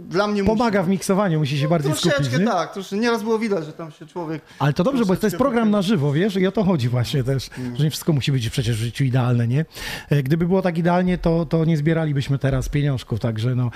dla 0.08 0.26
mnie 0.26 0.44
Pomaga 0.44 0.82
w 0.82 0.88
miksowaniu, 0.88 1.38
musi 1.38 1.58
się 1.58 1.68
bardziej 1.68 1.92
Troszeczkę 1.92 2.24
skupić, 2.24 2.38
nie? 2.40 2.46
tak, 2.46 2.72
troszeczkę. 2.72 2.96
Nieraz 2.96 3.22
było 3.22 3.38
widać, 3.38 3.66
że 3.66 3.72
tam 3.72 3.92
się 3.92 4.06
człowiek... 4.06 4.42
Ale 4.58 4.72
to 4.72 4.84
dobrze, 4.84 5.00
bo 5.02 5.06
to 5.06 5.12
jest 5.12 5.20
Troszeczkę 5.20 5.38
program 5.38 5.70
na 5.70 5.82
żywo, 5.82 6.12
wiesz, 6.12 6.36
i 6.36 6.46
o 6.46 6.52
to 6.52 6.64
chodzi 6.64 6.88
właśnie 6.88 7.24
też, 7.24 7.50
że 7.76 7.84
nie 7.84 7.90
wszystko 7.90 8.12
musi 8.12 8.32
być 8.32 8.50
przecież 8.50 8.76
w 8.76 8.80
życiu 8.80 9.04
idealne, 9.04 9.48
nie? 9.48 9.64
E, 10.10 10.22
Gdyby 10.22 10.46
było 10.46 10.62
tak 10.62 10.78
idealnie, 10.78 11.18
to, 11.18 11.46
to 11.46 11.64
nie 11.64 11.76
zbieralibyśmy 11.76 12.38
teraz 12.38 12.68
pieniążków, 12.86 13.20
także 13.20 13.54
no. 13.54 13.70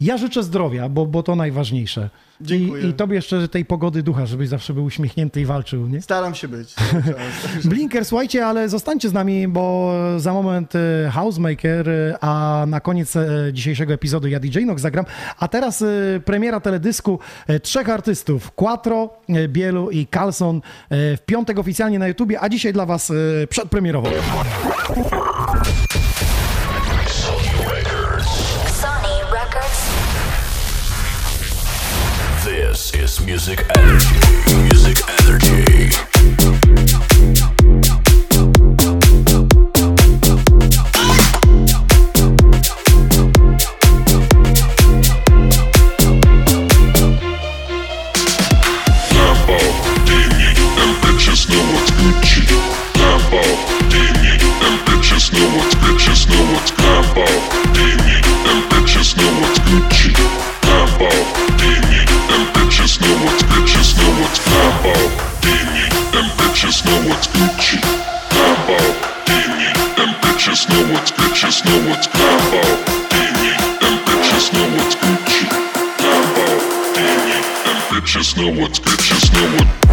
Ja 0.00 0.18
życzę 0.18 0.42
zdrowia, 0.42 0.88
bo, 0.88 1.06
bo 1.06 1.22
to 1.22 1.36
najważniejsze. 1.36 2.10
Dziękuję. 2.40 2.82
I, 2.82 2.86
I 2.86 2.94
tobie 2.94 3.14
jeszcze 3.14 3.48
tej 3.48 3.64
pogody 3.64 4.02
ducha, 4.02 4.26
żebyś 4.26 4.48
zawsze 4.48 4.74
był 4.74 4.84
uśmiechnięty 4.84 5.40
i 5.40 5.44
walczył, 5.44 5.86
nie? 5.88 6.02
Staram 6.02 6.34
się 6.34 6.48
być. 6.48 6.74
Blinker, 7.64 8.04
słuchajcie, 8.04 8.46
ale 8.46 8.68
zostańcie 8.68 9.08
z 9.08 9.12
nami, 9.12 9.48
bo 9.48 9.92
za 10.16 10.32
moment 10.32 10.72
e, 10.74 11.10
Housemaker, 11.10 11.88
e, 11.88 12.18
a 12.20 12.64
na 12.68 12.80
koniec 12.80 13.16
e, 13.16 13.28
dzisiejszego 13.52 13.94
epizodu 13.94 14.28
ja 14.28 14.40
DJ 14.40 14.64
Nox 14.64 14.82
zagram. 14.82 15.04
A 15.38 15.48
teraz 15.48 15.84
premiera 16.24 16.60
teledysku 16.60 17.18
trzech 17.62 17.90
artystów, 17.90 18.50
Quattro, 18.50 19.10
Bielu 19.48 19.90
i 19.90 20.06
Carlson 20.06 20.60
w 20.90 21.18
piątek 21.26 21.58
oficjalnie 21.58 21.98
na 21.98 22.08
YouTubie, 22.08 22.40
a 22.40 22.48
dzisiaj 22.48 22.72
dla 22.72 22.86
was 22.86 23.12
przedpremierowo. 23.48 24.10
Music 33.24 33.64
energy. 33.76 34.16
Music 34.64 34.98
energy. 35.20 35.86
know 71.66 71.94
it's 71.94 72.06
Gumbo, 72.06 72.62
Dewey, 73.10 73.52
and 73.86 73.98
bitches 74.06 74.52
know 74.52 74.66
what's 74.76 74.94
Gucci. 74.94 75.46
Gumbo, 75.98 76.46
Dewey, 76.94 77.38
and 77.66 77.78
bitches 77.90 78.36
know 78.36 78.64
it's 78.64 78.78
bitches 78.78 79.32
know. 79.32 79.85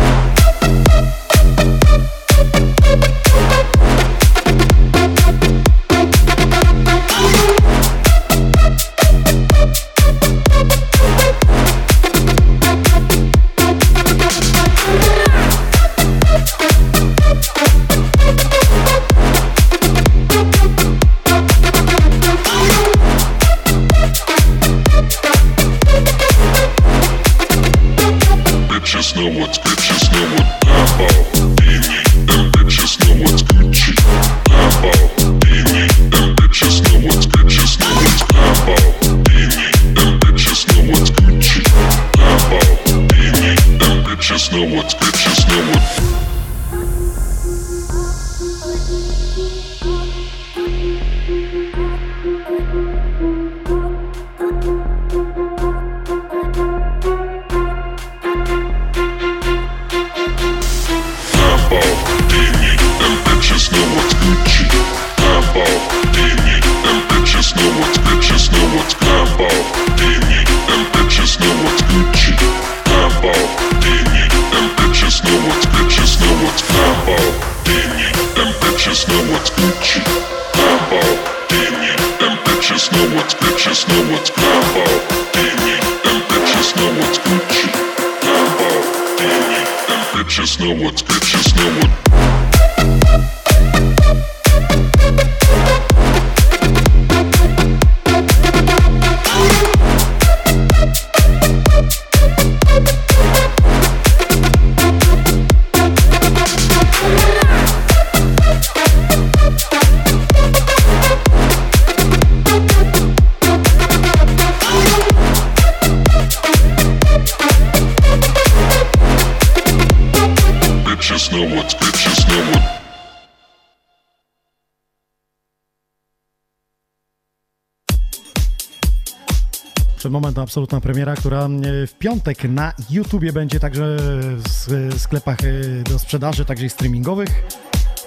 Absolutna 130.53 130.81
premiera, 130.81 131.15
która 131.15 131.45
e, 131.45 131.49
w 131.87 131.93
piątek 131.99 132.43
na 132.43 132.73
YouTubie 132.89 133.33
będzie 133.33 133.59
także 133.59 133.97
w 134.37 134.93
sklepach 134.97 135.37
e, 135.43 135.83
do 135.89 135.99
sprzedaży, 135.99 136.45
także 136.45 136.65
i 136.65 136.69
streamingowych. 136.69 137.29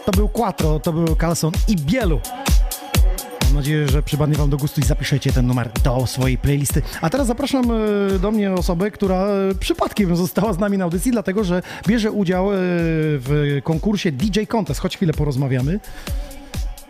To 0.04 0.12
był 0.12 0.28
Quattro, 0.28 0.80
to 0.80 0.92
był 0.92 1.16
Carlson 1.16 1.52
i 1.68 1.76
Bielu. 1.76 2.20
Mam 3.44 3.54
nadzieję, 3.54 3.88
że 3.88 4.02
przypadnie 4.02 4.36
Wam 4.36 4.50
do 4.50 4.56
gustu 4.56 4.80
i 4.80 4.84
zapiszecie 4.84 5.32
ten 5.32 5.46
numer 5.46 5.70
do 5.84 6.06
swojej 6.06 6.38
playlisty. 6.38 6.82
A 7.00 7.10
teraz 7.10 7.26
zapraszam 7.26 7.64
e, 7.70 8.18
do 8.18 8.30
mnie 8.30 8.52
osobę, 8.52 8.90
która 8.90 9.26
przypadkiem 9.60 10.16
została 10.16 10.52
z 10.52 10.58
nami 10.58 10.78
na 10.78 10.84
audycji, 10.84 11.12
dlatego 11.12 11.44
że 11.44 11.62
bierze 11.86 12.10
udział 12.10 12.48
w 12.52 13.60
konkursie 13.64 14.12
DJ 14.12 14.40
Contest. 14.48 14.80
Choć 14.80 14.96
chwilę 14.96 15.12
porozmawiamy. 15.12 15.80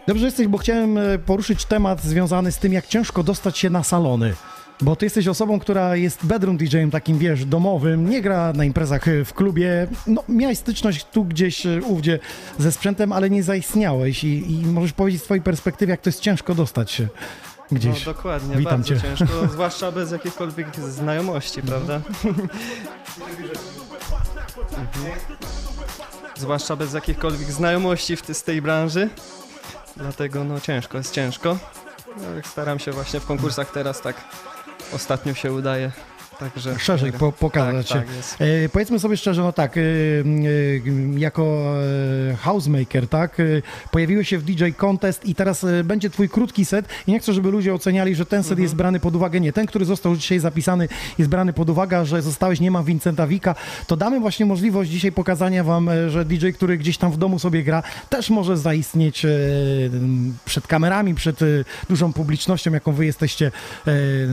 Dobrze 0.06 0.24
jesteś, 0.24 0.46
bo 0.46 0.58
chciałem 0.58 0.98
poruszyć 1.26 1.64
temat 1.64 2.02
związany 2.02 2.52
z 2.52 2.58
tym, 2.58 2.72
jak 2.72 2.86
ciężko 2.86 3.22
dostać 3.22 3.58
się 3.58 3.70
na 3.70 3.82
salony. 3.82 4.34
Bo 4.80 4.96
ty 4.96 5.06
jesteś 5.06 5.28
osobą, 5.28 5.58
która 5.58 5.96
jest 5.96 6.26
bedroom 6.26 6.56
DJ-em 6.56 6.90
takim, 6.90 7.18
wiesz, 7.18 7.44
domowym, 7.44 8.10
nie 8.10 8.22
gra 8.22 8.52
na 8.52 8.64
imprezach 8.64 9.08
e, 9.08 9.24
w 9.24 9.34
klubie. 9.34 9.86
No, 10.06 10.22
miałeś 10.28 10.58
styczność 10.58 11.06
tu 11.12 11.24
gdzieś, 11.24 11.66
e, 11.66 11.80
ówdzie 11.82 12.18
ze 12.58 12.72
sprzętem, 12.72 13.12
ale 13.12 13.30
nie 13.30 13.42
zaistniałeś 13.42 14.24
i, 14.24 14.52
i 14.52 14.66
możesz 14.66 14.92
powiedzieć 14.92 15.22
z 15.22 15.24
twojej 15.24 15.42
perspektywy, 15.42 15.90
jak 15.90 16.00
to 16.00 16.10
jest 16.10 16.20
ciężko 16.20 16.54
dostać 16.54 16.90
się 16.90 17.08
gdzieś. 17.72 18.06
No 18.06 18.12
dokładnie, 18.12 18.56
Witam 18.56 18.72
bardzo 18.72 18.94
cię. 18.94 19.00
ciężko, 19.00 19.46
zwłaszcza 19.52 19.92
bez 19.92 20.12
jakichkolwiek 20.12 20.76
znajomości, 20.76 21.62
prawda? 21.62 22.00
Mhm. 22.24 22.48
zwłaszcza 26.36 26.76
bez 26.76 26.94
jakichkolwiek 26.94 27.52
znajomości 27.52 28.16
w 28.16 28.22
ty, 28.22 28.34
z 28.34 28.42
tej 28.42 28.62
branży. 28.62 29.08
Dlatego 29.96 30.44
no 30.44 30.60
ciężko, 30.60 30.98
jest 30.98 31.14
ciężko. 31.14 31.58
No, 32.16 32.22
staram 32.44 32.78
się 32.78 32.92
właśnie 32.92 33.20
w 33.20 33.26
konkursach 33.26 33.72
teraz 33.72 34.00
tak 34.00 34.16
ostatnio 34.92 35.34
się 35.34 35.52
udaje. 35.52 35.92
Także 36.38 36.78
Szerzej 36.78 37.12
po, 37.12 37.32
pokazać 37.32 37.88
tak, 37.88 37.98
się. 38.02 38.06
tak 38.06 38.16
jest. 38.16 38.36
E, 38.40 38.68
powiedzmy 38.68 38.98
sobie 38.98 39.16
szczerze, 39.16 39.42
no 39.42 39.52
tak, 39.52 39.76
e, 39.76 39.80
e, 39.80 39.82
jako 41.18 41.74
e, 42.32 42.36
housemaker, 42.36 43.08
tak, 43.08 43.40
e, 43.40 43.44
pojawiłeś 43.90 44.28
się 44.28 44.38
w 44.38 44.42
DJ 44.42 44.64
Contest 44.76 45.24
i 45.24 45.34
teraz 45.34 45.64
e, 45.64 45.84
będzie 45.84 46.10
twój 46.10 46.28
krótki 46.28 46.64
set 46.64 46.88
i 47.06 47.10
nie 47.12 47.18
chcę, 47.20 47.32
żeby 47.32 47.50
ludzie 47.50 47.74
oceniali, 47.74 48.14
że 48.14 48.26
ten 48.26 48.42
set 48.42 48.50
Mhm. 48.52 48.62
jest 48.62 48.74
brany 48.74 49.00
pod 49.00 49.16
uwagę. 49.16 49.40
Nie, 49.40 49.52
ten, 49.52 49.66
który 49.66 49.84
został 49.84 50.16
dzisiaj 50.16 50.38
zapisany 50.38 50.88
jest 51.18 51.30
brany 51.30 51.52
pod 51.52 51.70
uwagę, 51.70 52.06
że 52.06 52.22
zostałeś, 52.22 52.60
nie 52.60 52.70
ma 52.70 52.82
Vincenta 52.82 53.26
Wika, 53.26 53.54
to 53.86 53.96
damy 53.96 54.20
właśnie 54.20 54.46
możliwość 54.46 54.90
dzisiaj 54.90 55.12
pokazania 55.12 55.64
wam, 55.64 55.90
że 56.08 56.24
DJ, 56.24 56.48
który 56.50 56.78
gdzieś 56.78 56.98
tam 56.98 57.12
w 57.12 57.16
domu 57.16 57.38
sobie 57.38 57.62
gra, 57.62 57.82
też 58.08 58.30
może 58.30 58.56
zaistnieć 58.56 59.26
przed 60.44 60.66
kamerami, 60.66 61.14
przed 61.14 61.40
dużą 61.88 62.12
publicznością, 62.12 62.72
jaką 62.72 62.92
wy 62.92 63.06
jesteście 63.06 63.50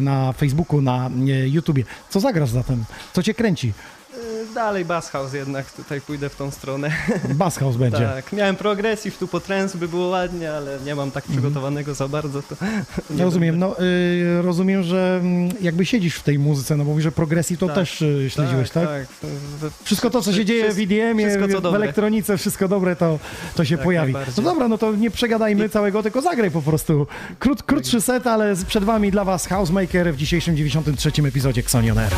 na 0.02 0.34
Facebooku, 0.34 0.82
na 0.82 1.10
YouTubie. 1.46 1.84
Co 2.10 2.20
zagrasz 2.20 2.50
zatem? 2.50 2.86
Co 3.14 3.24
cię 3.24 3.34
kręci? 3.34 3.74
Dalej 4.54 4.86
Bass 4.86 5.10
House 5.10 5.34
jednak, 5.34 5.72
tutaj 5.72 6.02
pójdę 6.02 6.30
w 6.30 6.36
tą 6.36 6.52
stronę. 6.52 6.92
Bass 7.34 7.58
House 7.58 7.78
będzie. 7.78 7.98
Tak, 7.98 8.34
miałem 8.34 8.56
progresji, 8.56 9.12
tu 9.12 9.28
po 9.28 9.40
trance 9.40 9.78
by 9.78 9.88
było 9.88 10.08
ładnie, 10.08 10.52
ale 10.54 10.80
nie 10.86 10.96
mam 10.96 11.12
tak 11.12 11.24
przygotowanego 11.24 11.94
za 11.94 12.08
bardzo, 12.08 12.42
to 12.42 12.56
nie 13.18 13.24
rozumiem, 13.24 13.60
no 13.60 13.80
y, 13.80 14.42
rozumiem, 14.42 14.84
że 14.84 15.20
mm, 15.22 15.50
jakby 15.62 15.86
siedzisz 15.86 16.16
w 16.16 16.24
tej 16.24 16.40
muzyce, 16.40 16.76
no 16.78 16.84
bo 16.84 16.90
mówisz, 16.90 17.04
że 17.04 17.12
progresji 17.12 17.58
to 17.58 17.68
Tak. 17.68 17.76
też 17.76 18.02
y, 18.02 18.30
śledziłeś, 18.30 18.70
tak? 18.70 18.88
Tak, 18.88 19.08
we- 19.62 19.70
Wszystko 19.84 20.10
to, 20.10 20.22
co 20.22 20.34
się 20.34 20.46
dzieje 20.46 20.72
w 20.72 20.76
co 21.62 21.72
w 21.72 21.76
elektronice, 21.76 22.38
wszystko 22.38 22.68
dobre, 22.68 22.96
to, 22.96 23.20
to 23.56 23.66
się 23.66 23.76
Jak 23.76 23.84
pojawi. 23.84 24.14
No 24.38 24.44
dobra, 24.44 24.68
no 24.68 24.78
to 24.78 24.96
nie 24.96 25.12
przegadajmy 25.12 25.70
całego, 25.70 26.04
tylko 26.04 26.22
zagraj 26.22 26.52
po 26.52 26.62
prostu. 26.62 27.08
Krót, 27.40 27.64
krótszy 27.64 28.02
set, 28.02 28.28
ale 28.28 28.56
przed 28.68 28.84
wami 28.84 29.12
dla 29.12 29.24
was 29.24 29.48
Housemaker 29.48 30.14
w 30.14 30.18
dzisiejszym 30.18 30.58
93 30.58 31.12
epizodzie 31.28 31.62
Xonion 31.62 31.98
Air. 31.98 32.12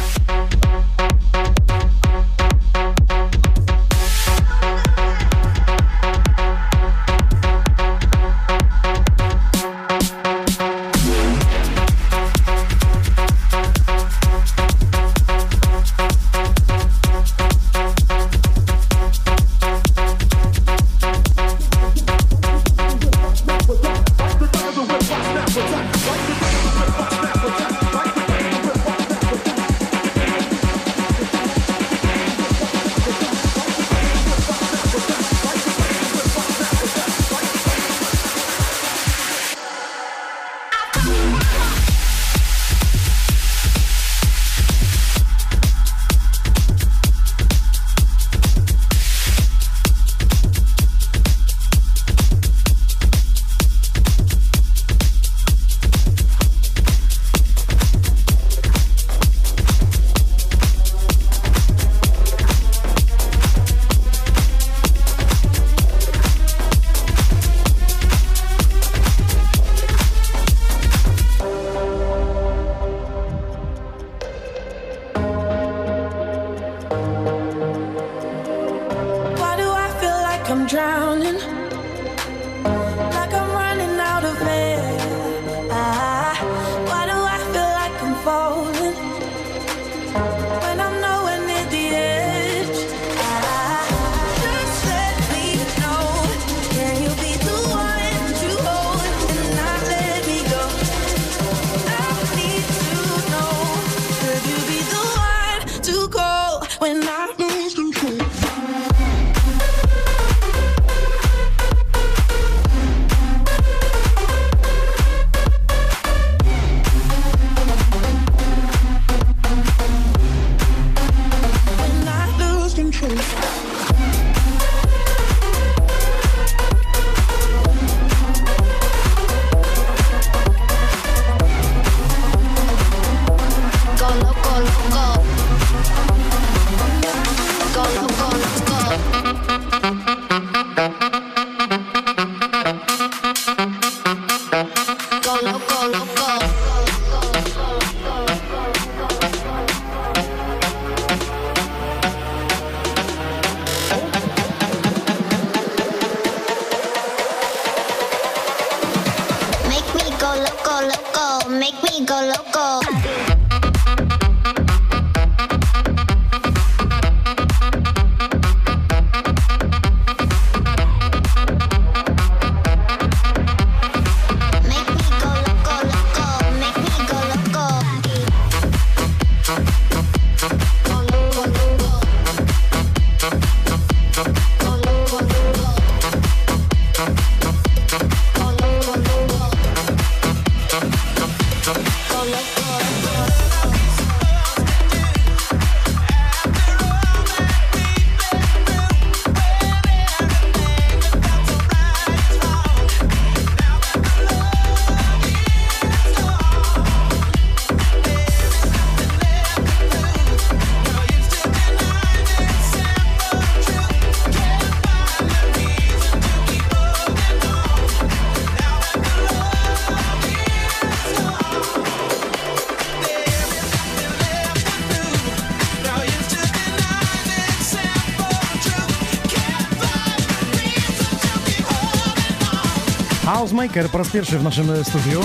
Housemaker 233.35 233.89
po 233.89 233.97
raz 233.97 234.09
pierwszy 234.09 234.39
w 234.39 234.43
naszym 234.43 234.71
e, 234.71 234.83
studiu. 234.83 235.21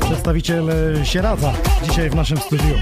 Przedstawiciel 0.00 0.70
e, 0.70 1.06
Sieradza 1.06 1.52
dzisiaj 1.82 2.10
w 2.10 2.14
naszym 2.14 2.38
studiu. 2.38 2.74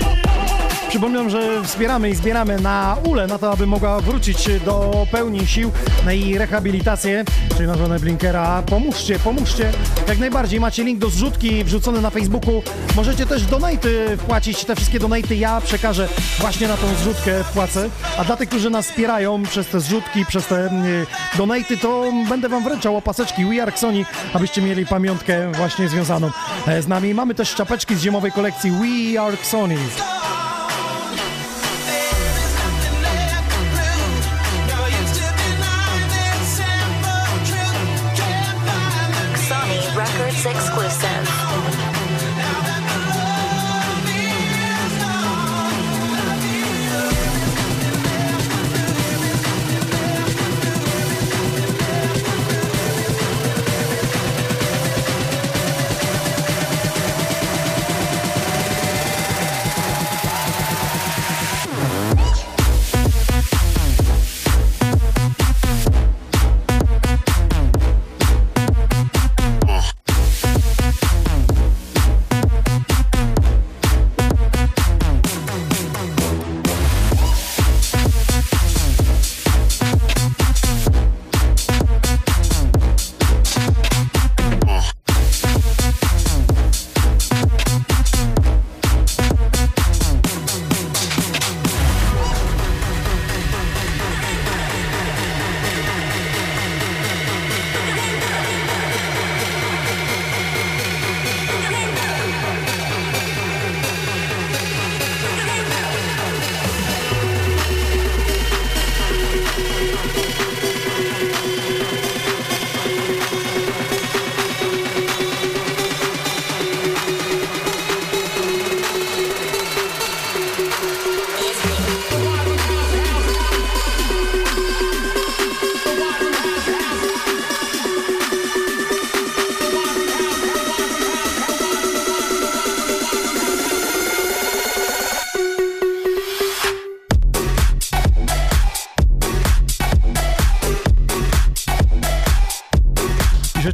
Przypominam, 0.91 1.31
że 1.31 1.65
wspieramy 1.65 2.11
i 2.11 2.15
zbieramy 2.15 2.61
na 2.61 2.97
Ule, 3.05 3.27
na 3.27 3.39
to, 3.39 3.53
aby 3.53 3.67
mogła 3.67 4.01
wrócić 4.01 4.49
do 4.65 5.07
pełni 5.11 5.47
sił 5.47 5.71
na 6.05 6.13
jej 6.13 6.39
rehabilitację, 6.39 7.25
czyli 7.57 7.67
na 7.67 7.77
żonę 7.77 7.99
Blinkera. 7.99 8.63
Pomóżcie, 8.67 9.19
pomóżcie. 9.19 9.73
Jak 10.09 10.19
najbardziej 10.19 10.61
macie 10.61 10.85
link 10.85 10.99
do 10.99 11.11
zrzutki 11.11 11.65
wrzucony 11.65 12.01
na 12.01 12.11
Facebooku. 12.11 12.63
Możecie 12.97 13.27
też 13.27 13.43
donaty 13.43 14.17
wpłacić. 14.19 14.65
Te 14.65 14.77
wszystkie 14.77 14.99
donaty 14.99 15.37
ja 15.37 15.61
przekażę 15.61 16.09
właśnie 16.39 16.69
na 16.69 16.77
tą 16.77 16.95
zrzutkę, 16.95 17.45
wpłacę. 17.45 17.91
A 18.19 18.25
dla 18.25 18.37
tych, 18.37 18.49
którzy 18.49 18.71
nas 18.71 18.87
wspierają 18.87 19.43
przez 19.43 19.67
te 19.67 19.81
zrzutki, 19.81 20.27
przez 20.27 20.47
te 20.47 20.67
mm, 20.67 21.07
donaty, 21.37 21.77
to 21.77 22.13
będę 22.29 22.49
wam 22.49 22.65
wręczał 22.65 22.97
opaseczki 22.97 23.45
We 23.45 23.63
Are 23.63 23.73
Sony, 23.77 24.05
abyście 24.35 24.63
mieli 24.63 24.87
pamiątkę 24.87 25.53
właśnie 25.53 25.89
związaną 25.89 26.31
e, 26.67 26.83
z 26.83 26.89
nami. 26.89 27.15
Mamy 27.15 27.35
też 27.35 27.55
czapeczki 27.55 27.95
z 27.95 28.01
zimowej 28.01 28.33
kolekcji 28.33 28.71
We 28.71 29.21
Are 29.21 29.37
Sony. 29.43 29.77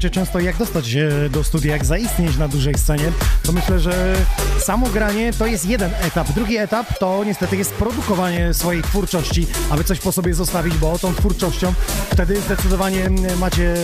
Piszecie 0.06 0.20
często, 0.20 0.40
jak 0.40 0.56
dostać 0.56 0.88
się 0.88 1.10
do 1.30 1.44
studia, 1.44 1.72
jak 1.72 1.84
zaistnieć 1.84 2.36
na 2.36 2.48
dużej 2.48 2.74
scenie, 2.74 3.12
to 3.42 3.52
myślę, 3.52 3.80
że 3.80 4.16
samo 4.58 4.86
granie 4.86 5.32
to 5.32 5.46
jest 5.46 5.66
jeden 5.66 5.90
etap. 6.00 6.32
Drugi 6.32 6.56
etap 6.56 6.98
to 6.98 7.24
niestety 7.24 7.56
jest 7.56 7.72
produkowanie 7.74 8.54
swojej 8.54 8.82
twórczości, 8.82 9.46
aby 9.70 9.84
coś 9.84 9.98
po 9.98 10.12
sobie 10.12 10.34
zostawić, 10.34 10.76
bo 10.76 10.98
tą 10.98 11.14
twórczością 11.14 11.74
wtedy 12.10 12.40
zdecydowanie 12.40 13.10
macie 13.38 13.74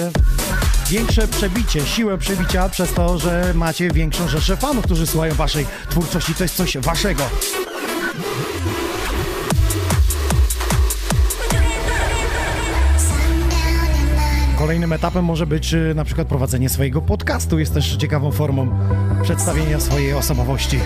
większe 0.91 1.29
przebicie, 1.29 1.87
siłę 1.87 2.19
przebicia 2.19 2.69
przez 2.69 2.93
to, 2.93 3.19
że 3.19 3.53
macie 3.55 3.91
większą 3.91 4.29
rzeszę 4.29 4.57
fanów, 4.57 4.85
którzy 4.85 5.07
słuchają 5.07 5.35
waszej 5.35 5.67
twórczości. 5.91 6.35
To 6.35 6.45
jest 6.45 6.57
coś 6.57 6.79
waszego. 6.79 7.25
Kolejnym 14.63 14.93
etapem 14.93 15.25
może 15.25 15.47
być 15.47 15.75
y, 15.75 15.95
na 15.95 16.05
przykład 16.05 16.29
prowadzenie 16.29 16.69
swojego 16.69 17.03
podcastu. 17.03 17.59
Jest 17.59 17.75
też 17.75 17.97
ciekawą 17.97 18.33
formą 18.33 18.69
przedstawienia 19.23 19.81
swojej 19.81 20.15
osobowości. 20.15 20.79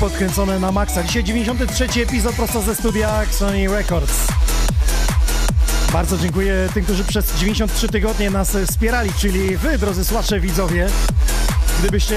Podkręcone 0.00 0.58
na 0.58 0.72
maksa. 0.72 1.02
Dzisiaj 1.02 1.24
93 1.24 2.02
epizod 2.02 2.36
prosto 2.36 2.62
ze 2.62 2.74
studia 2.74 3.22
Sony 3.30 3.68
Records. 3.68 4.26
Bardzo 5.92 6.18
dziękuję 6.18 6.68
tym, 6.74 6.84
którzy 6.84 7.04
przez 7.04 7.34
93 7.38 7.88
tygodnie 7.88 8.30
nas 8.30 8.56
wspierali, 8.66 9.10
czyli 9.18 9.56
wy, 9.56 9.78
drodzy 9.78 10.04
słuchacze, 10.04 10.40
widzowie. 10.40 10.88
Gdybyście 11.80 12.16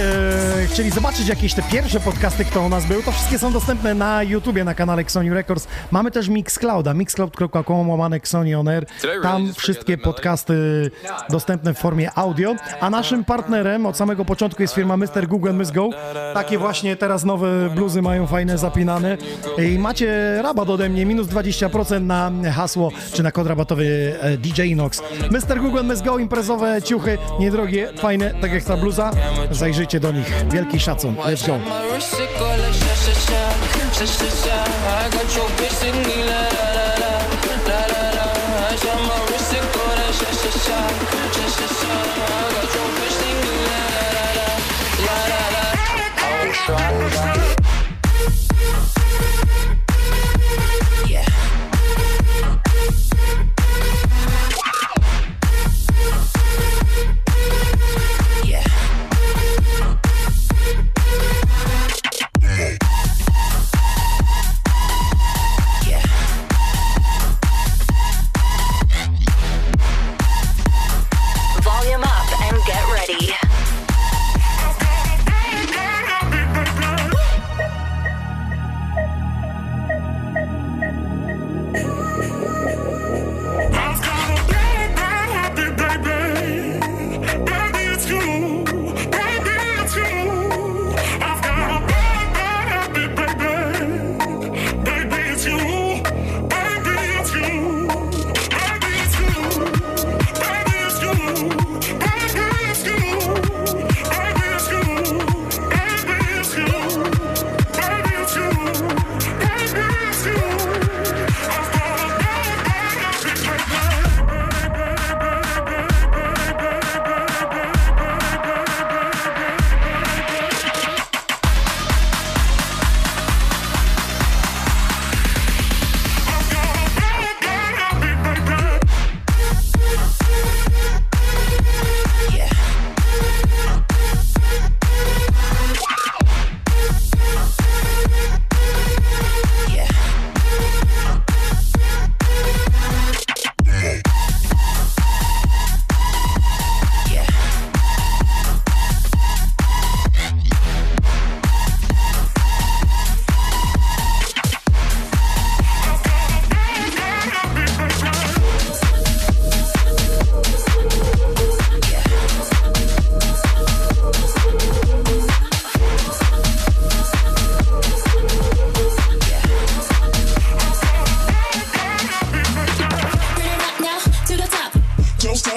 chcieli 0.65 0.91
zobaczyć 0.91 1.27
jakieś 1.27 1.53
te 1.53 1.61
pierwsze 1.61 1.99
podcasty, 1.99 2.45
kto 2.45 2.61
u 2.61 2.69
nas 2.69 2.85
był, 2.85 3.03
to 3.03 3.11
wszystkie 3.11 3.39
są 3.39 3.53
dostępne 3.53 3.93
na 3.93 4.23
YouTubie, 4.23 4.63
na 4.63 4.75
kanale 4.75 5.03
Sony 5.07 5.33
Records. 5.33 5.67
Mamy 5.91 6.11
też 6.11 6.29
Mixclouda, 6.29 6.93
mixcloud.com, 6.93 7.89
łamane 7.89 8.19
Sony 8.23 8.59
On 8.59 8.67
Air. 8.67 8.85
Tam 9.21 9.53
wszystkie 9.53 9.97
podcasty 9.97 10.53
dostępne 11.29 11.73
w 11.73 11.77
formie 11.77 12.11
audio. 12.15 12.55
A 12.79 12.89
naszym 12.89 13.23
partnerem 13.25 13.85
od 13.85 13.97
samego 13.97 14.25
początku 14.25 14.61
jest 14.61 14.73
firma 14.73 14.97
Mr. 14.97 15.27
Google 15.27 15.53
Miss 15.53 15.71
Go. 15.71 15.89
Takie 16.33 16.57
właśnie 16.57 16.95
teraz 16.95 17.23
nowe 17.23 17.69
bluzy 17.75 18.01
mają 18.01 18.27
fajne, 18.27 18.57
zapinane. 18.57 19.17
I 19.57 19.79
macie 19.79 20.39
rabat 20.41 20.69
ode 20.69 20.89
mnie, 20.89 21.05
minus 21.05 21.27
20% 21.27 22.01
na 22.01 22.31
hasło, 22.51 22.91
czy 23.13 23.23
na 23.23 23.31
kod 23.31 23.47
rabatowy 23.47 24.15
e, 24.21 24.37
DJ 24.37 24.61
Inox. 24.61 25.01
Mr. 25.31 25.61
Google 25.61 25.83
Miss 25.83 26.01
Go, 26.01 26.17
imprezowe 26.17 26.81
ciuchy, 26.81 27.17
niedrogie, 27.39 27.89
fajne, 27.97 28.33
tak 28.41 28.53
jak 28.53 28.63
ta 28.63 28.77
bluza. 28.77 29.11
Zajrzyjcie 29.53 29.99
do 29.99 30.11
nich. 30.11 30.33
Wielki 30.51 30.79
szacun. 30.79 31.15
Let's 31.25 31.47
go. 31.47 31.59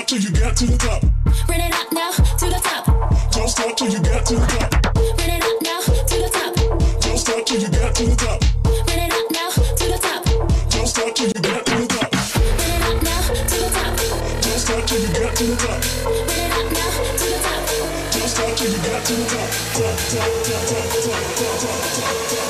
Stop 0.07 0.21
till 0.21 0.31
you 0.31 0.31
get 0.39 0.57
to 0.57 0.67
the 0.67 0.77
top. 0.79 1.03
Run 1.49 1.61
it 1.61 1.75
up 1.75 1.93
now 1.93 2.11
to 2.13 2.47
the 2.47 2.61
top. 2.63 2.87
Don't 3.33 3.49
stop 3.49 3.77
till 3.77 3.89
you 3.91 4.01
get 4.01 4.25
to 4.27 4.35
the 4.37 4.47
top. 4.47 4.73
Run 4.95 5.31
it 5.31 5.43
up 5.43 5.63
now 5.63 5.81
to 5.81 5.91
the 6.23 6.29
top. 6.31 6.55
Don't 7.01 7.19
stop 7.19 7.45
till 7.47 7.61
you 7.61 7.69
get 7.69 7.95
to 7.97 8.05
the 8.07 8.15
top. 8.15 8.41
Run 8.65 8.99
it 9.03 9.13
up 9.13 9.31
now 9.33 9.51
to 9.51 9.85
the 9.91 9.99
top. 9.99 10.25
Don't 10.71 10.87
stop 10.87 11.15
till 11.15 11.27
you 11.27 11.35
get 11.35 11.67
to 11.67 11.75
the 11.75 11.87
top. 11.91 12.15
Run 12.15 12.71
it 12.71 12.87
up 12.87 13.03
now 13.03 13.19
to 13.19 13.59
the 13.59 13.67
top. 13.75 13.99
Don't 14.43 14.61
stop 14.63 14.87
till 14.87 15.03
you 15.03 15.11
get 15.11 15.35
to 15.35 15.45
the 15.45 15.57
top. 15.57 15.83
Run 16.07 16.39
it 16.39 16.55
up 16.55 16.71
now 16.71 16.91
to 17.19 17.27
the 17.27 17.39
top. 17.43 17.67
Don't 18.15 18.31
stop 18.31 18.55
till 18.57 18.71
you 18.71 18.79
get 18.87 19.03
to 19.07 19.15
the 19.17 19.27
top. 19.27 19.51
Top, 19.75 19.97
top, 20.07 20.31
top, 20.47 20.63
top, 20.71 20.87
top, 20.87 21.11
top, 21.11 21.59
top, 21.59 21.83
top, 21.83 22.23
top, 22.31 22.47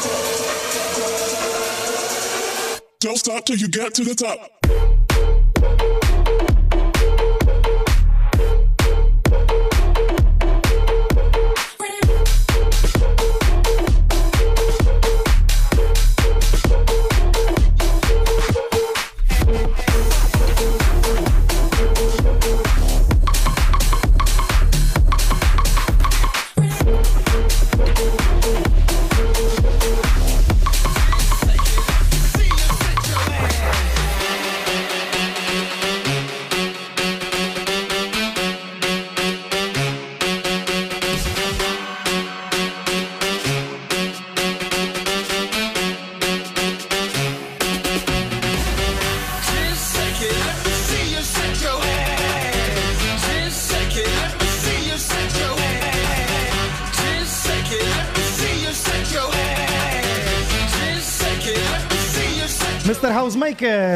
top. 0.96 1.20
Don't 3.00 3.16
stop 3.16 3.44
till 3.46 3.56
you 3.56 3.68
get 3.68 3.94
to 3.94 4.04
the 4.04 4.14
top. 4.14 5.05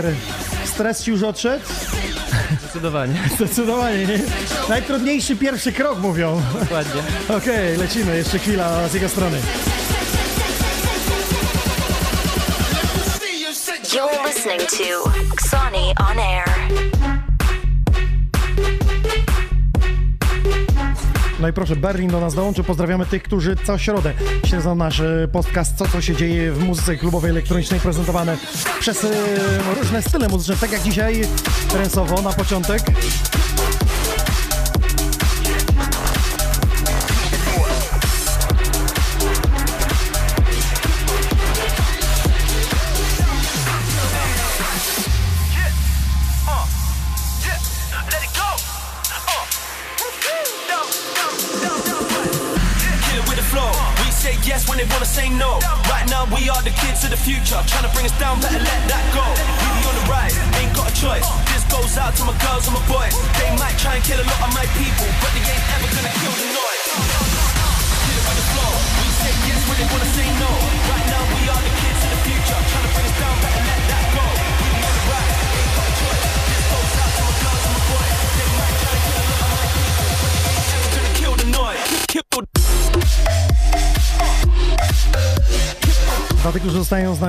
Housemaker, 0.00 0.14
stres 0.64 1.02
ci 1.04 1.10
już 1.10 1.22
odszedł? 1.22 1.64
Zdecydowanie. 2.62 3.14
Zdecydowanie, 3.36 4.06
nie? 4.06 4.18
Najtrudniejszy 4.68 5.36
pierwszy 5.36 5.72
krok 5.72 5.98
mówią. 5.98 6.42
Dokładnie. 6.60 7.02
Okej, 7.38 7.76
lecimy, 7.76 8.16
jeszcze 8.16 8.38
chwila 8.38 8.88
z 8.88 8.94
jego 8.94 9.08
strony. 9.08 9.38
You're 13.92 14.26
listening 14.26 14.70
to 14.70 15.10
Sony 15.50 15.92
on 16.10 16.18
Air. 16.18 17.29
No 21.40 21.48
i 21.48 21.52
proszę, 21.52 21.76
Berlin 21.76 22.10
do 22.10 22.20
nas 22.20 22.34
dołączy. 22.34 22.64
Pozdrawiamy 22.64 23.06
tych, 23.06 23.22
którzy 23.22 23.56
co 23.64 23.78
środę 23.78 24.12
śledzą 24.46 24.74
nasz 24.74 25.00
e, 25.00 25.28
podcast, 25.32 25.76
co 25.76 25.88
co 25.88 26.00
się 26.00 26.16
dzieje 26.16 26.52
w 26.52 26.64
muzyce 26.64 26.96
klubowej 26.96 27.30
elektronicznej, 27.30 27.80
prezentowane 27.80 28.36
przez 28.80 29.04
e, 29.04 29.08
różne 29.78 30.02
style 30.02 30.28
muzyczne, 30.28 30.56
tak 30.56 30.72
jak 30.72 30.82
dzisiaj, 30.82 31.22
trensowo 31.68 32.22
na 32.22 32.32
początek. 32.32 32.82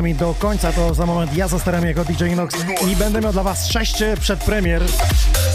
Nami 0.01 0.15
do 0.15 0.35
końca, 0.39 0.71
to 0.71 0.93
za 0.93 1.05
moment 1.05 1.37
ja 1.37 1.47
zastaram 1.47 1.85
jako 1.85 2.05
DJ 2.05 2.35
Nox 2.35 2.55
i 2.91 2.95
będę 2.95 3.21
miał 3.21 3.31
dla 3.33 3.43
Was 3.43 3.67
sześć 3.67 4.03
przedpremier 4.19 4.83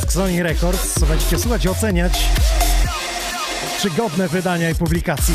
z 0.09 0.13
Sony 0.13 0.43
Records. 0.43 0.99
Będziecie 0.99 1.39
słuchać 1.39 1.65
i 1.65 1.69
oceniać, 1.69 2.13
czy 3.81 3.91
godne 3.91 4.29
wydania 4.29 4.71
i 4.71 4.75
publikacji. 4.75 5.35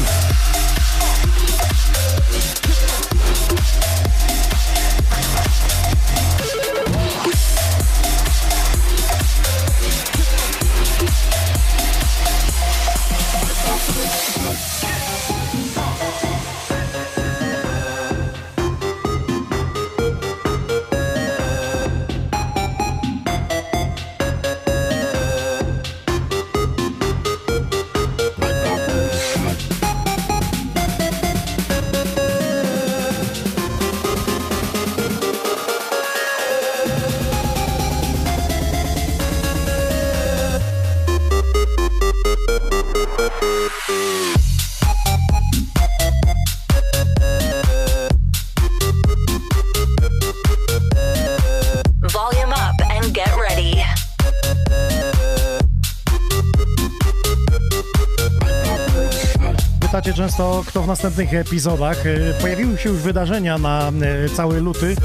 Często, 60.15 60.63
kto 60.67 60.81
w 60.81 60.87
następnych 60.87 61.33
epizodach. 61.33 62.05
E, 62.05 62.41
Pojawiły 62.41 62.77
się 62.77 62.89
już 62.89 62.99
wydarzenia 62.99 63.57
na 63.57 63.91
e, 64.25 64.29
cały 64.29 64.61
luty. 64.61 64.95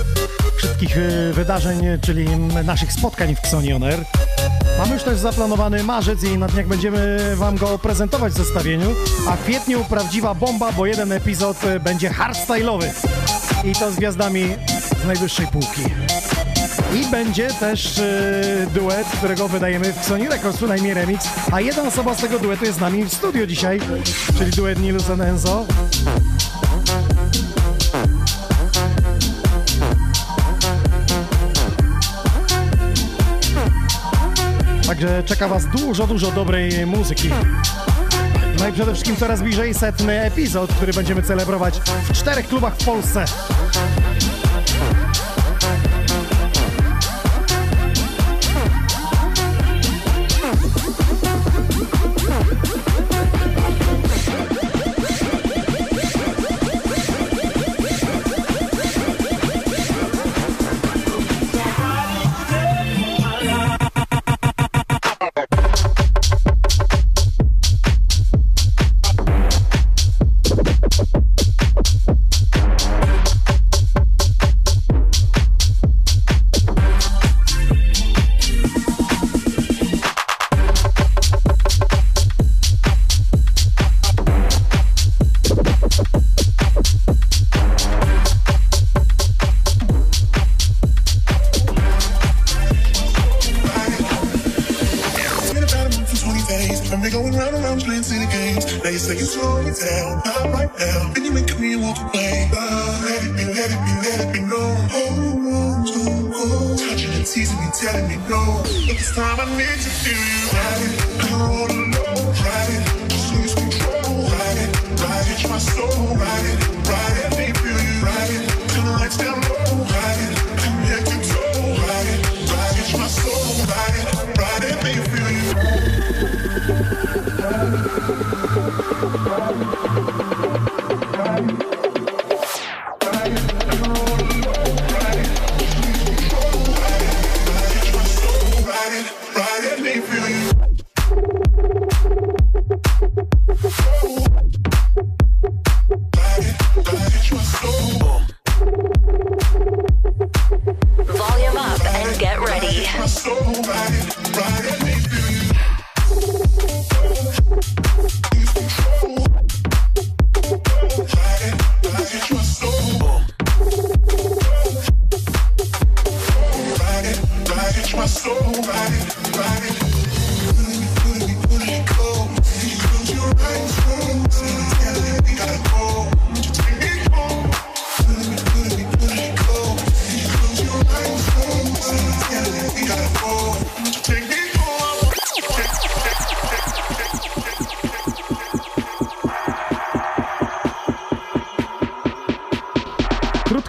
Wszystkich 0.56 0.98
e, 0.98 1.32
wydarzeń, 1.32 1.80
czyli 2.00 2.28
naszych 2.64 2.92
spotkań 2.92 3.34
w 3.34 3.38
Xoni 3.38 3.72
On 3.72 3.84
Air. 3.84 4.04
Mamy 4.78 4.94
już 4.94 5.02
też 5.02 5.18
zaplanowany 5.18 5.82
marzec 5.82 6.24
i 6.24 6.38
na 6.38 6.48
dniach 6.48 6.66
będziemy 6.66 7.18
Wam 7.36 7.56
go 7.56 7.78
prezentować 7.78 8.32
w 8.32 8.36
zestawieniu. 8.36 8.90
A 9.28 9.36
w 9.36 9.42
kwietniu 9.42 9.84
prawdziwa 9.84 10.34
bomba, 10.34 10.72
bo 10.72 10.86
jeden 10.86 11.12
epizod 11.12 11.56
będzie 11.84 12.10
hardstyle'owy. 12.10 12.86
I 13.64 13.72
to 13.72 13.92
z 13.92 13.96
gwiazdami 13.96 14.56
z 15.02 15.06
najwyższej 15.06 15.46
półki. 15.46 15.82
I 17.00 17.10
będzie 17.10 17.48
też 17.48 17.98
e, 17.98 18.66
duet, 18.74 19.06
którego 19.18 19.48
wydajemy 19.48 19.92
w 19.92 20.04
Sony 20.04 20.28
Records, 20.28 20.56
przynajmniej 20.56 20.94
remix. 20.94 21.28
A 21.52 21.60
jedna 21.60 21.82
osoba 21.82 22.14
z 22.14 22.20
tego 22.20 22.38
duetu 22.38 22.64
jest 22.64 22.78
z 22.78 22.80
nami 22.80 23.04
w 23.04 23.12
studio 23.12 23.46
dzisiaj, 23.46 23.80
czyli 24.38 24.50
duet 24.50 24.78
Nilus 24.80 25.10
and 25.10 25.22
Enzo. 25.22 25.66
Także 34.86 35.22
czeka 35.26 35.48
Was 35.48 35.66
dużo, 35.66 36.06
dużo 36.06 36.30
dobrej 36.30 36.86
muzyki. 36.86 37.30
No 38.58 38.68
i 38.68 38.72
przede 38.72 38.92
wszystkim 38.92 39.16
coraz 39.16 39.42
bliżej 39.42 39.74
setny 39.74 40.22
epizod, 40.22 40.72
który 40.72 40.92
będziemy 40.92 41.22
celebrować 41.22 41.80
w 42.08 42.12
czterech 42.12 42.48
klubach 42.48 42.76
w 42.76 42.84
Polsce. 42.84 43.24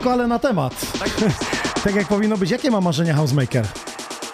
Krótko, 0.08 0.14
ale 0.14 0.28
na 0.28 0.40
temat. 0.40 0.74
Tak, 1.84 1.96
jak 1.96 2.08
powinno 2.08 2.38
być. 2.38 2.52
Jakie 2.52 2.72
ma 2.72 2.82
marzenia 2.82 3.16
Housemaker? 3.16 3.68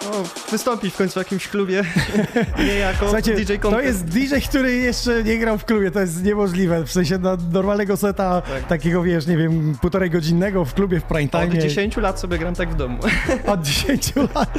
No, 0.04 0.10
wystąpić 0.50 0.94
w 0.94 0.96
końcu 0.96 1.12
w 1.14 1.16
jakimś 1.16 1.48
klubie, 1.48 1.82
nie 2.66 2.74
jako 2.74 2.98
Słuchajcie, 3.04 3.34
DJ 3.34 3.52
to 3.54 3.58
Contest. 3.58 3.84
jest 3.86 4.04
DJ, 4.04 4.34
który 4.48 4.72
jeszcze 4.76 5.24
nie 5.24 5.38
grał 5.38 5.58
w 5.58 5.64
klubie, 5.64 5.90
to 5.90 6.00
jest 6.00 6.24
niemożliwe. 6.24 6.84
W 6.84 6.92
sensie 6.92 7.18
na 7.18 7.36
normalnego 7.52 7.96
seta, 7.96 8.42
takiego 8.68 9.02
wiesz, 9.02 9.26
nie 9.26 9.36
wiem, 9.36 9.74
półtorej 9.80 10.10
godzinnego 10.10 10.64
w 10.64 10.74
klubie 10.74 11.00
w 11.00 11.02
prime 11.02 11.28
time. 11.28 11.44
Od 11.44 11.52
10 11.54 11.96
lat 11.96 12.20
sobie 12.20 12.38
gram 12.38 12.54
tak 12.54 12.70
w 12.70 12.74
domu. 12.76 12.98
Od 13.46 13.62
10 13.62 14.12
lat. 14.16 14.54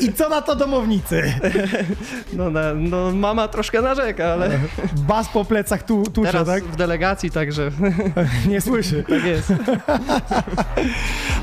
I 0.00 0.12
co 0.12 0.28
na 0.28 0.42
to 0.42 0.56
domownicy? 0.56 1.22
No, 2.32 2.50
na, 2.50 2.74
no 2.74 3.12
mama 3.12 3.48
troszkę 3.48 3.82
narzeka, 3.82 4.26
ale 4.32 4.58
Bas 4.96 5.28
po 5.28 5.44
plecach 5.44 5.82
tu, 5.82 6.02
tucze, 6.02 6.32
teraz 6.32 6.46
tak? 6.48 6.64
w 6.64 6.76
delegacji, 6.76 7.30
także 7.30 7.70
Nie 8.48 8.60
słyszy. 8.60 9.04
tak 9.08 9.24
jest. 9.24 9.52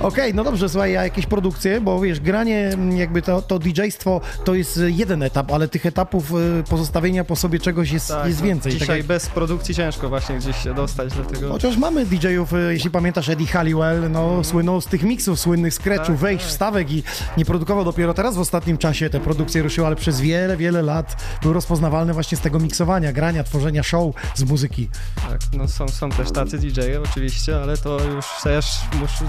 Okej, 0.01 0.33
no 0.33 0.43
dobrze, 0.43 0.69
słuchaj, 0.69 0.97
a 0.97 1.03
jakieś 1.03 1.25
produkcje, 1.25 1.81
bo 1.81 2.01
wiesz, 2.01 2.19
granie, 2.19 2.69
jakby 2.95 3.21
to, 3.21 3.41
to 3.43 3.59
DJ-stwo 3.59 4.21
to 4.43 4.55
jest 4.55 4.79
jeden 4.87 5.23
etap, 5.23 5.51
ale 5.51 5.67
tych 5.67 5.85
etapów 5.85 6.31
y, 6.31 6.63
pozostawienia 6.69 7.23
po 7.23 7.35
sobie 7.35 7.59
czegoś 7.59 7.91
jest, 7.91 8.07
Tak, 8.07 8.27
jest 8.27 8.39
no, 8.39 8.45
więcej. 8.45 8.71
Tak 8.71 8.81
Dzisiaj 8.81 8.97
jak- 8.97 9.07
bez 9.07 9.27
produkcji 9.27 9.75
ciężko 9.75 10.09
właśnie 10.09 10.37
gdzieś 10.37 10.63
się 10.63 10.73
dostać, 10.73 11.13
dlatego... 11.13 11.49
Chociaż 11.51 11.77
mamy 11.77 12.05
DJ-ów, 12.05 12.53
y, 12.53 12.73
jeśli 12.73 12.89
pamiętasz 12.89 13.29
Eddie 13.29 13.47
Halliwell, 13.47 14.11
no 14.11 14.43
słynął 14.43 14.81
z 14.81 14.85
tych 14.85 15.03
miksów 15.03 15.39
słynnych, 15.39 15.73
scratchów, 15.73 16.07
Tak, 16.07 16.17
wejść, 16.17 16.43
tak. 16.43 16.51
wstawek 16.51 16.91
i 16.91 17.03
nie 17.37 17.45
produkował 17.45 17.85
dopiero 17.85 18.13
teraz 18.13 18.35
w 18.35 18.39
ostatnim 18.39 18.77
czasie 18.77 19.09
te 19.09 19.19
produkcje 19.19 19.63
ruszyły, 19.63 19.87
ale 19.87 19.95
przez 19.95 20.21
wiele, 20.21 20.57
wiele 20.57 20.81
lat 20.81 21.23
był 21.41 21.53
rozpoznawalny 21.53 22.13
właśnie 22.13 22.37
z 22.37 22.41
tego 22.41 22.59
miksowania, 22.59 23.13
grania, 23.13 23.43
tworzenia 23.43 23.83
show 23.83 24.15
z 24.35 24.43
muzyki. 24.43 24.89
Tak, 25.29 25.39
no 25.53 25.67
są, 25.67 25.87
są 25.87 26.09
też 26.09 26.31
tacy 26.31 26.57
DJ-e 26.59 27.01
oczywiście, 27.01 27.61
ale 27.61 27.77
to 27.77 27.97
już 28.15 28.25
też, 28.43 28.65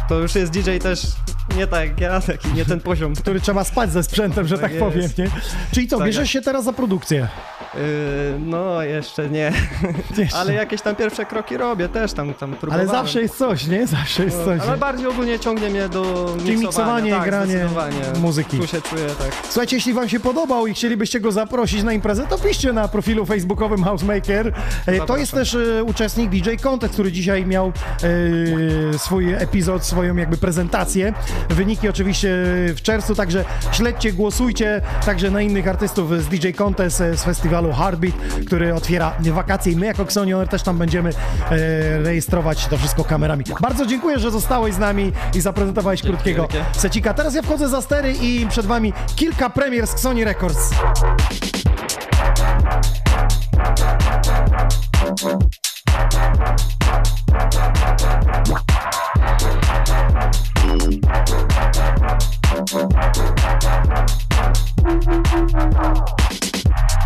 to 0.08 0.18
już 0.18 0.34
jest 0.34 0.52
DJ 0.52 0.78
też 0.78 1.06
nie 1.56 1.66
tak 1.66 2.00
ja, 2.00 2.20
taki 2.20 2.48
nie 2.52 2.64
ten 2.64 2.80
poziom. 2.80 3.14
Który 3.14 3.40
trzeba 3.40 3.64
spać 3.64 3.92
ze 3.92 4.02
sprzętem, 4.04 4.46
że 4.46 4.58
tak, 4.58 4.70
Tak 4.70 4.80
powiem, 4.80 5.10
nie? 5.18 5.26
Czyli 5.72 5.88
co, 5.88 6.00
bierzesz 6.00 6.30
się 6.30 6.42
teraz 6.42 6.64
za 6.64 6.72
produkcję? 6.72 7.28
Yy, 7.74 7.80
no 8.38 8.82
jeszcze 8.82 9.28
nie, 9.30 9.52
Jeszcze. 10.18 10.36
ale 10.40 10.52
jakieś 10.52 10.82
tam 10.82 10.96
pierwsze 10.96 11.26
kroki 11.26 11.56
robię 11.56 11.88
też 11.88 12.12
tam, 12.12 12.34
tam 12.34 12.56
Ale 12.70 12.86
zawsze 12.86 13.22
jest 13.22 13.36
coś, 13.36 13.66
nie? 13.66 13.86
Zawsze 13.86 14.24
jest 14.24 14.38
No, 14.38 14.44
coś. 14.44 14.60
Ale 14.60 14.76
bardziej 14.76 15.06
ogólnie 15.06 15.38
ciągnie 15.38 15.70
mnie 15.70 15.88
do 15.88 16.34
Czyli 16.38 16.56
miksowania, 16.56 17.04
miksowanie, 17.04 17.10
tak, 17.10 17.24
granie 17.24 17.66
muzyki. 18.20 18.58
Tu 18.58 18.66
się 18.66 18.80
czuję 18.82 19.06
tak. 19.06 19.28
Słuchajcie, 19.44 19.76
jeśli 19.76 19.92
wam 19.92 20.08
się 20.08 20.20
podobał 20.20 20.66
i 20.66 20.74
chcielibyście 20.74 21.20
go 21.20 21.32
zaprosić 21.32 21.82
na 21.82 21.92
imprezę, 21.92 22.26
to 22.26 22.38
piszcie 22.38 22.72
na 22.72 22.88
profilu 22.88 23.26
facebookowym 23.26 23.84
Housemaker. 23.84 24.52
E, 24.86 25.06
To 25.06 25.16
jest 25.16 25.32
też 25.32 25.54
e, 25.54 25.84
uczestnik 25.84 26.30
DJ 26.30 26.50
Contest, 26.62 26.94
który 26.94 27.12
dzisiaj 27.12 27.46
miał 27.46 27.72
e, 28.94 28.98
swój 28.98 29.32
epizod, 29.32 29.84
swoją 29.84 30.16
jakby 30.16 30.36
prezentację. 30.36 31.12
Wyniki 31.50 31.88
oczywiście 31.88 32.28
w 32.76 32.82
czerwcu, 32.82 33.14
także 33.14 33.44
śledźcie, 33.72 33.93
głosujcie 34.12 34.80
także 35.06 35.30
na 35.30 35.40
innych 35.40 35.68
artystów 35.68 36.22
z 36.22 36.26
DJ 36.26 36.50
Contest 36.50 37.00
e, 37.00 37.16
z 37.16 37.24
festiwalu 37.24 37.72
Heartbeat, 37.72 38.14
który 38.46 38.74
otwiera 38.74 39.12
wakacje 39.20 39.72
i 39.72 39.76
my 39.76 39.86
jako 39.86 40.02
Xonion 40.02 40.48
też 40.48 40.62
tam 40.62 40.78
będziemy 40.78 41.10
e, 41.10 41.98
rejestrować 41.98 42.66
to 42.66 42.76
wszystko 42.76 43.04
kamerami. 43.04 43.44
Bardzo 43.60 43.86
dziękuję, 43.86 44.18
że 44.18 44.30
zostałeś 44.30 44.74
z 44.74 44.78
nami 44.78 45.12
i 45.34 45.40
zaprezentowałeś 45.40 46.02
krótkiego 46.02 46.42
wielkie. 46.42 46.64
secika. 46.72 47.14
Teraz 47.14 47.34
ja 47.34 47.42
wchodzę 47.42 47.68
za 47.68 47.82
stery 47.82 48.12
i 48.22 48.46
przed 48.48 48.66
wami 48.66 48.92
kilka 49.16 49.50
premier 49.50 49.86
z 49.86 50.00
Sony 50.00 50.24
Records. 50.24 50.70
This 60.86 61.53
Thank 62.66 62.94
you. 65.78 67.03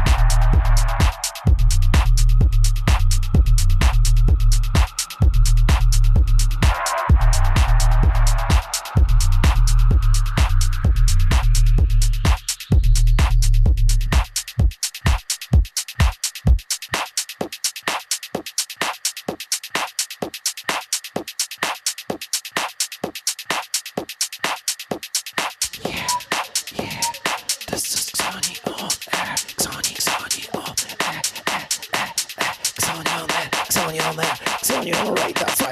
Right. 34.84 34.94
That's 34.94 35.10
right. 35.10 35.34
That's 35.34 35.67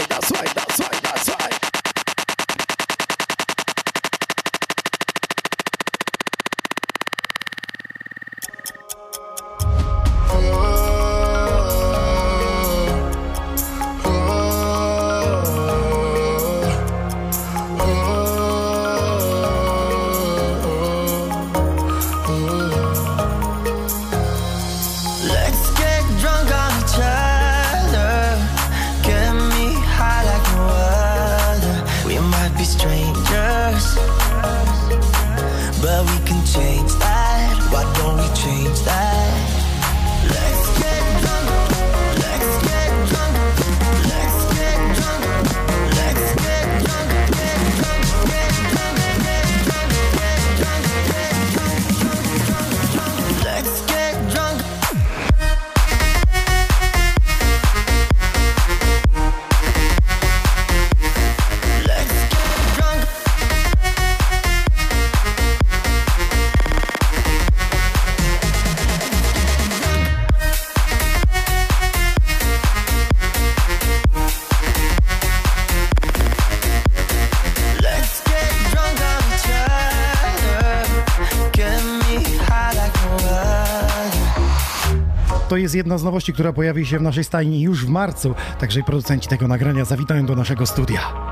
jest 85.66 85.74
jedna 85.74 85.98
z 85.98 86.04
nowości, 86.04 86.32
która 86.32 86.52
pojawi 86.52 86.86
się 86.86 86.98
w 86.98 87.02
naszej 87.02 87.24
stajni 87.24 87.60
już 87.60 87.86
w 87.86 87.88
marcu, 87.88 88.34
także 88.60 88.82
producenci 88.82 89.28
tego 89.28 89.48
nagrania 89.48 89.84
zawitają 89.84 90.26
do 90.26 90.36
naszego 90.36 90.66
studia. 90.66 91.25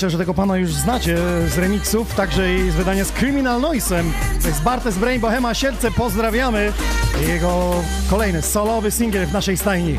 Myślę, 0.00 0.10
że 0.10 0.18
tego 0.18 0.34
pana 0.34 0.56
już 0.56 0.72
znacie 0.72 1.16
z 1.48 1.58
remixów, 1.58 2.14
także 2.14 2.54
i 2.54 2.70
z 2.70 2.74
wydania 2.74 3.04
z 3.04 3.12
Criminal 3.12 3.60
Noisem. 3.60 4.12
To 4.42 4.48
jest 4.48 4.62
Bartes 4.62 4.98
Brain 4.98 5.20
Bohema 5.20 5.54
Sielce, 5.54 5.90
pozdrawiamy. 5.90 6.72
Jego 7.28 7.74
kolejny 8.10 8.42
solowy 8.42 8.90
singiel 8.90 9.26
w 9.26 9.32
naszej 9.32 9.56
stajni. 9.56 9.98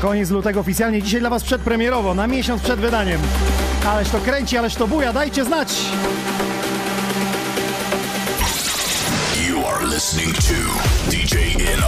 Koniec 0.00 0.30
lutego 0.30 0.60
oficjalnie, 0.60 1.02
dzisiaj 1.02 1.20
dla 1.20 1.30
was 1.30 1.44
przedpremierowo, 1.44 2.14
na 2.14 2.26
miesiąc 2.26 2.62
przed 2.62 2.80
wydaniem. 2.80 3.20
Ależ 3.86 4.08
to 4.08 4.18
kręci, 4.18 4.58
ależ 4.58 4.74
to 4.74 4.86
buja, 4.86 5.12
dajcie 5.12 5.44
znać! 5.44 5.68
You 9.48 9.66
are 9.66 9.86
listening 9.86 10.34
to 10.34 10.54
DJ 11.10 11.36
Inox 11.62 11.85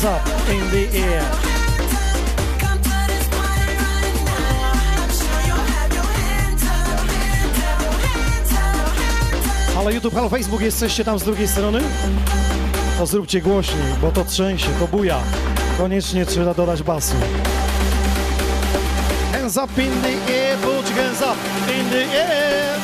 hands 0.00 0.04
up 0.04 0.48
in 0.48 0.70
the 0.70 0.98
air. 0.98 1.22
Halo 9.74 9.90
YouTube, 9.90 10.14
halo 10.14 10.28
Facebook, 10.28 10.60
jesteście 10.60 11.04
tam 11.04 11.18
z 11.18 11.22
drugiej 11.22 11.48
strony? 11.48 11.80
To 12.98 13.06
zróbcie 13.06 13.40
głośniej, 13.40 13.82
bo 14.00 14.12
to 14.12 14.24
trzęsie, 14.24 14.68
to 14.80 14.88
buja. 14.88 15.20
Koniecznie 15.78 16.26
trzeba 16.26 16.54
dodać 16.54 16.82
basu. 16.82 17.16
Hands 19.32 19.56
up 19.56 19.82
in 19.82 20.02
the 20.02 20.32
air, 20.32 20.58
put 20.58 20.90
your 20.90 21.04
hands 21.04 21.22
up 21.22 21.36
in 21.80 21.90
the 21.90 22.04
air. 22.14 22.80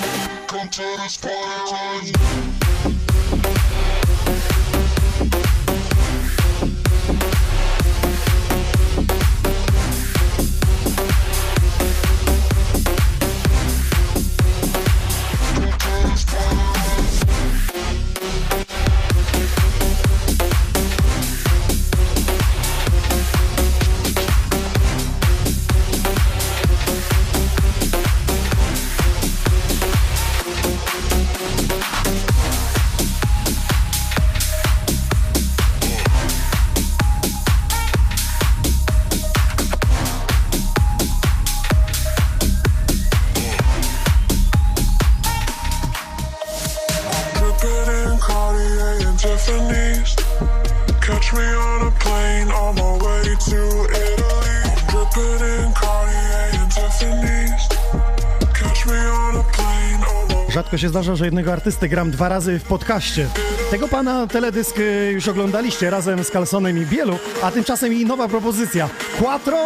Rzadko 60.77 60.87
się 60.87 60.89
zdarza, 60.89 61.17
że 61.17 61.25
jednego 61.25 61.53
artystę 61.53 61.89
gram 61.89 62.11
dwa 62.11 62.29
razy 62.29 62.59
w 62.59 62.63
podcaście. 62.63 63.29
Tego 63.71 63.89
pana 63.89 64.27
teledysk 64.27 64.79
y, 64.79 65.11
już 65.15 65.29
oglądaliście 65.29 65.91
razem 65.91 66.25
z 66.25 66.31
Calsonem 66.31 66.79
i 66.79 66.87
Bielu, 66.87 67.19
a 67.43 67.51
tymczasem 67.51 67.93
i 67.93 68.05
nowa 68.05 68.29
propozycja. 68.29 68.89
Quattro 69.19 69.59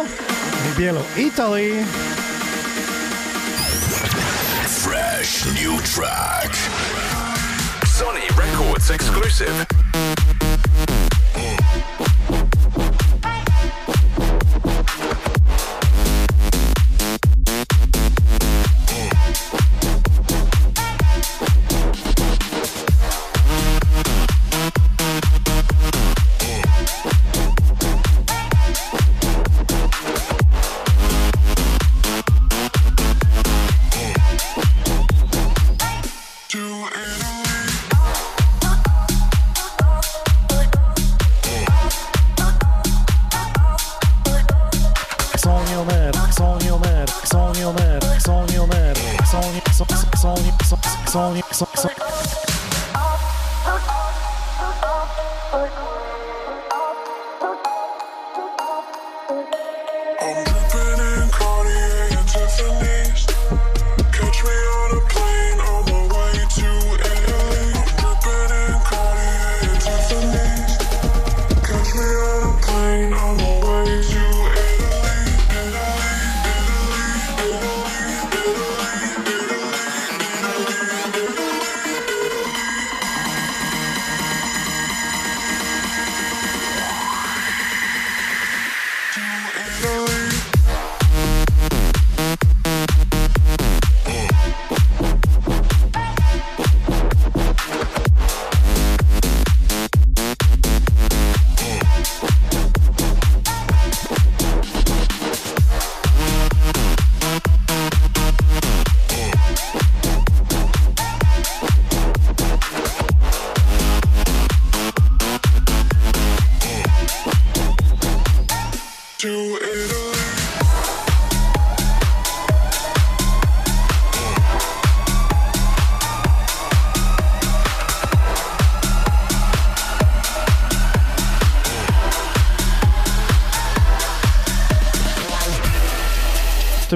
Bielu. 0.77 0.99
Italy. 1.17 1.85
Fresh 4.67 5.45
new 5.45 5.95
track. 5.95 6.57
Sony 7.99 8.21
Records 8.37 8.91
exclusive. 8.91 9.70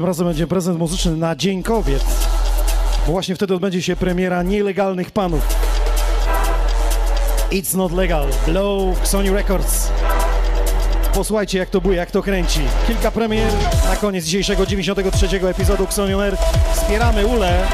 Tym 0.05 0.09
razem 0.09 0.27
będzie 0.27 0.47
prezent 0.47 0.79
muzyczny 0.79 1.17
na 1.17 1.35
Dzień 1.35 1.63
Kobiet. 1.63 2.03
Bo 3.05 3.11
właśnie 3.11 3.35
wtedy 3.35 3.55
odbędzie 3.55 3.81
się 3.81 3.95
premiera 3.95 4.43
Nielegalnych 4.43 5.11
Panów. 5.11 5.41
It's 7.51 7.77
not 7.77 7.91
legal. 7.91 8.27
Blow 8.47 9.07
Sony 9.07 9.33
Records. 9.33 9.91
Posłuchajcie 11.13 11.57
jak 11.57 11.69
to 11.69 11.81
buje, 11.81 11.97
jak 11.97 12.11
to 12.11 12.23
kręci. 12.23 12.59
Kilka 12.87 13.11
premier 13.11 13.51
na 13.89 13.95
koniec 13.95 14.25
dzisiejszego 14.25 14.65
93 14.65 15.27
epizodu 15.47 15.83
Xonion 15.83 16.21
Air. 16.21 16.37
Wspieramy 16.73 17.27
Ule. 17.27 17.67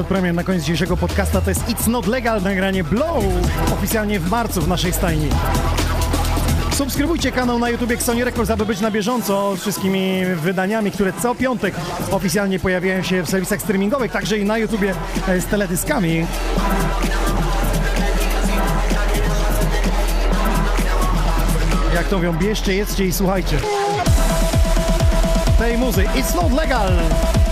Kilka 0.00 0.08
przedpremier 0.08 0.34
na 0.34 0.44
koniec 0.44 0.62
dzisiejszego 0.62 0.96
podcasta 0.96 1.40
to 1.40 1.50
jest 1.50 1.64
It's 1.68 1.88
Not 1.88 2.06
Legal 2.06 2.42
nagranie 2.42 2.84
Blow 2.84 3.24
oficjalnie 3.72 4.20
w 4.20 4.30
marcu 4.30 4.60
w 4.60 4.68
naszej 4.68 4.92
stajni. 4.92 5.28
Subskrybujcie 6.72 7.32
kanał 7.32 7.58
na 7.58 7.70
YouTube 7.70 8.02
Sony 8.02 8.24
Records, 8.24 8.50
aby 8.50 8.66
być 8.66 8.80
na 8.80 8.90
bieżąco 8.90 9.56
z 9.56 9.60
wszystkimi 9.60 10.24
wydaniami, 10.36 10.90
które 10.90 11.12
co 11.22 11.34
piątek 11.34 11.74
oficjalnie 12.10 12.58
pojawiają 12.58 13.02
się 13.02 13.22
w 13.22 13.30
serwisach 13.30 13.60
streamingowych, 13.60 14.12
także 14.12 14.38
i 14.38 14.44
na 14.44 14.58
YouTubie 14.58 14.94
e, 15.28 15.40
z 15.40 15.46
teledyskami. 15.46 16.26
Jak 21.94 22.08
to 22.08 22.16
mówią, 22.16 22.32
bierzcie, 22.32 22.74
jedzcie 22.74 23.06
i 23.06 23.12
słuchajcie. 23.12 23.58
Tej 25.58 25.78
muzy 25.78 26.04
It's 26.04 26.34
Not 26.34 26.52
Legal 26.52 26.92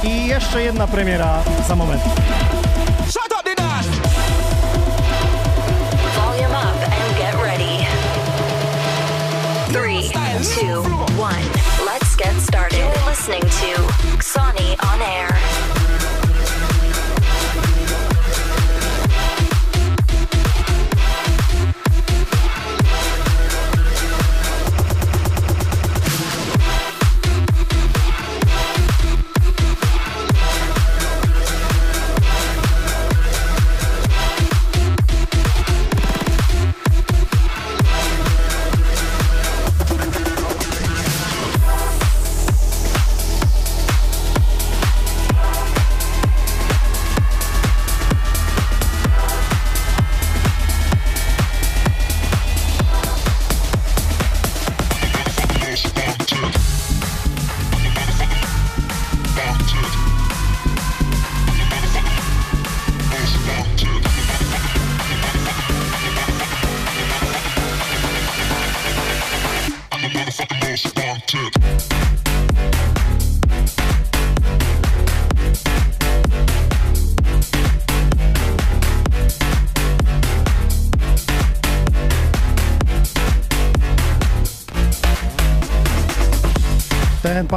i 0.05 0.27
jeszcze 0.27 0.63
jedna 0.63 0.87
premiera 0.87 1.43
za 1.69 1.77
moment. 1.77 2.03
Shut 3.11 3.33
up 3.39 3.45
the 3.45 3.55
dance. 3.55 3.89
Volume 6.17 6.55
up 6.55 6.83
and 6.83 7.17
get 7.19 7.35
ready. 7.35 7.87
Three, 9.73 10.11
two, 10.61 10.83
one. 11.19 11.43
Let's 11.87 12.17
get 12.17 12.35
started. 12.43 12.79
You're 12.79 13.11
listening 13.11 13.43
to 13.43 13.98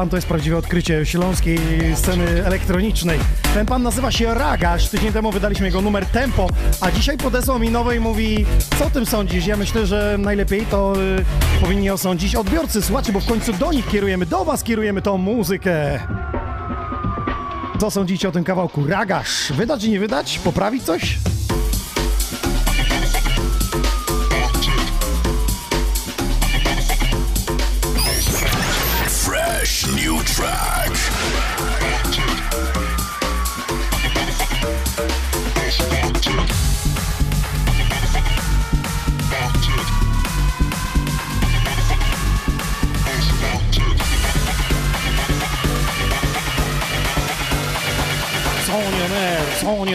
pan 0.01 0.09
to 0.09 0.17
jest 0.17 0.27
prawdziwe 0.27 0.57
odkrycie 0.57 1.05
śląskiej 1.05 1.59
sceny 1.95 2.45
elektronicznej. 2.45 3.19
Ten 3.53 3.65
pan 3.65 3.83
nazywa 3.83 4.11
się 4.11 4.33
Ragasz. 4.33 4.89
Tydzień 4.89 5.13
temu 5.13 5.31
wydaliśmy 5.31 5.65
jego 5.65 5.81
numer 5.81 6.05
Tempo, 6.05 6.47
a 6.81 6.91
dzisiaj 6.91 7.17
podesłał 7.17 7.59
mi 7.59 7.69
nowe 7.69 7.95
i 7.95 7.99
mówi, 7.99 8.45
co 8.79 8.85
o 8.85 8.89
tym 8.89 9.05
sądzisz? 9.05 9.45
Ja 9.45 9.57
myślę, 9.57 9.85
że 9.85 10.15
najlepiej 10.19 10.65
to 10.65 10.93
y, 11.57 11.61
powinni 11.61 11.89
osądzić 11.89 12.35
odbiorcy, 12.35 12.81
słuchacze, 12.81 13.11
bo 13.11 13.19
w 13.19 13.25
końcu 13.25 13.53
do 13.53 13.71
nich 13.71 13.87
kierujemy, 13.87 14.25
do 14.25 14.45
was 14.45 14.63
kierujemy 14.63 15.01
tą 15.01 15.17
muzykę. 15.17 15.99
Co 17.79 17.91
sądzicie 17.91 18.29
o 18.29 18.31
tym 18.31 18.43
kawałku? 18.43 18.87
Ragasz. 18.87 19.53
Wydać 19.53 19.81
czy 19.81 19.89
nie 19.89 19.99
wydać? 19.99 20.39
Poprawić 20.39 20.83
coś? 20.83 21.17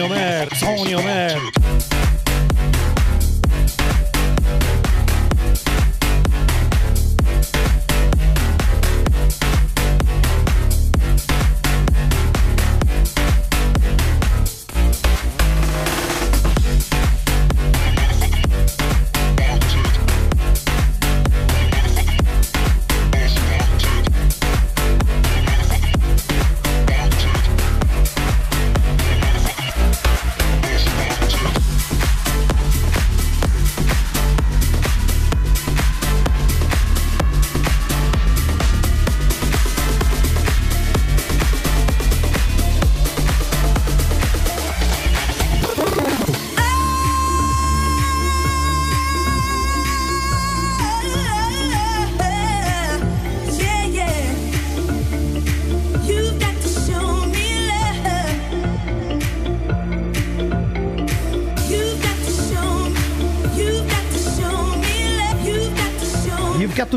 Air, 0.05 0.47
Sony 0.47 0.95
on 0.95 1.56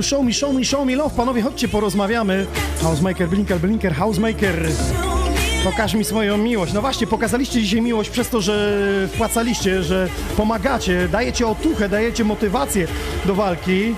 show 0.03 0.23
me, 0.23 0.33
show 0.33 0.55
me, 0.55 0.65
show 0.65 0.87
me 0.87 0.97
love. 0.97 1.17
Panowie, 1.17 1.43
chodźcie, 1.43 1.69
porozmawiamy. 1.69 2.47
Housemaker, 2.83 3.29
blinker, 3.29 3.59
blinker, 3.61 3.95
housemaker. 3.95 4.69
Pokaż 5.65 5.95
mi 5.95 6.05
swoją 6.05 6.39
miłość. 6.39 6.73
No 6.73 6.81
właśnie, 6.81 7.07
pokazaliście 7.07 7.61
dzisiaj 7.61 7.81
miłość 7.83 8.11
przez 8.11 8.29
to, 8.29 8.41
że 8.41 9.09
wpłacaliście, 9.13 9.83
że 9.83 10.09
pomagacie, 10.37 11.09
dajecie 11.09 11.47
otuchę, 11.47 11.89
dajecie 11.89 12.25
motywację 12.25 12.87
do 13.27 13.35
walki. 13.35 13.95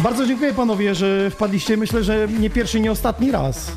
Bardzo 0.00 0.26
dziękuję 0.26 0.54
panowie, 0.54 0.94
że 0.94 1.30
wpadliście. 1.30 1.76
Myślę, 1.76 2.04
że 2.04 2.28
nie 2.40 2.50
pierwszy, 2.50 2.80
nie 2.80 2.92
ostatni 2.92 3.30
raz. 3.30 3.72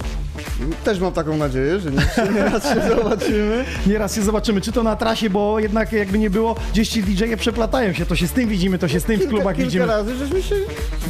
Też 0.83 0.99
mam 0.99 1.11
taką 1.11 1.37
nadzieję, 1.37 1.79
że 1.79 1.91
nie, 1.91 1.97
nie 2.35 2.43
raz 2.43 2.63
się 2.73 2.81
zobaczymy. 2.95 3.65
Nieraz 3.87 4.15
się 4.15 4.21
zobaczymy, 4.21 4.61
czy 4.61 4.71
to 4.71 4.83
na 4.83 4.95
trasie, 4.95 5.29
bo 5.29 5.59
jednak 5.59 5.91
jakby 5.91 6.19
nie 6.19 6.29
było, 6.29 6.55
gdzieś 6.73 6.89
ci 6.89 7.03
DJ-e 7.03 7.37
przeplatają 7.37 7.93
się, 7.93 8.05
to 8.05 8.15
się 8.15 8.27
z 8.27 8.31
tym 8.31 8.49
widzimy, 8.49 8.79
to 8.79 8.87
się 8.87 8.99
z 8.99 9.03
tym 9.03 9.15
w 9.15 9.19
Kilka, 9.19 9.35
klubach 9.35 9.55
kilka 9.55 9.65
widzimy. 9.67 9.85
razy 9.85 10.15
żeśmy 10.15 10.43
się 10.43 10.55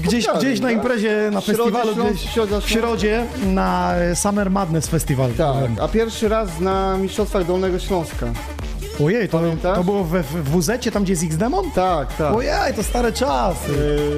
Gdzieś, 0.04 0.26
gdzieś 0.38 0.60
na 0.60 0.68
tak? 0.68 0.76
imprezie, 0.76 1.30
na 1.34 1.42
W 1.42 1.46
festiwalu, 1.46 1.94
Śląsk- 1.94 2.14
gdzieś 2.14 2.30
Środa 2.34 2.60
w. 2.62 2.70
Środzie 2.70 3.26
na 3.46 3.96
e, 3.96 4.16
Summer 4.16 4.52
Madness 4.52 4.88
Festival. 4.88 5.32
Tak, 5.38 5.56
a 5.82 5.88
pierwszy 5.88 6.30
raz 6.30 6.60
na 6.60 6.98
Mistrzostwach 6.98 7.46
Dolnego 7.46 7.80
Śląska. 7.80 8.28
Ojej, 9.00 9.30
to, 9.30 9.42
to 9.76 9.84
było 9.84 10.04
we, 10.04 10.24
w 10.24 10.60
WZ, 10.60 10.72
tam 10.94 11.04
gdzie 11.04 11.14
jest 11.14 11.24
X-Demon? 11.24 11.72
Tak, 11.72 12.14
tak. 12.18 12.36
Ojej, 12.36 12.74
to 12.76 12.84
stare 12.84 13.12
czasy. 13.12 13.72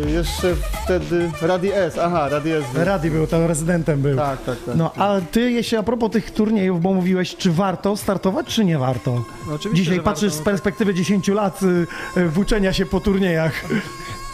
Yy, 0.06 0.12
jeszcze 0.12 0.56
wtedy 0.84 1.32
Radi 1.42 1.72
S, 1.74 1.98
aha, 1.98 2.30
Radi 2.30 2.52
S. 2.52 2.64
był. 2.74 2.86
Rady 2.86 3.12
był, 3.12 3.28
tam 3.28 3.46
rezydentem 3.46 4.02
był. 4.02 4.18
Tak, 4.18 4.44
tak, 4.44 4.58
tak. 4.66 4.76
No, 4.76 4.92
a 4.96 5.22
ty, 5.32 5.52
jeśli 5.52 5.78
a 5.78 5.84
propos 5.84 6.12
tych 6.12 6.32
turniejów, 6.32 6.82
bo 6.82 6.94
mówiłeś, 6.94 7.36
czy 7.36 7.52
warto 7.52 7.98
startować, 7.98 8.48
czy 8.48 8.66
nie 8.66 8.78
warto? 8.80 9.24
No 9.48 9.54
oczywiście, 9.54 9.84
Dzisiaj 9.84 9.96
że 9.98 10.04
patrzysz 10.04 10.30
warto, 10.30 10.42
z 10.42 10.46
perspektywy 10.46 10.94
10 10.94 11.28
lat 11.28 11.60
y, 11.64 11.88
y, 12.20 12.30
włóczenia 12.30 12.74
się 12.74 12.86
po 12.86 13.00
turniejach. 13.00 13.54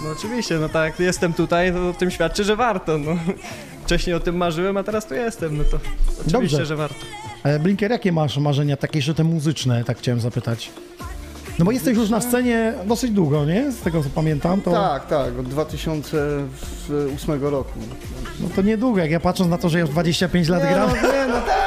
No 0.04 0.10
oczywiście, 0.12 0.60
no 0.60 0.70
tak, 0.70 1.00
jestem 1.00 1.34
tutaj, 1.34 1.74
to 1.74 1.90
o 1.90 1.94
tym 1.94 2.12
świadczy, 2.12 2.44
że 2.44 2.56
warto, 2.56 2.98
no. 2.98 3.12
Wcześniej 3.86 4.16
o 4.16 4.20
tym 4.20 4.38
marzyłem, 4.38 4.78
a 4.78 4.84
teraz 4.84 5.06
tu 5.06 5.14
jestem, 5.14 5.58
no 5.58 5.64
to 5.64 5.80
oczywiście, 6.28 6.58
Dobrze. 6.58 6.66
że 6.66 6.76
warto. 6.76 7.06
E, 7.44 7.60
Blinker, 7.60 7.92
jakie 7.92 8.12
masz 8.12 8.38
marzenia, 8.38 8.78
takie 8.78 8.98
jeszcze 9.00 9.14
te 9.14 9.24
muzyczne, 9.24 9.84
tak 9.84 9.98
chciałem 9.98 10.22
zapytać? 10.22 10.72
No 11.60 11.66
bo 11.66 11.72
jesteś 11.72 11.98
już 11.98 12.10
na 12.10 12.22
scenie 12.22 12.74
dosyć 12.86 13.12
długo, 13.12 13.46
nie? 13.46 13.72
Z 13.72 13.80
tego 13.80 14.04
co 14.04 14.10
pamiętam, 14.10 14.62
to... 14.62 14.72
Tak, 14.72 15.08
tak, 15.08 15.40
od 15.40 15.48
2008 15.50 17.44
roku. 17.44 17.80
No 18.40 18.50
to 18.56 18.62
niedługo, 18.62 19.00
jak 19.00 19.12
ja 19.12 19.20
patrząc 19.20 19.50
na 19.50 19.58
to, 19.58 19.70
że 19.70 19.80
już 19.80 19.90
25 19.90 20.50
lat 20.50 20.64
Nie, 20.64 20.70
gram 20.70 20.90
no, 20.90 20.96
nie, 20.96 21.28
no 21.28 21.42
tak, 21.42 21.61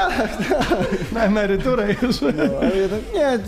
na 1.12 1.24
emeryturę 1.24 1.89
już. 2.03 2.20
No, 2.20 2.28
ale 2.61 2.77
jednak, 2.77 3.01
nie, 3.15 3.39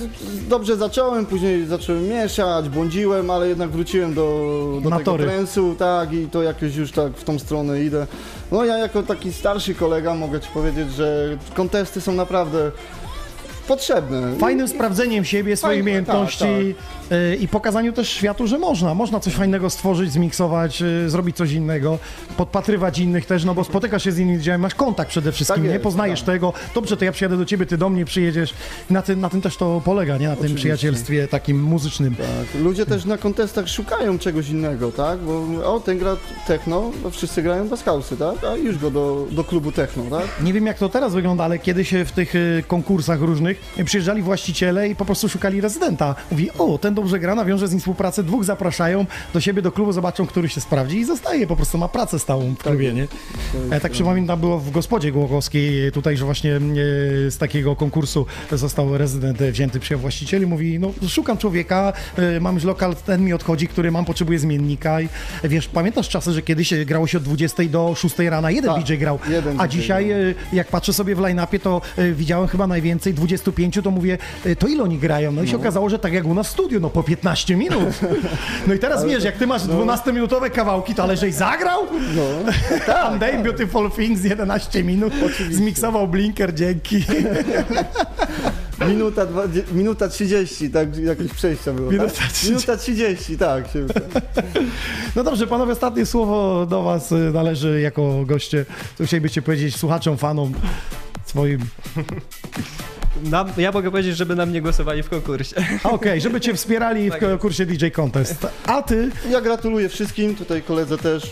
dobrze 0.49 0.77
zacząłem, 0.77 1.27
później 1.27 1.67
zacząłem 1.67 2.09
mieszać, 2.09 2.69
błądziłem, 2.69 3.31
ale 3.31 3.49
jednak 3.49 3.71
wróciłem 3.71 4.15
do, 4.15 4.81
do 4.83 4.91
Na 4.91 4.99
tego 4.99 5.11
tory. 5.11 5.25
trensu, 5.25 5.75
tak, 5.79 6.13
i 6.13 6.27
to 6.29 6.43
jakoś 6.43 6.77
już 6.77 6.93
tak 6.93 7.13
w 7.13 7.25
tą 7.25 7.39
stronę 7.39 7.83
idę. 7.83 8.07
No 8.53 8.65
ja 8.65 8.79
jako 8.79 9.03
taki 9.03 9.33
starszy 9.33 9.75
kolega 9.75 10.15
mogę 10.15 10.41
Ci 10.41 10.49
powiedzieć, 10.55 10.93
że 10.93 11.39
kontesty 11.55 12.01
są 12.01 12.13
naprawdę 12.13 12.71
potrzebne. 13.69 14.37
Fajnym 14.39 14.69
sprawdzeniem 14.69 15.25
siebie, 15.25 15.57
swoich 15.57 15.71
Fajne, 15.73 15.83
umiejętności 15.83 16.75
tak, 16.79 16.96
i 17.41 17.49
pokazaniu 17.49 17.93
też 17.93 18.09
światu, 18.09 18.47
że 18.47 18.59
można. 18.59 18.95
Można 18.95 19.21
coś 19.21 19.35
fajnego 19.35 19.71
stworzyć, 19.71 20.13
zmiksować, 20.13 20.83
y, 20.83 21.11
zrobić 21.11 21.37
coś 21.37 21.53
innego, 21.53 21.99
podpatrywać 22.37 22.99
innych 22.99 23.27
też, 23.27 23.45
no 23.45 23.55
bo 23.55 23.65
spotykasz 23.65 24.05
się 24.05 24.13
z 24.13 24.19
innymi 24.19 24.37
ludziami, 24.39 24.63
masz 24.63 24.75
kontakt 24.75 25.11
przede 25.11 25.33
wszystkim, 25.33 25.57
Tak 25.57 25.65
nie? 25.65 25.71
jest, 25.71 25.83
Poznajesz 25.83 26.23
tego. 26.23 26.53
Dobrze, 26.75 26.97
to 26.97 27.05
ja 27.05 27.13
przyjadę 27.13 27.37
do 27.37 27.45
ciebie, 27.45 27.67
ty 27.67 27.79
do 27.79 27.89
mnie 27.89 28.05
przyjedziesz. 28.05 28.55
Na 28.91 29.03
tym, 29.03 29.21
na 29.21 29.29
tym 29.31 29.41
też 29.41 29.57
to 29.57 29.83
polega, 29.85 30.19
nie? 30.19 30.29
Na 30.29 30.37
tym 30.37 30.45
Oczywiście. 30.45 30.63
przyjacielstwie 30.77 31.29
takim 31.29 31.63
muzycznym. 31.63 32.15
Tak. 32.17 32.61
Ludzie 32.63 32.87
też 32.87 33.05
na 33.05 33.19
kontestach 33.19 33.69
szukają 33.69 34.19
czegoś 34.19 34.49
innego, 34.49 34.93
tak? 34.93 35.19
Bo 35.19 35.45
o, 35.75 35.81
ten 35.81 35.99
gra 35.99 36.17
techno, 36.47 36.91
no 37.05 37.11
wszyscy 37.11 37.43
grają 37.43 37.69
bez 37.69 37.85
house'y, 37.85 38.17
tak? 38.19 38.45
A 38.51 38.57
już 38.57 38.79
go 38.79 38.91
do, 38.91 39.27
do 39.31 39.45
klubu 39.45 39.73
techno, 39.73 40.03
tak? 40.11 40.27
Nie 40.43 40.53
wiem 40.53 40.67
jak 40.67 40.79
to 40.79 40.89
teraz 40.89 41.15
wygląda, 41.15 41.45
ale 41.45 41.59
kiedyś 41.59 41.95
w 42.05 42.13
tych 42.13 42.35
y, 42.35 42.65
konkursach 42.69 43.21
różnych 43.21 43.61
y, 43.79 43.85
przyjeżdżali 43.85 44.23
właściciele 44.23 44.89
i 44.89 44.97
po 44.97 45.05
prostu 45.05 45.29
szukali 45.29 45.61
rezydenta. 45.61 46.15
Mówi, 46.31 46.51
o, 46.59 46.79
ten 46.79 46.95
dobrze 46.97 47.19
gra, 47.19 47.35
nawiąże 47.35 47.69
z 47.69 47.71
nim 47.71 47.81
współpracę, 47.81 48.23
dwóch 48.23 48.45
zapraszą 48.45 49.07
do 49.35 49.41
siebie 49.41 49.63
do 49.63 49.73
klubu, 49.73 49.93
zobaczą, 49.93 50.27
który 50.27 50.49
się 50.49 50.61
sprawdzi 50.61 50.99
i 50.99 51.05
zostaje, 51.05 51.47
po 51.47 51.57
prostu 51.57 51.79
ma 51.79 51.89
pracę 51.89 52.19
stałą 52.19 52.55
w 52.55 52.59
klubie, 52.59 52.93
nie? 52.95 53.09
Ja 53.71 53.81
tak 53.81 53.93
przypominam, 53.93 54.41
było 54.41 54.59
w 54.59 54.71
gospodzie 54.71 55.13
Głogowskiej 55.13 55.93
tutaj, 55.93 56.17
że 56.17 56.25
właśnie 56.25 56.57
e, 56.57 56.61
z 57.31 57.39
takiego 57.39 57.77
konkursu 57.77 58.27
został 58.53 58.99
rezydent 58.99 59.43
e, 59.43 59.53
wzięty 59.53 59.81
przez 59.81 60.01
właścicieli. 60.01 60.47
Mówi, 60.47 60.79
no 60.79 60.93
szukam 61.09 61.39
człowieka, 61.39 61.93
e, 62.17 62.41
mam 62.41 62.55
już 62.55 62.65
lokal, 62.65 62.97
ten 62.97 63.25
mi 63.25 63.33
odchodzi, 63.33 63.69
który 63.69 63.91
mam, 63.91 64.05
potrzebuję 64.05 64.39
zmiennika. 64.39 65.01
I 65.01 65.09
e, 65.43 65.49
wiesz, 65.49 65.69
pamiętasz 65.69 66.09
czasy, 66.09 66.33
że 66.33 66.43
kiedyś 66.43 66.73
e, 66.73 66.85
grało 66.85 67.07
się 67.07 67.19
od 67.19 67.25
20 67.25 67.63
do 67.65 67.95
6 67.95 68.19
rana, 68.19 68.51
jeden 68.51 68.75
Tak, 68.75 68.85
DJ 68.85 68.95
grał, 68.95 69.19
jeden 69.29 69.61
a 69.61 69.69
dzisiaj 69.69 70.11
e, 70.11 70.17
jak 70.53 70.69
patrzę 70.69 70.93
sobie 70.93 71.15
w 71.15 71.19
line-upie, 71.21 71.59
to 71.59 71.81
e, 71.97 72.13
widziałem 72.13 72.49
chyba 72.49 72.67
najwięcej, 72.67 73.15
25, 73.15 73.79
to 73.85 73.91
mówię, 73.91 74.19
e, 74.45 74.57
to 74.57 74.69
ile 74.69 74.83
oni 74.83 74.99
grają? 74.99 75.33
No 75.33 75.43
i 75.43 75.49
się 75.49 75.57
okazało, 75.57 75.89
że 75.89 75.99
tak 75.99 76.13
jak 76.13 76.27
u 76.27 76.35
nas 76.35 76.49
w 76.49 76.51
studiu, 76.51 76.81
no 76.87 76.91
po 76.91 77.03
15 77.03 77.57
minut. 77.57 77.95
No 78.67 78.75
i 78.75 78.79
teraz 78.79 79.05
wiesz, 79.05 79.25
jak 79.25 79.37
ty 79.37 79.47
masz 79.47 79.63
12-minutowe 79.63 80.51
kawałki, 80.51 80.95
to 80.95 81.03
ale 81.03 81.17
żeś 81.17 81.35
zagrał? 81.35 81.87
No. 82.17 82.53
One 83.09 83.19
Day 83.19 83.43
Beautiful 83.43 83.91
Things 83.91 84.25
11 84.25 84.85
minut, 84.85 85.13
zmiksował 85.51 86.09
Blinker, 86.09 86.55
dzięki. 86.55 87.05
Minuta, 88.89 89.27
dwa, 89.27 89.43
minuta 89.73 90.09
30, 90.09 90.71
tak 90.71 90.97
jakieś 90.97 91.33
przejścia 91.33 91.73
było, 91.73 91.91
Minuta 91.91 92.11
tak? 92.11 92.33
30. 92.33 92.47
Minuta 92.47 92.77
30, 92.77 93.39
tak. 93.39 93.65
Się, 93.73 93.87
No 95.17 95.25
dobrze, 95.25 95.47
panowie, 95.47 95.73
ostatnie 95.73 96.07
słowo 96.07 96.67
do 96.67 96.83
was 96.83 97.13
y, 97.13 97.31
należy 97.35 97.81
jako 97.81 98.25
goście. 98.27 98.65
Co 98.99 99.05
chcielibyście 99.05 99.43
powiedzieć 99.43 99.77
słuchaczom, 99.77 100.17
fanom 100.17 100.53
swoim? 101.25 101.61
Nam, 103.23 103.49
ja 103.57 103.73
mogę 103.73 103.91
powiedzieć, 103.91 104.17
żeby 104.17 104.37
na 104.37 104.47
mnie 104.47 104.63
głosowali 104.63 105.03
w 105.03 105.09
konkursie. 105.09 105.57
Okej, 105.85 106.21
żeby 106.27 106.41
cię 106.41 106.55
wspierali 106.55 107.09
w 107.11 107.13
Tak 107.13 107.23
jest. 107.23 107.41
kursie 107.41 107.67
DJ 107.67 107.87
Contest. 107.89 108.47
A 108.67 108.83
ty? 108.83 109.11
Ja 109.31 109.41
gratuluję 109.41 109.89
wszystkim, 109.89 110.35
tutaj 110.35 110.63
koledze 110.63 110.99
też. 110.99 111.25
E, 111.25 111.29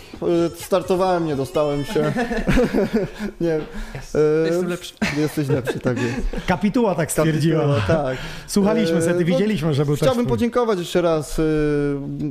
Startowałem, 0.56 1.26
nie 1.26 1.36
dostałem 1.36 1.84
się. 1.84 2.12
nie. 3.40 3.54
E, 3.54 4.46
Jestem 4.46 4.68
lepszy. 4.68 4.94
Jesteś 5.16 5.48
lepszy, 5.48 5.80
tak 5.80 5.96
jest. 6.02 6.14
Kapituła 6.46 6.94
tak 6.94 7.12
stwierdziła. 7.12 7.60
Kapituła, 7.60 8.02
tak. 8.02 8.18
Słuchaliśmy 8.46 8.96
E, 8.96 9.00
wtedy, 9.00 9.20
no, 9.20 9.26
widzieliśmy, 9.26 9.74
że 9.74 9.84
był 9.86 9.96
Chciałbym 9.96 10.26
podziękować 10.26 10.78
jeszcze 10.78 11.02
raz 11.02 11.40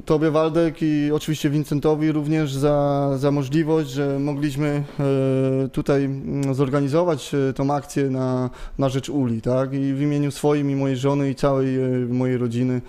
Tobie, 0.06 0.32
Waldek, 0.32 0.76
i 0.82 1.10
oczywiście 1.14 1.50
Vincentowi 1.50 2.12
również 2.12 2.54
za, 2.54 3.10
za 3.18 3.32
możliwość, 3.32 3.90
że 3.90 4.20
mogliśmy 4.20 4.84
tutaj 5.72 6.04
mm, 6.06 6.54
zorganizować 6.54 7.32
tą 7.56 7.74
akcję 7.74 8.10
na, 8.10 8.50
na 8.78 8.90
rzecz 8.90 9.10
Uli, 9.10 9.42
tak? 9.44 9.74
I 9.74 9.94
w 9.94 10.02
imieniu 10.02 10.32
swoim 10.32 10.72
i 10.72 10.76
mojej 10.76 10.98
żony 10.98 11.30
i 11.30 11.36
całej 11.36 11.78
y, 12.04 12.08
mojej 12.08 12.38
rodziny. 12.38 12.82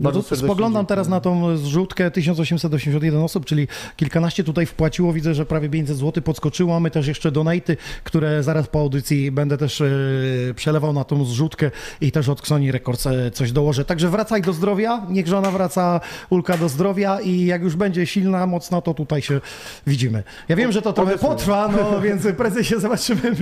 No 0.00 0.12
to 0.12 0.36
spoglądam 0.36 0.86
teraz 0.86 1.08
na 1.08 1.20
tą 1.20 1.56
zrzutkę 1.56 2.10
1881 2.10 3.20
osób, 3.22 3.44
czyli 3.44 3.68
kilkanaście 3.96 4.44
tutaj 4.44 4.66
wpłaciło. 4.66 5.12
Widzę, 5.12 5.34
że 5.34 5.46
prawie 5.46 5.68
500 5.68 5.96
zł 5.96 6.22
podskoczyło. 6.22 6.72
Mamy 6.72 6.90
też 6.90 7.06
jeszcze 7.06 7.32
donaty, 7.32 7.76
które 8.04 8.42
zaraz 8.42 8.66
po 8.66 8.80
audycji 8.80 9.30
będę 9.30 9.58
też 9.58 9.80
e, 9.80 9.86
przelewał 10.56 10.92
na 10.92 11.04
tą 11.04 11.24
zrzutkę 11.24 11.70
i 12.00 12.12
też 12.12 12.28
od 12.28 12.40
Xoni 12.40 12.72
Records 12.72 13.06
e, 13.06 13.30
coś 13.30 13.52
dołożę. 13.52 13.84
Także 13.84 14.08
wracaj 14.08 14.42
do 14.42 14.52
zdrowia, 14.52 15.06
niech 15.08 15.26
żona 15.26 15.50
wraca, 15.50 16.00
Ulka 16.30 16.56
do 16.56 16.68
zdrowia 16.68 17.20
i 17.20 17.46
jak 17.46 17.62
już 17.62 17.76
będzie 17.76 18.06
silna, 18.06 18.46
mocna, 18.46 18.80
to 18.80 18.94
tutaj 18.94 19.22
się 19.22 19.40
widzimy. 19.86 20.22
Ja 20.48 20.56
wiem, 20.56 20.72
że 20.72 20.82
to 20.82 20.92
trochę 20.92 21.18
potrwa, 21.18 21.68
no 21.68 22.00
więc 22.06 22.26
prędzej 22.36 22.64
się 22.64 22.80
zobaczymy, 22.80 23.36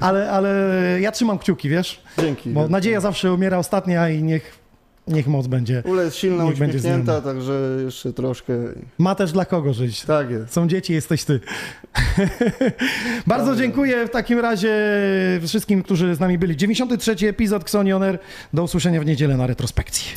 ale, 0.00 0.30
ale 0.30 0.78
ja 1.00 1.12
trzymam 1.12 1.38
kciuki, 1.38 1.68
wiesz? 1.68 2.02
Dzięki. 2.18 2.50
Bo 2.50 2.68
nadzieja 2.68 3.00
zawsze 3.00 3.32
umiera 3.32 3.58
ostatnia 3.58 4.08
i 4.08 4.22
niech, 4.22 4.61
niech 5.06 5.26
moc 5.26 5.46
będzie. 5.46 5.82
Ula 5.86 6.02
jest 6.02 6.16
silna, 6.16 6.44
Niech 6.44 6.54
uśmiechnięta, 6.54 7.20
także 7.20 7.78
jeszcze 7.84 8.12
troszkę. 8.12 8.52
Ma 8.98 9.14
też 9.14 9.32
dla 9.32 9.44
kogo 9.44 9.72
żyć. 9.72 10.02
Tak 10.02 10.30
jest. 10.30 10.52
Są 10.52 10.68
dzieci, 10.68 10.92
jesteś 10.92 11.24
ty. 11.24 11.40
Bardzo 13.26 13.56
dziękuję 13.56 14.06
w 14.06 14.10
takim 14.10 14.38
razie 14.38 14.72
wszystkim, 15.46 15.82
którzy 15.82 16.14
z 16.14 16.20
nami 16.20 16.38
byli. 16.38 16.56
93 16.56 17.28
epizod 17.28 17.62
Xonioner. 17.62 18.18
Do 18.52 18.62
usłyszenia 18.62 19.00
w 19.00 19.06
niedzielę 19.06 19.36
na 19.36 19.46
retrospekcji. 19.46 20.12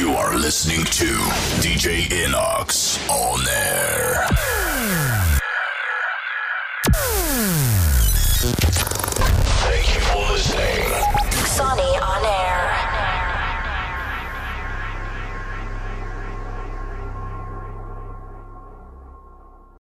You 0.00 0.18
are 0.18 0.38
listening 0.38 0.88
to 0.88 1.04
DJ 1.62 1.88
Inox 2.26 2.98
on 3.08 3.40
air. 3.40 4.53